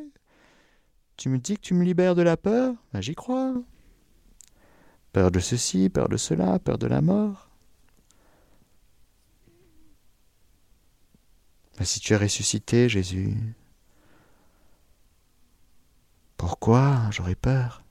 tu 1.15 1.29
me 1.29 1.37
dis 1.37 1.55
que 1.55 1.61
tu 1.61 1.73
me 1.73 1.83
libères 1.83 2.15
de 2.15 2.21
la 2.21 2.35
peur? 2.35 2.73
Ben, 2.93 3.01
J'y 3.01 3.15
crois. 3.15 3.53
Peur 5.13 5.31
de 5.31 5.39
ceci, 5.39 5.89
peur 5.89 6.09
de 6.09 6.17
cela, 6.17 6.59
peur 6.59 6.77
de 6.77 6.87
la 6.87 7.01
mort. 7.01 7.49
Mais 11.79 11.85
si 11.85 12.01
tu 12.01 12.13
es 12.13 12.17
ressuscité, 12.17 12.89
Jésus, 12.89 13.55
pourquoi? 16.39 17.01
J'aurais 17.11 17.35
peur 17.35 17.83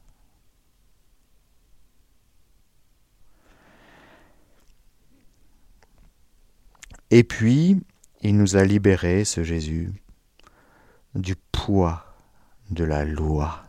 Et 7.11 7.25
puis, 7.25 7.77
il 8.23 8.37
nous 8.37 8.57
a 8.57 8.65
libérés, 8.65 9.25
ce 9.25 9.43
Jésus, 9.45 9.93
du 11.15 11.37
poids 11.53 12.05
de 12.71 12.85
la 12.85 13.05
loi. 13.05 13.65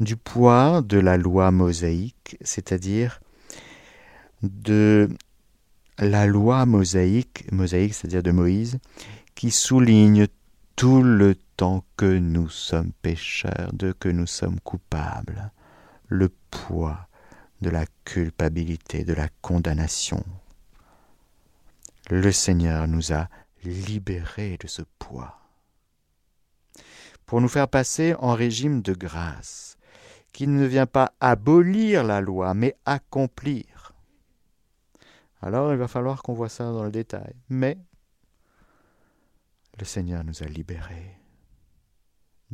Du 0.00 0.16
poids 0.16 0.82
de 0.82 0.98
la 0.98 1.16
loi 1.16 1.50
mosaïque, 1.50 2.36
c'est-à-dire 2.42 3.20
de 4.42 5.08
la 5.98 6.26
loi 6.26 6.66
mosaïque, 6.66 7.50
mosaïque 7.52 7.94
c'est-à-dire 7.94 8.22
de 8.22 8.32
Moïse, 8.32 8.78
qui 9.34 9.50
souligne 9.50 10.26
tout 10.76 11.02
le 11.02 11.36
temps 11.56 11.84
que 11.96 12.18
nous 12.18 12.48
sommes 12.48 12.92
pécheurs, 12.92 13.72
de 13.72 13.92
que 13.92 14.08
nous 14.08 14.26
sommes 14.26 14.60
coupables, 14.60 15.52
le 16.08 16.28
poids 16.50 17.08
de 17.60 17.70
la 17.70 17.86
culpabilité, 18.04 19.04
de 19.04 19.14
la 19.14 19.28
condamnation. 19.40 20.24
Le 22.10 22.32
Seigneur 22.32 22.86
nous 22.86 23.12
a 23.12 23.28
libérés 23.64 24.58
de 24.58 24.66
ce 24.66 24.82
poids 24.98 25.38
pour 27.26 27.40
nous 27.40 27.48
faire 27.48 27.68
passer 27.68 28.14
en 28.18 28.34
régime 28.34 28.82
de 28.82 28.92
grâce, 28.92 29.78
qui 30.32 30.46
ne 30.46 30.66
vient 30.66 30.86
pas 30.86 31.14
abolir 31.20 32.04
la 32.04 32.20
loi, 32.20 32.52
mais 32.54 32.76
accomplir. 32.84 33.94
Alors 35.40 35.72
il 35.72 35.78
va 35.78 35.88
falloir 35.88 36.22
qu'on 36.22 36.34
voit 36.34 36.48
ça 36.48 36.64
dans 36.64 36.84
le 36.84 36.90
détail. 36.90 37.34
Mais 37.48 37.78
le 39.78 39.84
Seigneur 39.84 40.24
nous 40.24 40.42
a 40.42 40.46
libérés 40.46 41.18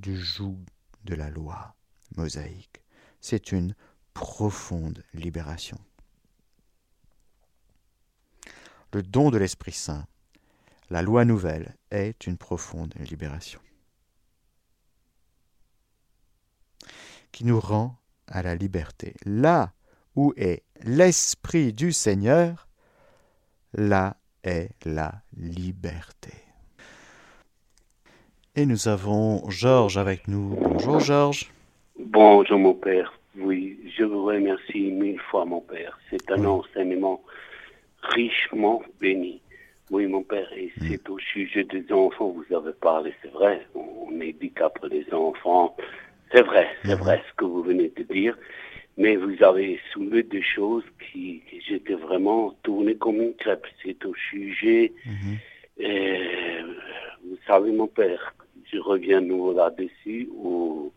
du 0.00 0.16
joug 0.16 0.58
de 1.04 1.14
la 1.14 1.30
loi 1.30 1.76
mosaïque. 2.16 2.82
C'est 3.20 3.52
une 3.52 3.74
profonde 4.14 5.04
libération. 5.14 5.78
Le 8.92 9.02
don 9.02 9.30
de 9.30 9.38
l'Esprit 9.38 9.72
Saint, 9.72 10.06
la 10.88 11.02
loi 11.02 11.24
nouvelle, 11.24 11.76
est 11.90 12.26
une 12.26 12.38
profonde 12.38 12.94
libération 12.98 13.60
qui 17.30 17.44
nous 17.44 17.60
rend 17.60 17.96
à 18.26 18.42
la 18.42 18.56
liberté. 18.56 19.14
Là 19.24 19.72
où 20.16 20.32
est 20.36 20.64
l'Esprit 20.82 21.72
du 21.72 21.92
Seigneur, 21.92 22.68
là 23.72 24.16
est 24.42 24.70
la 24.84 25.22
liberté. 25.36 26.49
Et 28.56 28.66
nous 28.66 28.88
avons 28.88 29.48
Georges 29.48 29.96
avec 29.96 30.26
nous. 30.26 30.56
Bonjour 30.60 30.98
Georges. 30.98 31.50
Bonjour 31.98 32.58
mon 32.58 32.74
père. 32.74 33.12
Oui, 33.38 33.78
je 33.96 34.02
vous 34.02 34.24
remercie 34.24 34.90
mille 34.90 35.20
fois 35.30 35.44
mon 35.44 35.60
père. 35.60 35.98
C'est 36.10 36.30
un 36.32 36.44
enseignement 36.44 37.22
richement 38.02 38.82
béni. 39.00 39.40
Oui 39.90 40.06
mon 40.06 40.22
père, 40.22 40.52
et 40.52 40.72
mm. 40.76 40.88
c'est 40.88 41.08
au 41.08 41.18
sujet 41.18 41.64
des 41.64 41.92
enfants, 41.92 42.28
vous 42.28 42.54
avez 42.54 42.72
parlé, 42.72 43.12
c'est 43.22 43.32
vrai, 43.32 43.66
on 43.74 44.08
après 44.64 44.88
les 44.88 45.06
enfants. 45.12 45.76
C'est 46.32 46.42
vrai, 46.42 46.68
c'est 46.82 46.90
mm-hmm. 46.90 46.98
vrai 46.98 47.22
ce 47.28 47.34
que 47.36 47.44
vous 47.44 47.62
venez 47.62 47.92
de 47.96 48.02
dire 48.02 48.36
mais 49.00 49.16
vous 49.16 49.42
avez 49.42 49.80
soulevé 49.92 50.22
des 50.22 50.42
choses 50.42 50.84
qui, 50.98 51.42
j'étais 51.66 51.94
vraiment 51.94 52.54
tourné 52.62 52.96
comme 52.96 53.22
une 53.22 53.34
crêpe. 53.34 53.66
C'est 53.82 54.04
au 54.04 54.14
sujet, 54.30 54.92
mhm. 55.06 55.38
et, 55.78 56.60
vous 57.24 57.38
savez 57.46 57.72
mon 57.72 57.86
père, 57.86 58.34
je 58.72 58.78
reviens 58.78 59.20
nouveau 59.20 59.52
là-dessus, 59.52 60.28
où, 60.34 60.92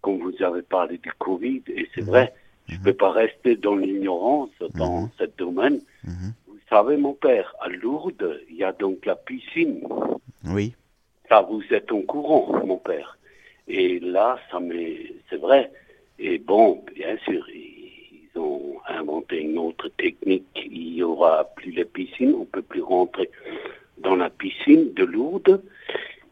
comme 0.00 0.18
vous 0.18 0.42
avez 0.42 0.62
parlé 0.62 0.98
du 0.98 1.12
Covid, 1.18 1.62
et 1.68 1.88
c'est 1.94 2.02
mhm. 2.02 2.08
vrai, 2.08 2.34
je 2.68 2.74
ne 2.74 2.78
mhm. 2.78 2.84
peux 2.84 2.94
pas 2.94 3.10
rester 3.10 3.56
dans 3.56 3.76
l'ignorance 3.76 4.50
dans 4.74 5.10
ce 5.18 5.24
domaine. 5.36 5.80
Vous 6.04 6.58
savez 6.68 6.96
mon 6.96 7.14
père, 7.14 7.54
à 7.60 7.68
Lourdes, 7.68 8.40
il 8.48 8.56
y 8.56 8.64
a 8.64 8.72
donc 8.72 9.04
la 9.06 9.16
piscine. 9.16 9.80
Oui. 10.44 10.74
Ça, 11.28 11.42
vous 11.42 11.62
êtes 11.70 11.90
au 11.92 12.02
courant, 12.02 12.64
mon 12.64 12.78
père. 12.78 13.18
Et 13.68 14.00
là, 14.00 14.38
ça 14.50 14.60
m'est, 14.60 15.12
c'est 15.28 15.36
vrai, 15.36 15.70
et 16.22 16.38
bon, 16.38 16.84
bien 16.94 17.16
sûr, 17.24 17.48
ils 17.50 18.38
ont 18.38 18.76
inventé 18.86 19.40
une 19.40 19.56
autre 19.56 19.88
technique. 19.88 20.46
Il 20.70 20.92
n'y 20.92 21.02
aura 21.02 21.44
plus 21.56 21.70
les 21.70 21.86
piscines, 21.86 22.34
on 22.34 22.40
ne 22.40 22.44
peut 22.44 22.62
plus 22.62 22.82
rentrer 22.82 23.30
dans 23.98 24.16
la 24.16 24.28
piscine 24.28 24.92
de 24.92 25.04
Lourdes. 25.04 25.62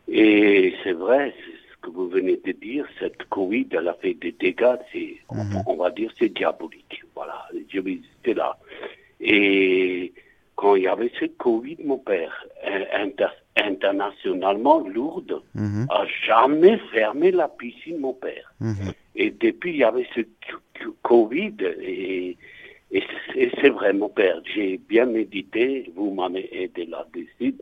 Et 0.08 0.74
c'est 0.82 0.92
vrai, 0.92 1.34
ce 1.70 1.76
que 1.86 1.90
vous 1.90 2.08
venez 2.08 2.40
de 2.44 2.52
dire, 2.52 2.86
cette 2.98 3.24
Covid, 3.28 3.68
elle 3.72 3.88
a 3.88 3.94
fait 3.94 4.14
des 4.14 4.32
dégâts, 4.32 4.76
c'est, 4.92 5.16
mhm. 5.30 5.62
on, 5.66 5.76
va 5.76 5.90
dire, 5.90 6.10
c'est 6.18 6.30
diabolique. 6.30 7.02
Voilà, 7.14 7.46
je 7.68 7.80
vais 7.80 8.00
là. 8.34 8.58
Et 9.20 10.12
quand 10.56 10.76
il 10.76 10.84
y 10.84 10.88
avait 10.88 11.12
cette 11.18 11.36
Covid, 11.36 11.76
mon 11.84 11.98
père, 11.98 12.46
internationalement, 13.56 14.80
Lourdes, 14.88 15.42
mhm. 15.54 15.86
a 15.90 16.04
jamais 16.26 16.78
fermé 16.92 17.30
la 17.30 17.48
piscine, 17.48 17.98
mon 17.98 18.14
père. 18.14 18.52
Mhm. 18.60 18.92
Et 19.14 19.30
depuis, 19.30 19.72
il 19.72 19.78
y 19.78 19.84
avait 19.84 20.06
ce 20.14 20.20
Covid, 21.02 21.54
et, 21.82 22.36
et 22.90 23.50
c'est 23.60 23.70
vrai, 23.70 23.92
mon 23.92 24.08
père, 24.08 24.40
j'ai 24.54 24.78
bien 24.78 25.06
médité, 25.06 25.92
vous 25.94 26.14
m'avez 26.14 26.48
aidé 26.62 26.86
là-dessus. 26.86 27.54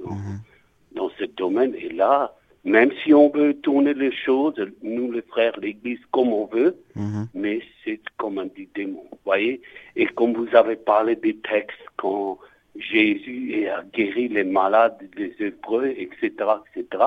Dans, 0.96 1.10
ce 1.18 1.24
domaine, 1.24 1.74
et 1.74 1.90
là, 1.90 2.34
même 2.64 2.90
si 3.04 3.14
on 3.14 3.28
veut 3.28 3.54
tourner 3.54 3.94
les 3.94 4.12
choses, 4.12 4.54
nous 4.82 5.12
les 5.12 5.22
frères, 5.22 5.58
l'Église, 5.60 6.00
comme 6.10 6.32
on 6.32 6.46
veut, 6.46 6.76
mhm. 6.96 7.28
mais 7.34 7.60
c'est 7.84 8.00
comme 8.16 8.38
un 8.38 8.46
dit 8.46 8.68
démon, 8.74 9.04
voyez 9.24 9.60
Et 9.94 10.06
comme 10.06 10.32
vous 10.34 10.54
avez 10.54 10.76
parlé 10.76 11.14
des 11.14 11.36
textes, 11.36 11.78
quand 11.96 12.38
Jésus 12.76 13.68
a 13.68 13.82
guéri 13.94 14.28
les 14.28 14.44
malades, 14.44 14.98
les 15.16 15.34
Hébreux, 15.38 15.94
etc., 15.96 16.30
etc., 16.74 17.04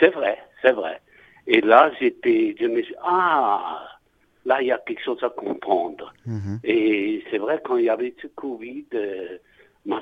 c'est 0.00 0.08
vrai, 0.08 0.38
c'est 0.62 0.72
vrai. 0.72 1.00
Et 1.46 1.60
là, 1.60 1.90
j'étais, 2.00 2.56
je 2.58 2.66
me 2.66 2.82
suis 2.82 2.94
ah, 3.04 3.86
là, 4.46 4.62
il 4.62 4.68
y 4.68 4.72
a 4.72 4.78
quelque 4.78 5.02
chose 5.02 5.22
à 5.22 5.28
comprendre. 5.28 6.12
Mhm. 6.26 6.60
Et 6.64 7.22
c'est 7.30 7.38
vrai, 7.38 7.60
quand 7.62 7.76
il 7.76 7.84
y 7.84 7.90
avait 7.90 8.14
ce 8.20 8.26
Covid, 8.28 8.86
euh, 8.94 9.38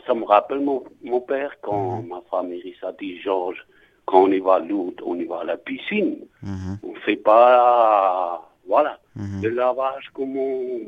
ça 0.07 0.14
me 0.14 0.24
rappelle 0.24 0.61
mon, 0.61 0.85
mon 1.03 1.20
père, 1.20 1.57
quand 1.61 2.03
mhm. 2.03 2.09
ma 2.09 2.22
femme 2.30 2.53
Iris 2.53 2.83
a 2.83 2.93
dit, 2.93 3.20
Georges, 3.20 3.66
quand 4.07 4.24
on 4.24 4.33
y 4.33 4.41
va 4.41 4.55
à 4.55 4.59
Lourdes, 4.61 5.01
on 5.05 5.18
y 5.18 5.24
va 5.24 5.41
à 5.41 5.45
la 5.45 5.57
piscine. 5.57 6.18
Mhm. 6.43 6.78
On 6.83 6.93
ne 6.93 6.99
fait 7.01 7.16
pas, 7.16 8.51
voilà, 8.66 8.99
le 9.16 9.49
lavage 9.49 10.11
comme 10.12 10.37
on... 10.37 10.80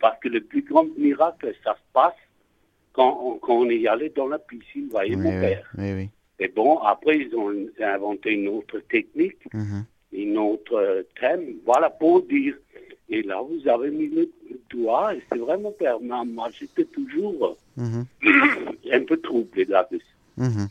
Parce 0.00 0.18
que 0.20 0.28
le 0.28 0.40
plus 0.40 0.62
grand 0.62 0.86
miracle, 0.96 1.54
ça 1.62 1.74
se 1.74 1.92
passe 1.92 2.14
quand 2.92 3.20
on, 3.22 3.38
quand 3.38 3.54
on 3.54 3.68
est 3.68 3.86
allé 3.86 4.08
dans 4.10 4.26
la 4.26 4.38
piscine, 4.38 4.88
voyez, 4.90 5.16
mon 5.16 5.30
père. 5.30 5.68
Oui, 5.76 5.92
oui. 5.92 6.10
Et 6.38 6.48
bon, 6.48 6.78
après, 6.78 7.18
ils 7.18 7.34
ont 7.36 7.52
inventé 7.80 8.32
une 8.32 8.48
autre 8.48 8.80
technique, 8.88 9.52
mhm. 9.52 9.84
une 10.12 10.38
autre 10.38 10.74
euh, 10.74 11.02
thème, 11.20 11.56
voilà, 11.64 11.90
pour 11.90 12.22
dire. 12.22 12.56
Et 13.08 13.22
là, 13.22 13.40
vous 13.42 13.68
avez 13.68 13.90
mis 13.90 14.08
le 14.08 14.30
doigt, 14.70 15.14
et 15.14 15.22
c'est 15.30 15.38
vraiment 15.38 15.72
père. 15.72 16.00
Moi, 16.00 16.48
j'étais 16.58 16.84
toujours 16.84 17.56
mhm. 17.76 18.06
un 18.92 19.00
peu 19.04 19.16
troublé 19.18 19.64
là-dessus. 19.64 20.04
Mhm. 20.36 20.68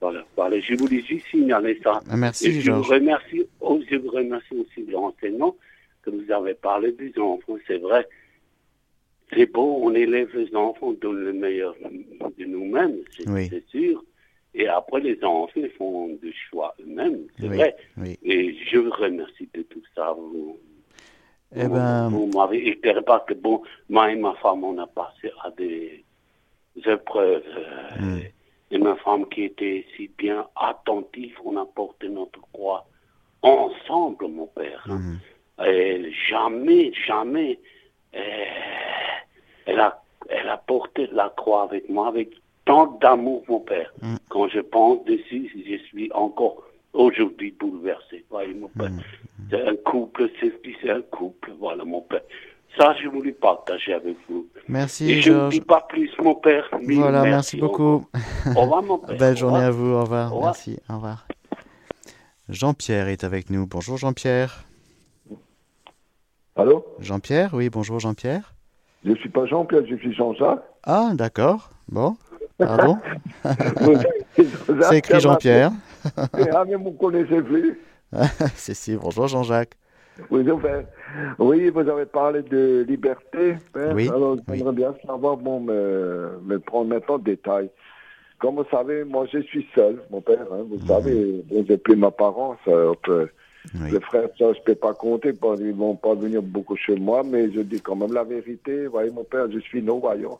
Voilà. 0.00 0.24
voilà. 0.36 0.60
je 0.60 0.74
voulais 0.74 1.02
juste 1.02 1.26
signaler 1.30 1.80
ça. 1.82 2.00
Ah, 2.08 2.16
merci, 2.16 2.48
et 2.48 2.60
je 2.60 2.70
vous 2.70 2.82
remercie, 2.82 3.46
oh, 3.60 3.80
je 3.88 3.96
vous 3.96 4.10
remercie 4.10 4.54
aussi 4.54 4.84
de 4.84 4.92
l'enseignement 4.92 5.56
que 6.02 6.10
vous 6.10 6.30
avez 6.30 6.54
parlé 6.54 6.92
des 6.92 7.12
enfants. 7.18 7.56
C'est 7.66 7.78
vrai, 7.78 8.06
c'est 9.32 9.46
beau, 9.46 9.80
on 9.82 9.94
élève 9.94 10.36
les 10.36 10.54
enfants, 10.54 10.94
dans 11.00 11.12
le 11.12 11.32
meilleur 11.32 11.74
de 12.38 12.44
nous-mêmes, 12.44 12.98
c'est 13.16 13.66
sûr. 13.68 14.04
Et 14.54 14.66
après, 14.66 15.00
les 15.00 15.22
enfants 15.22 15.60
font 15.76 16.08
des 16.22 16.32
choix 16.50 16.74
eux-mêmes, 16.80 17.26
c'est 17.38 17.46
vrai. 17.46 17.76
Et 18.24 18.56
je 18.70 18.78
vous 18.78 18.90
remercie 18.90 19.48
de 19.54 19.62
tout 19.62 19.82
ça. 19.94 20.12
Vous, 20.16 20.58
eh 21.54 21.68
ben... 21.68 22.08
vous 22.08 22.30
m'avez 22.34 22.68
éclairé 22.68 23.02
parce 23.02 23.24
que, 23.26 23.34
bon, 23.34 23.62
moi 23.88 24.10
et 24.10 24.16
ma 24.16 24.34
femme, 24.34 24.64
on 24.64 24.78
a 24.78 24.86
passé 24.86 25.30
à 25.42 25.50
des 25.50 26.04
épreuves. 26.84 27.42
Euh, 27.56 28.00
hmm. 28.00 28.20
Et 28.70 28.78
ma 28.78 28.96
femme 28.96 29.26
qui 29.28 29.44
était 29.44 29.86
si 29.96 30.10
bien 30.18 30.46
attentive, 30.54 31.36
on 31.44 31.56
a 31.56 31.64
porté 31.64 32.08
notre 32.08 32.40
croix 32.52 32.86
ensemble, 33.42 34.28
mon 34.28 34.46
père. 34.46 34.84
Hmm. 34.86 35.16
Et 35.64 36.12
jamais, 36.28 36.92
jamais, 37.06 37.58
euh, 38.14 38.44
elle, 39.66 39.80
a, 39.80 40.02
elle 40.28 40.48
a 40.48 40.58
porté 40.58 41.08
la 41.12 41.30
croix 41.30 41.64
avec 41.64 41.88
moi, 41.88 42.08
avec 42.08 42.30
tant 42.64 42.98
d'amour, 43.00 43.42
mon 43.48 43.60
père. 43.60 43.92
Mm. 44.02 44.16
Quand 44.28 44.48
je 44.48 44.60
pense 44.60 45.04
dessus, 45.04 45.50
je 45.66 45.76
suis 45.86 46.12
encore 46.12 46.62
aujourd'hui 46.92 47.54
bouleversé. 47.58 48.24
Voyez, 48.30 48.54
mon 48.54 48.68
père. 48.68 48.90
Mm. 48.90 49.00
C'est 49.50 49.68
un 49.68 49.76
couple, 49.76 50.30
c'est 50.40 50.90
un 50.90 51.02
couple. 51.02 51.52
Voilà, 51.58 51.84
mon 51.84 52.00
père. 52.02 52.22
Ça, 52.76 52.94
je 53.02 53.08
voulais 53.08 53.32
partager 53.32 53.94
avec 53.94 54.16
vous. 54.28 54.46
Merci, 54.68 55.10
Et 55.10 55.20
je 55.20 55.32
ne 55.32 55.50
dis 55.50 55.60
pas 55.60 55.86
plus, 55.88 56.10
mon 56.22 56.34
père. 56.34 56.68
Voilà, 56.82 57.22
merci, 57.22 57.56
beaucoup. 57.56 58.06
Au 58.54 58.60
revoir, 58.60 58.82
mon 58.82 58.98
père. 58.98 59.16
Belle 59.18 59.36
journée 59.36 59.64
à 59.64 59.70
vous. 59.70 59.92
Au 59.92 60.02
revoir. 60.02 60.32
Merci. 60.40 60.78
Au 60.88 60.94
revoir. 60.94 61.26
Jean-Pierre 62.48 63.08
est 63.08 63.24
avec 63.24 63.50
nous. 63.50 63.66
Bonjour, 63.66 63.96
Jean-Pierre. 63.96 64.64
Allô? 66.56 66.84
Jean-Pierre, 67.00 67.50
oui, 67.52 67.68
bonjour, 67.70 68.00
Jean-Pierre. 68.00 68.54
Je 69.04 69.10
ne 69.10 69.16
suis 69.16 69.28
pas 69.28 69.46
Jean-Pierre, 69.46 69.82
je 69.88 69.96
suis 69.96 70.14
Jean-Jacques. 70.14 70.64
Ah, 70.84 71.10
d'accord. 71.14 71.70
Bon. 71.88 72.16
Pardon 72.58 72.98
C'est 74.82 74.98
écrit 74.98 75.20
Jean-Pierre. 75.20 75.70
Ah, 76.16 76.64
mais 76.66 76.74
vous 76.74 76.90
ne 76.90 76.96
connaissez 76.96 77.42
plus. 77.42 77.78
c'est 78.54 78.74
si, 78.74 78.96
bonjour 78.96 79.28
Jean-Jacques. 79.28 79.76
Oui, 80.30 80.44
oui, 81.38 81.70
vous 81.70 81.88
avez 81.88 82.06
parlé 82.06 82.42
de 82.42 82.84
liberté. 82.88 83.56
Oui, 83.94 84.08
Alors, 84.08 84.36
j'aimerais 84.52 84.72
bien 84.72 84.94
savoir, 85.06 85.36
bon, 85.36 85.60
me, 85.60 86.40
me 86.44 86.58
prendre 86.58 86.88
maintenant 86.88 87.18
de 87.18 87.24
détails. 87.24 87.70
Comme 88.38 88.56
vous 88.56 88.64
savez, 88.70 89.04
moi, 89.04 89.26
je 89.32 89.38
suis 89.40 89.66
seul, 89.74 90.00
mon 90.10 90.20
père. 90.20 90.46
Hein, 90.52 90.64
vous 90.68 90.76
mmh. 90.76 90.86
savez, 90.86 91.44
j'ai 91.68 91.76
plus 91.76 91.96
ma 91.96 92.10
parence. 92.10 92.58
Euh, 92.68 92.94
les 93.90 94.00
frères, 94.00 94.28
ça, 94.38 94.52
je 94.52 94.60
peux 94.62 94.74
pas 94.74 94.94
compter, 94.94 95.32
ils 95.60 95.74
vont 95.74 95.96
pas 95.96 96.14
venir 96.14 96.42
beaucoup 96.42 96.76
chez 96.76 96.96
moi, 96.96 97.22
mais 97.24 97.50
je 97.52 97.60
dis 97.60 97.80
quand 97.80 97.96
même 97.96 98.12
la 98.12 98.24
vérité. 98.24 98.86
Vous 98.86 98.92
voyez, 98.92 99.10
mon 99.10 99.24
père, 99.24 99.50
je 99.50 99.58
suis 99.58 99.82
non-voyant. 99.82 100.38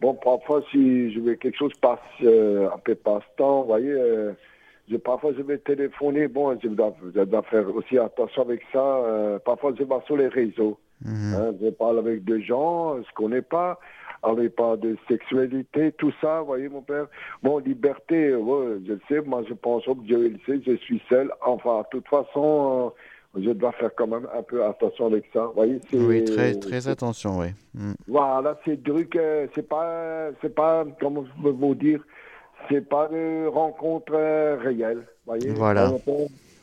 Bon, 0.00 0.14
parfois, 0.14 0.62
si 0.70 1.12
je 1.12 1.20
veux 1.20 1.34
quelque 1.34 1.58
chose 1.58 1.72
passe 1.80 1.98
euh, 2.22 2.68
un 2.74 2.78
peu 2.78 2.94
passe-temps, 2.94 3.62
vous 3.62 3.68
voyez, 3.68 3.90
euh, 3.92 4.32
je, 4.90 4.96
parfois 4.96 5.32
je 5.36 5.42
vais 5.42 5.58
téléphoner, 5.58 6.28
bon, 6.28 6.58
je 6.62 6.68
dois, 6.68 6.94
faire 7.50 7.74
aussi 7.74 7.98
attention 7.98 8.42
avec 8.42 8.62
ça. 8.72 8.78
Euh, 8.78 9.38
parfois, 9.38 9.72
je 9.78 9.84
vais 9.84 9.94
sur 10.06 10.16
les 10.16 10.28
réseaux. 10.28 10.78
Mhm. 11.04 11.34
Hein, 11.34 11.54
je 11.62 11.70
parle 11.70 11.98
avec 11.98 12.24
des 12.24 12.42
gens, 12.42 12.94
je 12.94 13.00
ne 13.00 13.14
connais 13.14 13.42
pas. 13.42 13.78
Alors, 14.22 14.38
pas 14.56 14.76
de 14.76 14.96
sexualité, 15.06 15.92
tout 15.98 16.12
ça, 16.20 16.40
vous 16.40 16.46
voyez, 16.46 16.68
mon 16.68 16.80
père. 16.80 17.08
Bon, 17.42 17.58
liberté, 17.58 18.34
ouais, 18.34 18.78
je 18.86 18.94
le 18.94 19.00
sais, 19.06 19.20
moi, 19.20 19.42
je 19.46 19.52
pense, 19.52 19.84
que 19.84 20.00
Dieu 20.04 20.28
le 20.28 20.38
sait, 20.46 20.62
je 20.66 20.76
suis 20.76 21.02
seul. 21.10 21.30
Enfin, 21.44 21.80
de 21.80 21.98
toute 21.98 22.08
façon, 22.08 22.92
euh, 23.36 23.42
je 23.42 23.50
dois 23.50 23.72
faire 23.72 23.90
quand 23.94 24.06
même 24.06 24.26
un 24.34 24.42
peu 24.42 24.64
attention 24.64 25.06
avec 25.06 25.24
ça, 25.32 25.50
voyez. 25.54 25.78
Oui, 25.92 26.24
très, 26.24 26.54
très 26.54 26.88
attention, 26.88 27.38
oui. 27.38 27.48
Mm. 27.74 27.92
Voilà, 28.08 28.58
c'est 28.64 28.82
truc, 28.82 29.14
euh, 29.16 29.46
c'est 29.54 29.68
pas, 29.68 30.30
c'est 30.40 30.54
pas, 30.54 30.86
comment 31.00 31.24
je 31.24 31.42
peux 31.42 31.50
vous 31.50 31.74
dire, 31.74 32.00
c'est 32.68 32.88
pas 32.88 33.08
de 33.08 33.46
rencontre 33.46 34.12
euh, 34.14 34.56
réelle, 34.60 35.06
voyez. 35.26 35.50
Voilà. 35.50 35.92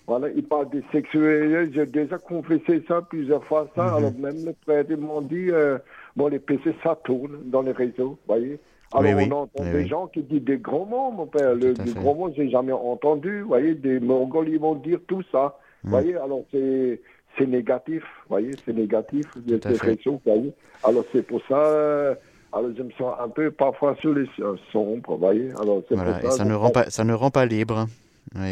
Voilà, 0.08 0.28
il 0.36 0.44
parle 0.44 0.70
des 0.70 0.84
sexuels. 0.92 1.72
J'ai 1.74 1.86
déjà 1.86 2.18
confessé 2.18 2.84
ça 2.88 3.02
plusieurs 3.02 3.44
fois, 3.46 3.70
ça. 3.76 3.84
Mhm. 3.84 3.94
Alors 3.96 4.14
même 4.20 4.46
le 4.46 4.54
prêtre 4.66 4.94
m'ont 4.96 5.22
dit, 5.22 5.50
euh, 5.52 5.78
bon, 6.16 6.28
les 6.28 6.40
PC, 6.40 6.76
ça 6.84 6.98
tourne 7.04 7.40
dans 7.46 7.62
les 7.62 7.72
réseaux, 7.72 8.18
voyez. 8.28 8.60
Alors 8.94 9.14
on 9.16 9.32
entend 9.32 9.64
des 9.64 9.88
gens 9.88 10.08
qui 10.08 10.22
disent 10.22 10.44
des 10.44 10.58
gros 10.58 10.86
mots, 10.86 11.12
mon 11.12 11.28
père. 11.28 11.56
Le, 11.56 11.74
des 11.74 11.94
gros 11.94 12.14
mots, 12.14 12.30
j'ai 12.36 12.50
jamais 12.50 12.74
entendu, 12.74 13.42
voyez. 13.42 13.74
Des 13.74 14.02
Mongols, 14.02 14.50
ils 14.50 14.60
vont 14.60 14.76
dire 14.76 15.00
tout 15.08 15.24
ça, 15.32 15.58
mhm. 15.84 15.92
voyez. 15.92 16.16
Alors 16.18 16.44
c'est 16.52 17.00
c'est 17.38 17.48
négatif, 17.48 18.04
voyez, 18.28 18.52
c'est 18.66 18.74
négatif, 18.74 19.26
ces 19.48 19.98
voyez. 20.26 20.54
Alors 20.84 21.06
c'est 21.14 21.26
pour 21.26 21.42
ça. 21.48 21.64
Euh, 21.64 22.16
alors 22.54 22.72
je 22.78 22.84
me 22.84 22.92
sens 22.92 23.14
un 23.20 23.30
peu 23.30 23.52
parfois 23.52 23.96
sur 24.00 24.14
les 24.14 24.26
sombres, 24.72 25.18
voyez. 25.18 25.52
Alors 25.62 25.82
voilà, 25.90 26.20
ça, 26.20 26.28
et 26.28 26.32
ça 26.32 26.46
ne 26.46 26.54
rend 26.54 26.70
pas, 26.70 26.90
ça 26.90 27.04
ne 27.04 27.14
rend 27.14 27.32
pas 27.32 27.46
libre. 27.46 27.86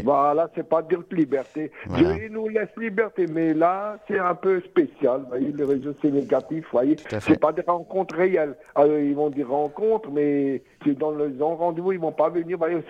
Voilà, 0.03 0.49
c'est 0.55 0.67
pas 0.67 0.81
dire 0.81 1.03
liberté. 1.11 1.71
Dieu 1.95 2.27
nous 2.31 2.49
laisse 2.49 2.69
liberté, 2.75 3.27
mais 3.27 3.53
là, 3.53 3.97
c'est 4.07 4.19
un 4.19 4.35
peu 4.35 4.59
spécial. 4.61 5.21
Voyez, 5.29 5.53
les 5.53 5.63
réseaux, 5.63 5.93
c'est 6.01 6.11
négatif. 6.11 6.65
Voyez, 6.71 6.97
c'est 7.21 7.39
pas 7.39 7.53
des 7.53 7.61
rencontres 7.61 8.15
réelles. 8.15 8.55
Alors, 8.75 8.97
ils 8.97 9.15
vont 9.15 9.29
dire 9.29 9.47
rencontres, 9.49 10.09
mais 10.11 10.61
c'est 10.83 10.97
dans 10.97 11.11
les 11.11 11.31
rendez-vous, 11.39 11.93
ils 11.93 11.99
vont 11.99 12.11
pas 12.11 12.29
venir. 12.29 12.57
Voyez, 12.57 12.83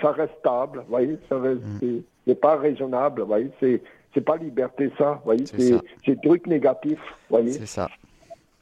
ça, 0.00 0.12
reste 0.12 0.34
stable. 0.38 0.84
Voyez, 0.88 1.18
ça 1.28 1.38
reste, 1.38 1.62
mm. 1.82 2.02
c'est 2.26 2.40
pas 2.40 2.56
raisonnable. 2.56 3.22
Voyez, 3.22 3.50
c'est 3.58 3.82
c'est 4.14 4.24
pas 4.24 4.36
liberté 4.36 4.90
ça. 4.96 5.20
Voyez, 5.24 5.44
c'est 5.46 6.20
truc 6.22 6.46
négatif. 6.46 6.98
Voyez. 7.28 7.52
C'est 7.52 7.66
ça. 7.66 7.88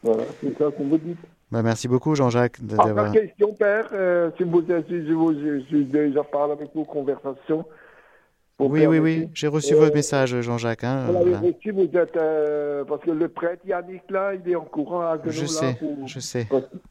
Voilà, 0.02 0.24
c'est 0.40 0.56
ça 0.58 0.70
qu'on 0.70 0.84
vous 0.84 0.98
dit. 0.98 1.16
Bah, 1.54 1.62
merci 1.62 1.86
beaucoup, 1.86 2.16
Jean-Jacques. 2.16 2.58
Encore 2.76 3.12
question, 3.12 3.54
Père, 3.54 3.86
euh, 3.92 4.28
si 4.36 4.42
vous, 4.42 4.60
si 4.66 5.12
vous, 5.12 5.32
si 5.70 5.84
déjà 5.84 6.24
parlé 6.24 6.54
avec 6.54 6.70
vous, 6.74 6.82
conversation. 6.82 7.64
Oui, 8.58 8.84
oui, 8.88 8.98
oui, 8.98 9.28
j'ai 9.34 9.46
reçu 9.46 9.74
votre 9.74 9.92
euh, 9.92 9.94
message, 9.94 10.40
Jean-Jacques. 10.40 10.82
Hein, 10.82 11.04
vous 11.06 11.12
l'avez 11.12 11.52
reçu, 11.52 11.70
vous 11.70 11.88
êtes. 11.96 12.16
Euh, 12.16 12.82
parce 12.84 13.02
que 13.02 13.12
le 13.12 13.28
prêtre 13.28 13.62
Yannick, 13.68 14.02
là, 14.10 14.32
il 14.34 14.50
est 14.50 14.56
en 14.56 14.64
courant 14.64 15.02
à 15.02 15.16
Guenot. 15.16 15.30
Je 15.30 15.46
sais, 15.46 15.78
je 16.06 16.18
sais. 16.18 16.48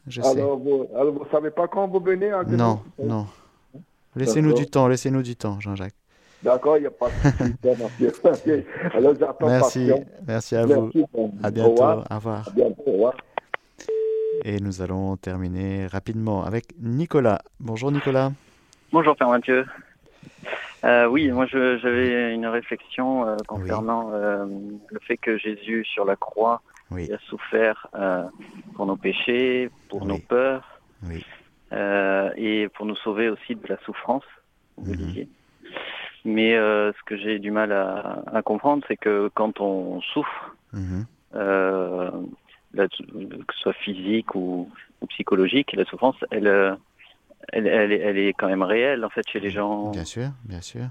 Je 0.08 0.22
alors, 0.22 0.34
sais. 0.34 0.42
Vous, 0.42 0.88
alors, 0.96 1.12
vous 1.12 1.26
ne 1.26 1.30
savez 1.30 1.52
pas 1.52 1.68
quand 1.68 1.90
vous 1.90 2.00
venez 2.00 2.32
à 2.32 2.46
Guenot 2.46 2.56
Non, 2.56 2.80
non. 3.04 3.26
Laissez-nous 4.16 4.54
du 4.54 4.66
temps, 4.66 4.88
laissez-nous 4.88 5.24
du 5.24 5.36
temps, 5.36 5.60
Jean-Jacques. 5.60 5.96
D'accord, 6.42 6.78
il 6.78 6.82
n'y 6.82 6.88
a 6.88 6.92
pas 6.92 7.10
de 7.10 7.74
souci. 7.74 8.66
alors, 8.94 9.14
j'attends 9.20 9.48
Merci, 9.48 9.92
merci 10.26 10.56
à 10.56 10.66
vous. 10.66 10.90
À 11.44 11.52
bientôt. 11.52 11.70
Au 11.70 11.74
revoir. 11.74 12.08
Au 12.10 12.16
revoir. 12.16 12.48
À 12.48 12.52
bientôt. 12.52 12.84
Au 12.86 12.92
revoir. 12.94 13.14
Et 14.44 14.60
nous 14.60 14.82
allons 14.82 15.16
terminer 15.18 15.88
rapidement 15.88 16.44
avec 16.44 16.66
Nicolas. 16.80 17.42
Bonjour 17.60 17.92
Nicolas. 17.92 18.32
Bonjour 18.92 19.16
Père 19.16 19.30
Mathieu. 19.30 19.66
Euh, 20.84 21.06
oui, 21.08 21.32
moi 21.32 21.46
j'avais 21.46 22.34
une 22.34 22.46
réflexion 22.46 23.26
euh, 23.26 23.38
concernant 23.48 24.12
euh, 24.12 24.46
le 24.90 25.00
fait 25.00 25.16
que 25.16 25.38
Jésus 25.38 25.86
sur 25.86 26.04
la 26.04 26.16
croix 26.16 26.62
a 26.92 27.18
souffert 27.28 27.88
pour 28.76 28.86
nos 28.86 28.98
péchés, 28.98 29.72
pour 29.90 30.06
nos 30.06 30.20
peurs 30.20 30.80
et 31.72 32.68
pour 32.76 32.86
nous 32.86 32.96
sauver 32.98 33.30
aussi 33.30 33.56
de 33.56 33.68
la 33.68 33.78
souffrance, 33.80 34.26
vous 34.78 34.92
mhm. 34.92 34.98
disiez. 34.98 35.28
Mais 36.26 36.52
ce 36.54 37.04
que 37.06 37.18
j'ai 37.18 37.40
du 37.40 37.50
mal 37.50 37.72
à, 37.72 38.42
comprendre, 38.44 38.84
c'est 38.88 38.98
que 38.98 39.32
quand 39.34 39.60
on 39.60 40.02
souffre, 40.02 40.56
que 42.76 43.54
ce 43.54 43.60
soit 43.60 43.74
physique 43.74 44.36
ou, 44.36 44.70
psychologique, 45.10 45.74
la 45.74 45.84
souffrance, 45.84 46.16
elle, 46.32 46.48
euh, 46.48 46.76
elle, 47.52 47.68
elle, 47.68 48.18
est 48.18 48.34
quand 48.34 48.48
même 48.48 48.64
réelle 48.64 49.04
en 49.04 49.10
fait 49.10 49.28
chez 49.28 49.42
les 49.42 49.50
gens. 49.50 49.92
Bien 49.92 50.06
sûr, 50.06 50.30
bien 50.46 50.62
sûr. 50.62 50.86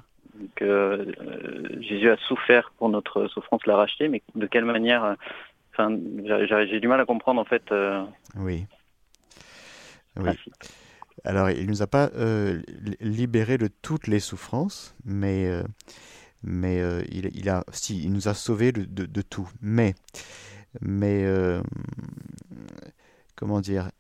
Que 0.55 0.65
euh, 0.65 1.81
Jésus 1.81 2.11
a 2.11 2.17
souffert 2.19 2.73
pour 2.79 2.91
notre 2.91 3.27
souffrance, 3.29 3.65
l'a 3.67 3.77
racheté, 3.77 4.09
mais 4.09 4.23
de 4.35 4.47
quelle 4.47 4.65
manière 4.65 5.17
Enfin, 5.75 5.97
j'ai 6.67 6.81
du 6.81 6.89
mal 6.89 7.01
à 7.01 7.07
comprendre 7.07 7.41
en 7.41 7.47
fait. 7.47 7.73
Euh, 7.73 8.05
oui. 8.37 8.67
Oui. 10.17 10.33
Alors, 11.25 11.49
il 11.49 11.67
nous 11.67 11.81
a 11.81 11.87
pas 11.87 12.11
libérés 13.01 13.57
de 13.57 13.71
toutes 13.81 14.07
les 14.07 14.21
souffrances, 14.21 14.95
mais 15.07 15.51
mais 16.43 16.83
il, 17.11 17.31
il, 17.35 17.49
a, 17.49 17.65
si, 17.73 18.03
il 18.03 18.13
nous 18.13 18.29
a 18.29 18.35
sauvés 18.35 18.73
de, 18.73 18.85
de, 18.85 19.07
de 19.07 19.23
tout. 19.23 19.49
Mais 19.63 19.95
mais 20.81 21.25
euh, 21.25 21.63
comment 23.37 23.61
dire, 23.61 23.91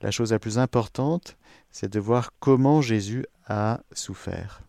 la 0.00 0.10
chose 0.10 0.32
la 0.32 0.38
plus 0.38 0.58
importante, 0.58 1.36
c'est 1.70 1.92
de 1.92 2.00
voir 2.00 2.32
comment 2.40 2.80
Jésus 2.80 3.26
a 3.46 3.80
souffert, 3.92 4.62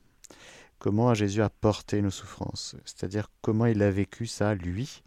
comment 0.80 1.14
Jésus 1.14 1.41
a 1.41 1.49
porté 1.49 2.01
nos 2.01 2.12
souffrances, 2.12 2.76
c'est-à-dire 2.86 3.30
comment 3.41 3.66
il 3.66 3.82
a 3.82 3.91
vécu 3.91 4.26
ça, 4.28 4.55
lui, 4.55 5.03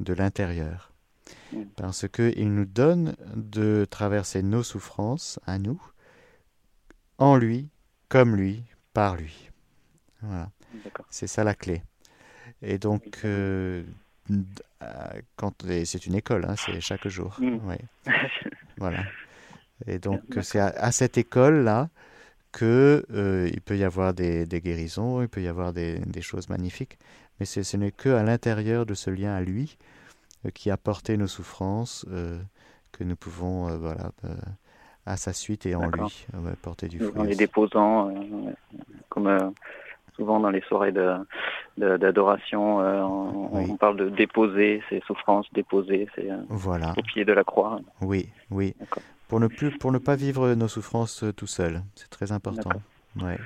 de 0.00 0.12
l'intérieur. 0.12 0.92
Parce 1.76 2.06
qu'il 2.08 2.52
nous 2.52 2.66
donne 2.66 3.16
de 3.34 3.86
traverser 3.88 4.42
nos 4.42 4.62
souffrances 4.62 5.40
à 5.46 5.58
nous, 5.58 5.80
en 7.18 7.36
lui, 7.36 7.68
comme 8.08 8.36
lui, 8.36 8.64
par 8.92 9.16
lui. 9.16 9.50
Voilà. 10.20 10.50
C'est 11.10 11.26
ça 11.26 11.44
la 11.44 11.54
clé. 11.54 11.82
Et 12.62 12.78
donc, 12.78 13.20
euh, 13.24 13.84
quand 15.36 15.64
c'est 15.84 16.06
une 16.06 16.14
école, 16.14 16.46
hein, 16.48 16.54
c'est 16.56 16.80
chaque 16.80 17.06
jour. 17.08 17.36
Mm. 17.40 17.58
voilà. 18.78 19.04
Et 19.86 19.98
donc 19.98 20.20
c'est 20.42 20.60
à, 20.60 20.92
cette 20.92 21.18
école 21.18 21.64
là 21.64 21.88
que 22.52 23.04
euh, 23.12 23.50
il 23.52 23.60
peut 23.60 23.76
y 23.76 23.84
avoir 23.84 24.14
des, 24.14 24.46
guérisons, 24.46 25.22
il 25.22 25.28
peut 25.28 25.42
y 25.42 25.48
avoir 25.48 25.72
des, 25.72 26.00
choses 26.20 26.48
magnifiques, 26.48 26.98
mais 27.38 27.46
ce 27.46 27.76
n'est 27.76 27.90
que 27.90 28.10
à 28.10 28.22
l'intérieur 28.22 28.86
de 28.86 28.94
ce 28.94 29.10
lien 29.10 29.34
à 29.34 29.40
lui 29.40 29.76
euh, 30.46 30.50
qui 30.50 30.70
a 30.70 30.76
porté 30.76 31.16
nos 31.16 31.26
souffrances 31.26 32.06
que 32.92 33.04
nous 33.04 33.16
pouvons 33.16 33.76
voilà 33.76 34.12
à 35.06 35.16
sa 35.16 35.32
suite 35.32 35.66
et 35.66 35.74
en 35.74 35.88
lui 35.90 36.26
porter 36.62 36.88
du 36.88 36.98
fruit. 36.98 37.20
En 37.20 37.24
les 37.24 37.34
déposant 37.34 38.14
comme 39.08 39.52
souvent 40.16 40.40
dans 40.40 40.50
les 40.50 40.60
soirées 40.62 40.92
d'adoration, 41.76 42.80
de, 42.80 43.02
on, 43.02 43.76
parle 43.76 43.96
de 43.96 44.08
déposer 44.08 44.82
ses 44.88 45.00
souffrances, 45.06 45.46
déposer 45.52 46.08
c'est 46.14 46.30
euh, 46.30 46.36
voilà. 46.48 46.94
au 46.96 47.02
pied 47.02 47.24
de 47.24 47.32
la 47.32 47.44
croix. 47.44 47.80
Oui, 48.00 48.28
oui. 48.50 48.74
Pour 49.28 49.40
ne 49.40 49.48
plus, 49.48 49.76
pour 49.78 49.92
ne 49.92 49.98
pas 49.98 50.16
vivre 50.16 50.54
nos 50.54 50.68
souffrances 50.68 51.24
euh, 51.24 51.32
tout 51.32 51.46
seul, 51.46 51.82
c'est 51.94 52.10
très 52.10 52.32
important. 52.32 52.70
Ouais. 53.20 53.38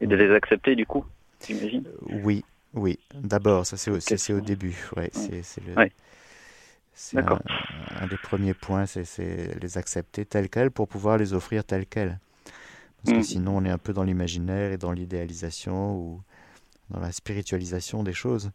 Et 0.00 0.06
de 0.06 0.16
les 0.16 0.34
accepter 0.34 0.74
du 0.74 0.86
coup, 0.86 1.04
j'imagine. 1.44 1.84
Euh, 1.86 2.20
oui, 2.24 2.44
oui. 2.74 2.98
D'abord, 3.14 3.64
ça 3.66 3.76
c'est 3.76 3.90
au, 4.32 4.38
au 4.38 4.40
début. 4.40 4.76
Ouais, 4.96 5.10
c'est 5.12 5.64
le. 5.66 5.88
C'est 6.94 7.16
un, 7.18 7.38
un, 8.02 8.06
des 8.06 8.18
premiers 8.18 8.52
points, 8.52 8.84
c'est 8.84 9.58
les 9.60 9.78
accepter 9.78 10.26
telles 10.26 10.50
quelles 10.50 10.70
pour 10.70 10.88
pouvoir 10.88 11.16
les 11.16 11.32
offrir 11.32 11.64
telles 11.64 11.86
quelles. 11.86 12.18
Parce 13.04 13.14
que 13.16 13.20
mm. 13.20 13.24
sinon, 13.24 13.56
on 13.56 13.64
est 13.64 13.70
un 13.70 13.78
peu 13.78 13.92
dans 13.92 14.04
l'imaginaire 14.04 14.72
et 14.72 14.78
dans 14.78 14.92
l'idéalisation 14.92 15.96
ou 15.96 16.22
dans 16.90 17.00
la 17.00 17.12
spiritualisation 17.12 18.02
des 18.02 18.12
choses. 18.12 18.50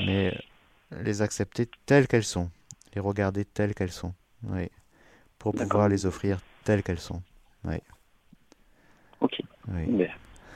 Mais 0.00 0.36
les 0.90 1.22
accepter 1.22 1.68
telles 1.86 2.06
qu'elles 2.06 2.24
sont, 2.24 2.50
les 2.94 3.00
regarder 3.00 3.44
telles 3.44 3.74
qu'elles 3.74 3.92
sont, 3.92 4.12
oui, 4.44 4.68
pour 5.38 5.54
pouvoir 5.54 5.88
les 5.88 6.06
offrir 6.06 6.38
telles 6.64 6.82
qu'elles 6.82 7.00
sont. 7.00 7.22
Oui. 7.64 7.78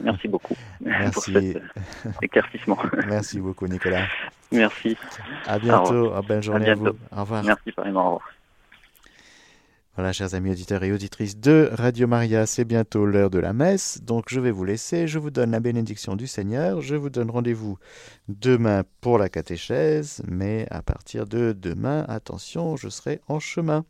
merci 0.01 0.29
beaucoup 0.29 0.57
merci. 0.81 1.13
pour 1.13 1.25
cet 1.25 2.23
éclaircissement. 2.23 2.79
Merci 3.07 3.41
beaucoup, 3.41 3.67
Nicolas. 3.67 4.07
Merci. 4.53 4.97
À 5.47 5.59
bientôt. 5.59 6.13
belle 6.23 6.43
journée 6.43 6.71
à, 6.71 6.75
vous. 6.75 6.89
Au 6.89 7.21
revoir. 7.21 7.45
Merci, 7.45 7.73
pareillement. 7.73 8.01
Au 8.01 8.15
revoir. 8.15 8.31
Voilà, 9.97 10.13
chers 10.13 10.35
amis 10.35 10.53
auditeurs 10.53 10.85
et 10.85 10.93
auditrices 10.93 11.37
de 11.37 11.69
Radio 11.73 12.07
Maria, 12.07 12.47
c'est 12.47 12.65
bientôt 12.65 13.05
l'heure 13.07 13.29
de 13.29 13.41
la 13.41 13.53
messe, 13.53 14.01
donc 14.03 14.27
je 14.29 14.39
vais 14.39 14.53
vous 14.53 14.65
laisser, 14.65 15.09
je 15.09 15.19
vous 15.19 15.31
donne 15.31 15.51
la 15.51 15.59
bénédiction 15.59 16.15
du 16.15 16.29
Seigneur, 16.29 16.81
je 16.81 16.95
vous 16.95 17.11
donne 17.11 17.29
rendez-vous 17.29 17.77
demain 18.29 18.85
pour 19.01 19.19
la 19.19 19.29
catéchèse, 19.29 20.23
mais 20.29 20.69
à 20.71 20.81
partir 20.81 21.27
de 21.27 21.53
demain, 21.53 22.05
attention, 22.09 22.77
je 22.77 22.89
serai 22.89 23.21
en 23.27 23.41
chemin. 23.41 23.85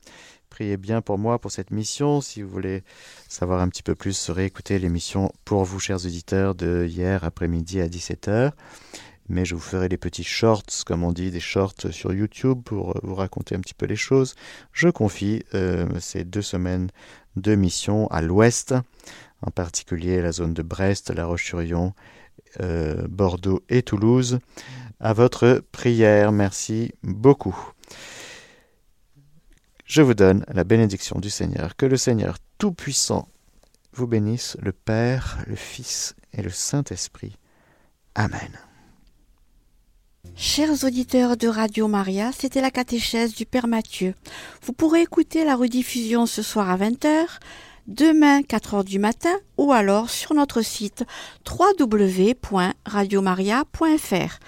Priez 0.48 0.78
bien 0.78 1.02
pour 1.02 1.18
moi 1.18 1.38
pour 1.38 1.52
cette 1.52 1.70
mission. 1.70 2.20
Si 2.20 2.42
vous 2.42 2.48
voulez 2.48 2.82
savoir 3.28 3.60
un 3.60 3.68
petit 3.68 3.84
peu 3.84 3.94
plus, 3.94 4.30
réécoutez 4.30 4.78
l'émission 4.80 5.30
pour 5.44 5.64
vous, 5.64 5.78
chers 5.78 6.04
auditeurs, 6.06 6.56
de 6.56 6.86
hier 6.88 7.22
après-midi 7.24 7.80
à 7.80 7.88
17h 7.88 8.52
mais 9.30 9.44
je 9.44 9.54
vous 9.54 9.60
ferai 9.60 9.88
des 9.88 9.96
petits 9.96 10.24
shorts, 10.24 10.84
comme 10.84 11.04
on 11.04 11.12
dit, 11.12 11.30
des 11.30 11.40
shorts 11.40 11.90
sur 11.92 12.12
YouTube 12.12 12.62
pour 12.64 12.90
euh, 12.90 13.00
vous 13.02 13.14
raconter 13.14 13.54
un 13.54 13.60
petit 13.60 13.74
peu 13.74 13.86
les 13.86 13.96
choses. 13.96 14.34
Je 14.72 14.88
confie 14.88 15.44
euh, 15.54 15.88
ces 16.00 16.24
deux 16.24 16.42
semaines 16.42 16.90
de 17.36 17.54
mission 17.54 18.08
à 18.08 18.20
l'ouest, 18.20 18.74
en 19.40 19.50
particulier 19.50 20.20
la 20.20 20.32
zone 20.32 20.52
de 20.52 20.62
Brest, 20.62 21.10
La 21.10 21.26
Roche-sur-Yon, 21.26 21.94
euh, 22.60 23.06
Bordeaux 23.08 23.62
et 23.68 23.82
Toulouse, 23.82 24.40
à 24.98 25.12
votre 25.12 25.62
prière. 25.70 26.32
Merci 26.32 26.92
beaucoup. 27.04 27.56
Je 29.86 30.02
vous 30.02 30.14
donne 30.14 30.44
la 30.48 30.64
bénédiction 30.64 31.20
du 31.20 31.30
Seigneur. 31.30 31.76
Que 31.76 31.86
le 31.86 31.96
Seigneur 31.96 32.36
Tout-Puissant 32.58 33.28
vous 33.92 34.06
bénisse, 34.06 34.56
le 34.60 34.72
Père, 34.72 35.38
le 35.46 35.56
Fils 35.56 36.14
et 36.32 36.42
le 36.42 36.50
Saint-Esprit. 36.50 37.36
Amen. 38.14 38.69
Chers 40.36 40.84
auditeurs 40.84 41.36
de 41.36 41.48
Radio 41.48 41.88
Maria, 41.88 42.30
c'était 42.32 42.60
la 42.60 42.70
catéchèse 42.70 43.34
du 43.34 43.46
Père 43.46 43.66
Mathieu. 43.66 44.14
Vous 44.62 44.74
pourrez 44.74 45.02
écouter 45.02 45.44
la 45.44 45.56
rediffusion 45.56 46.26
ce 46.26 46.42
soir 46.42 46.68
à 46.68 46.76
20h, 46.76 47.38
demain 47.86 48.40
4h 48.40 48.84
du 48.84 48.98
matin 48.98 49.34
ou 49.56 49.72
alors 49.72 50.10
sur 50.10 50.34
notre 50.34 50.60
site 50.60 51.04
www.radiomaria.fr. 51.48 54.38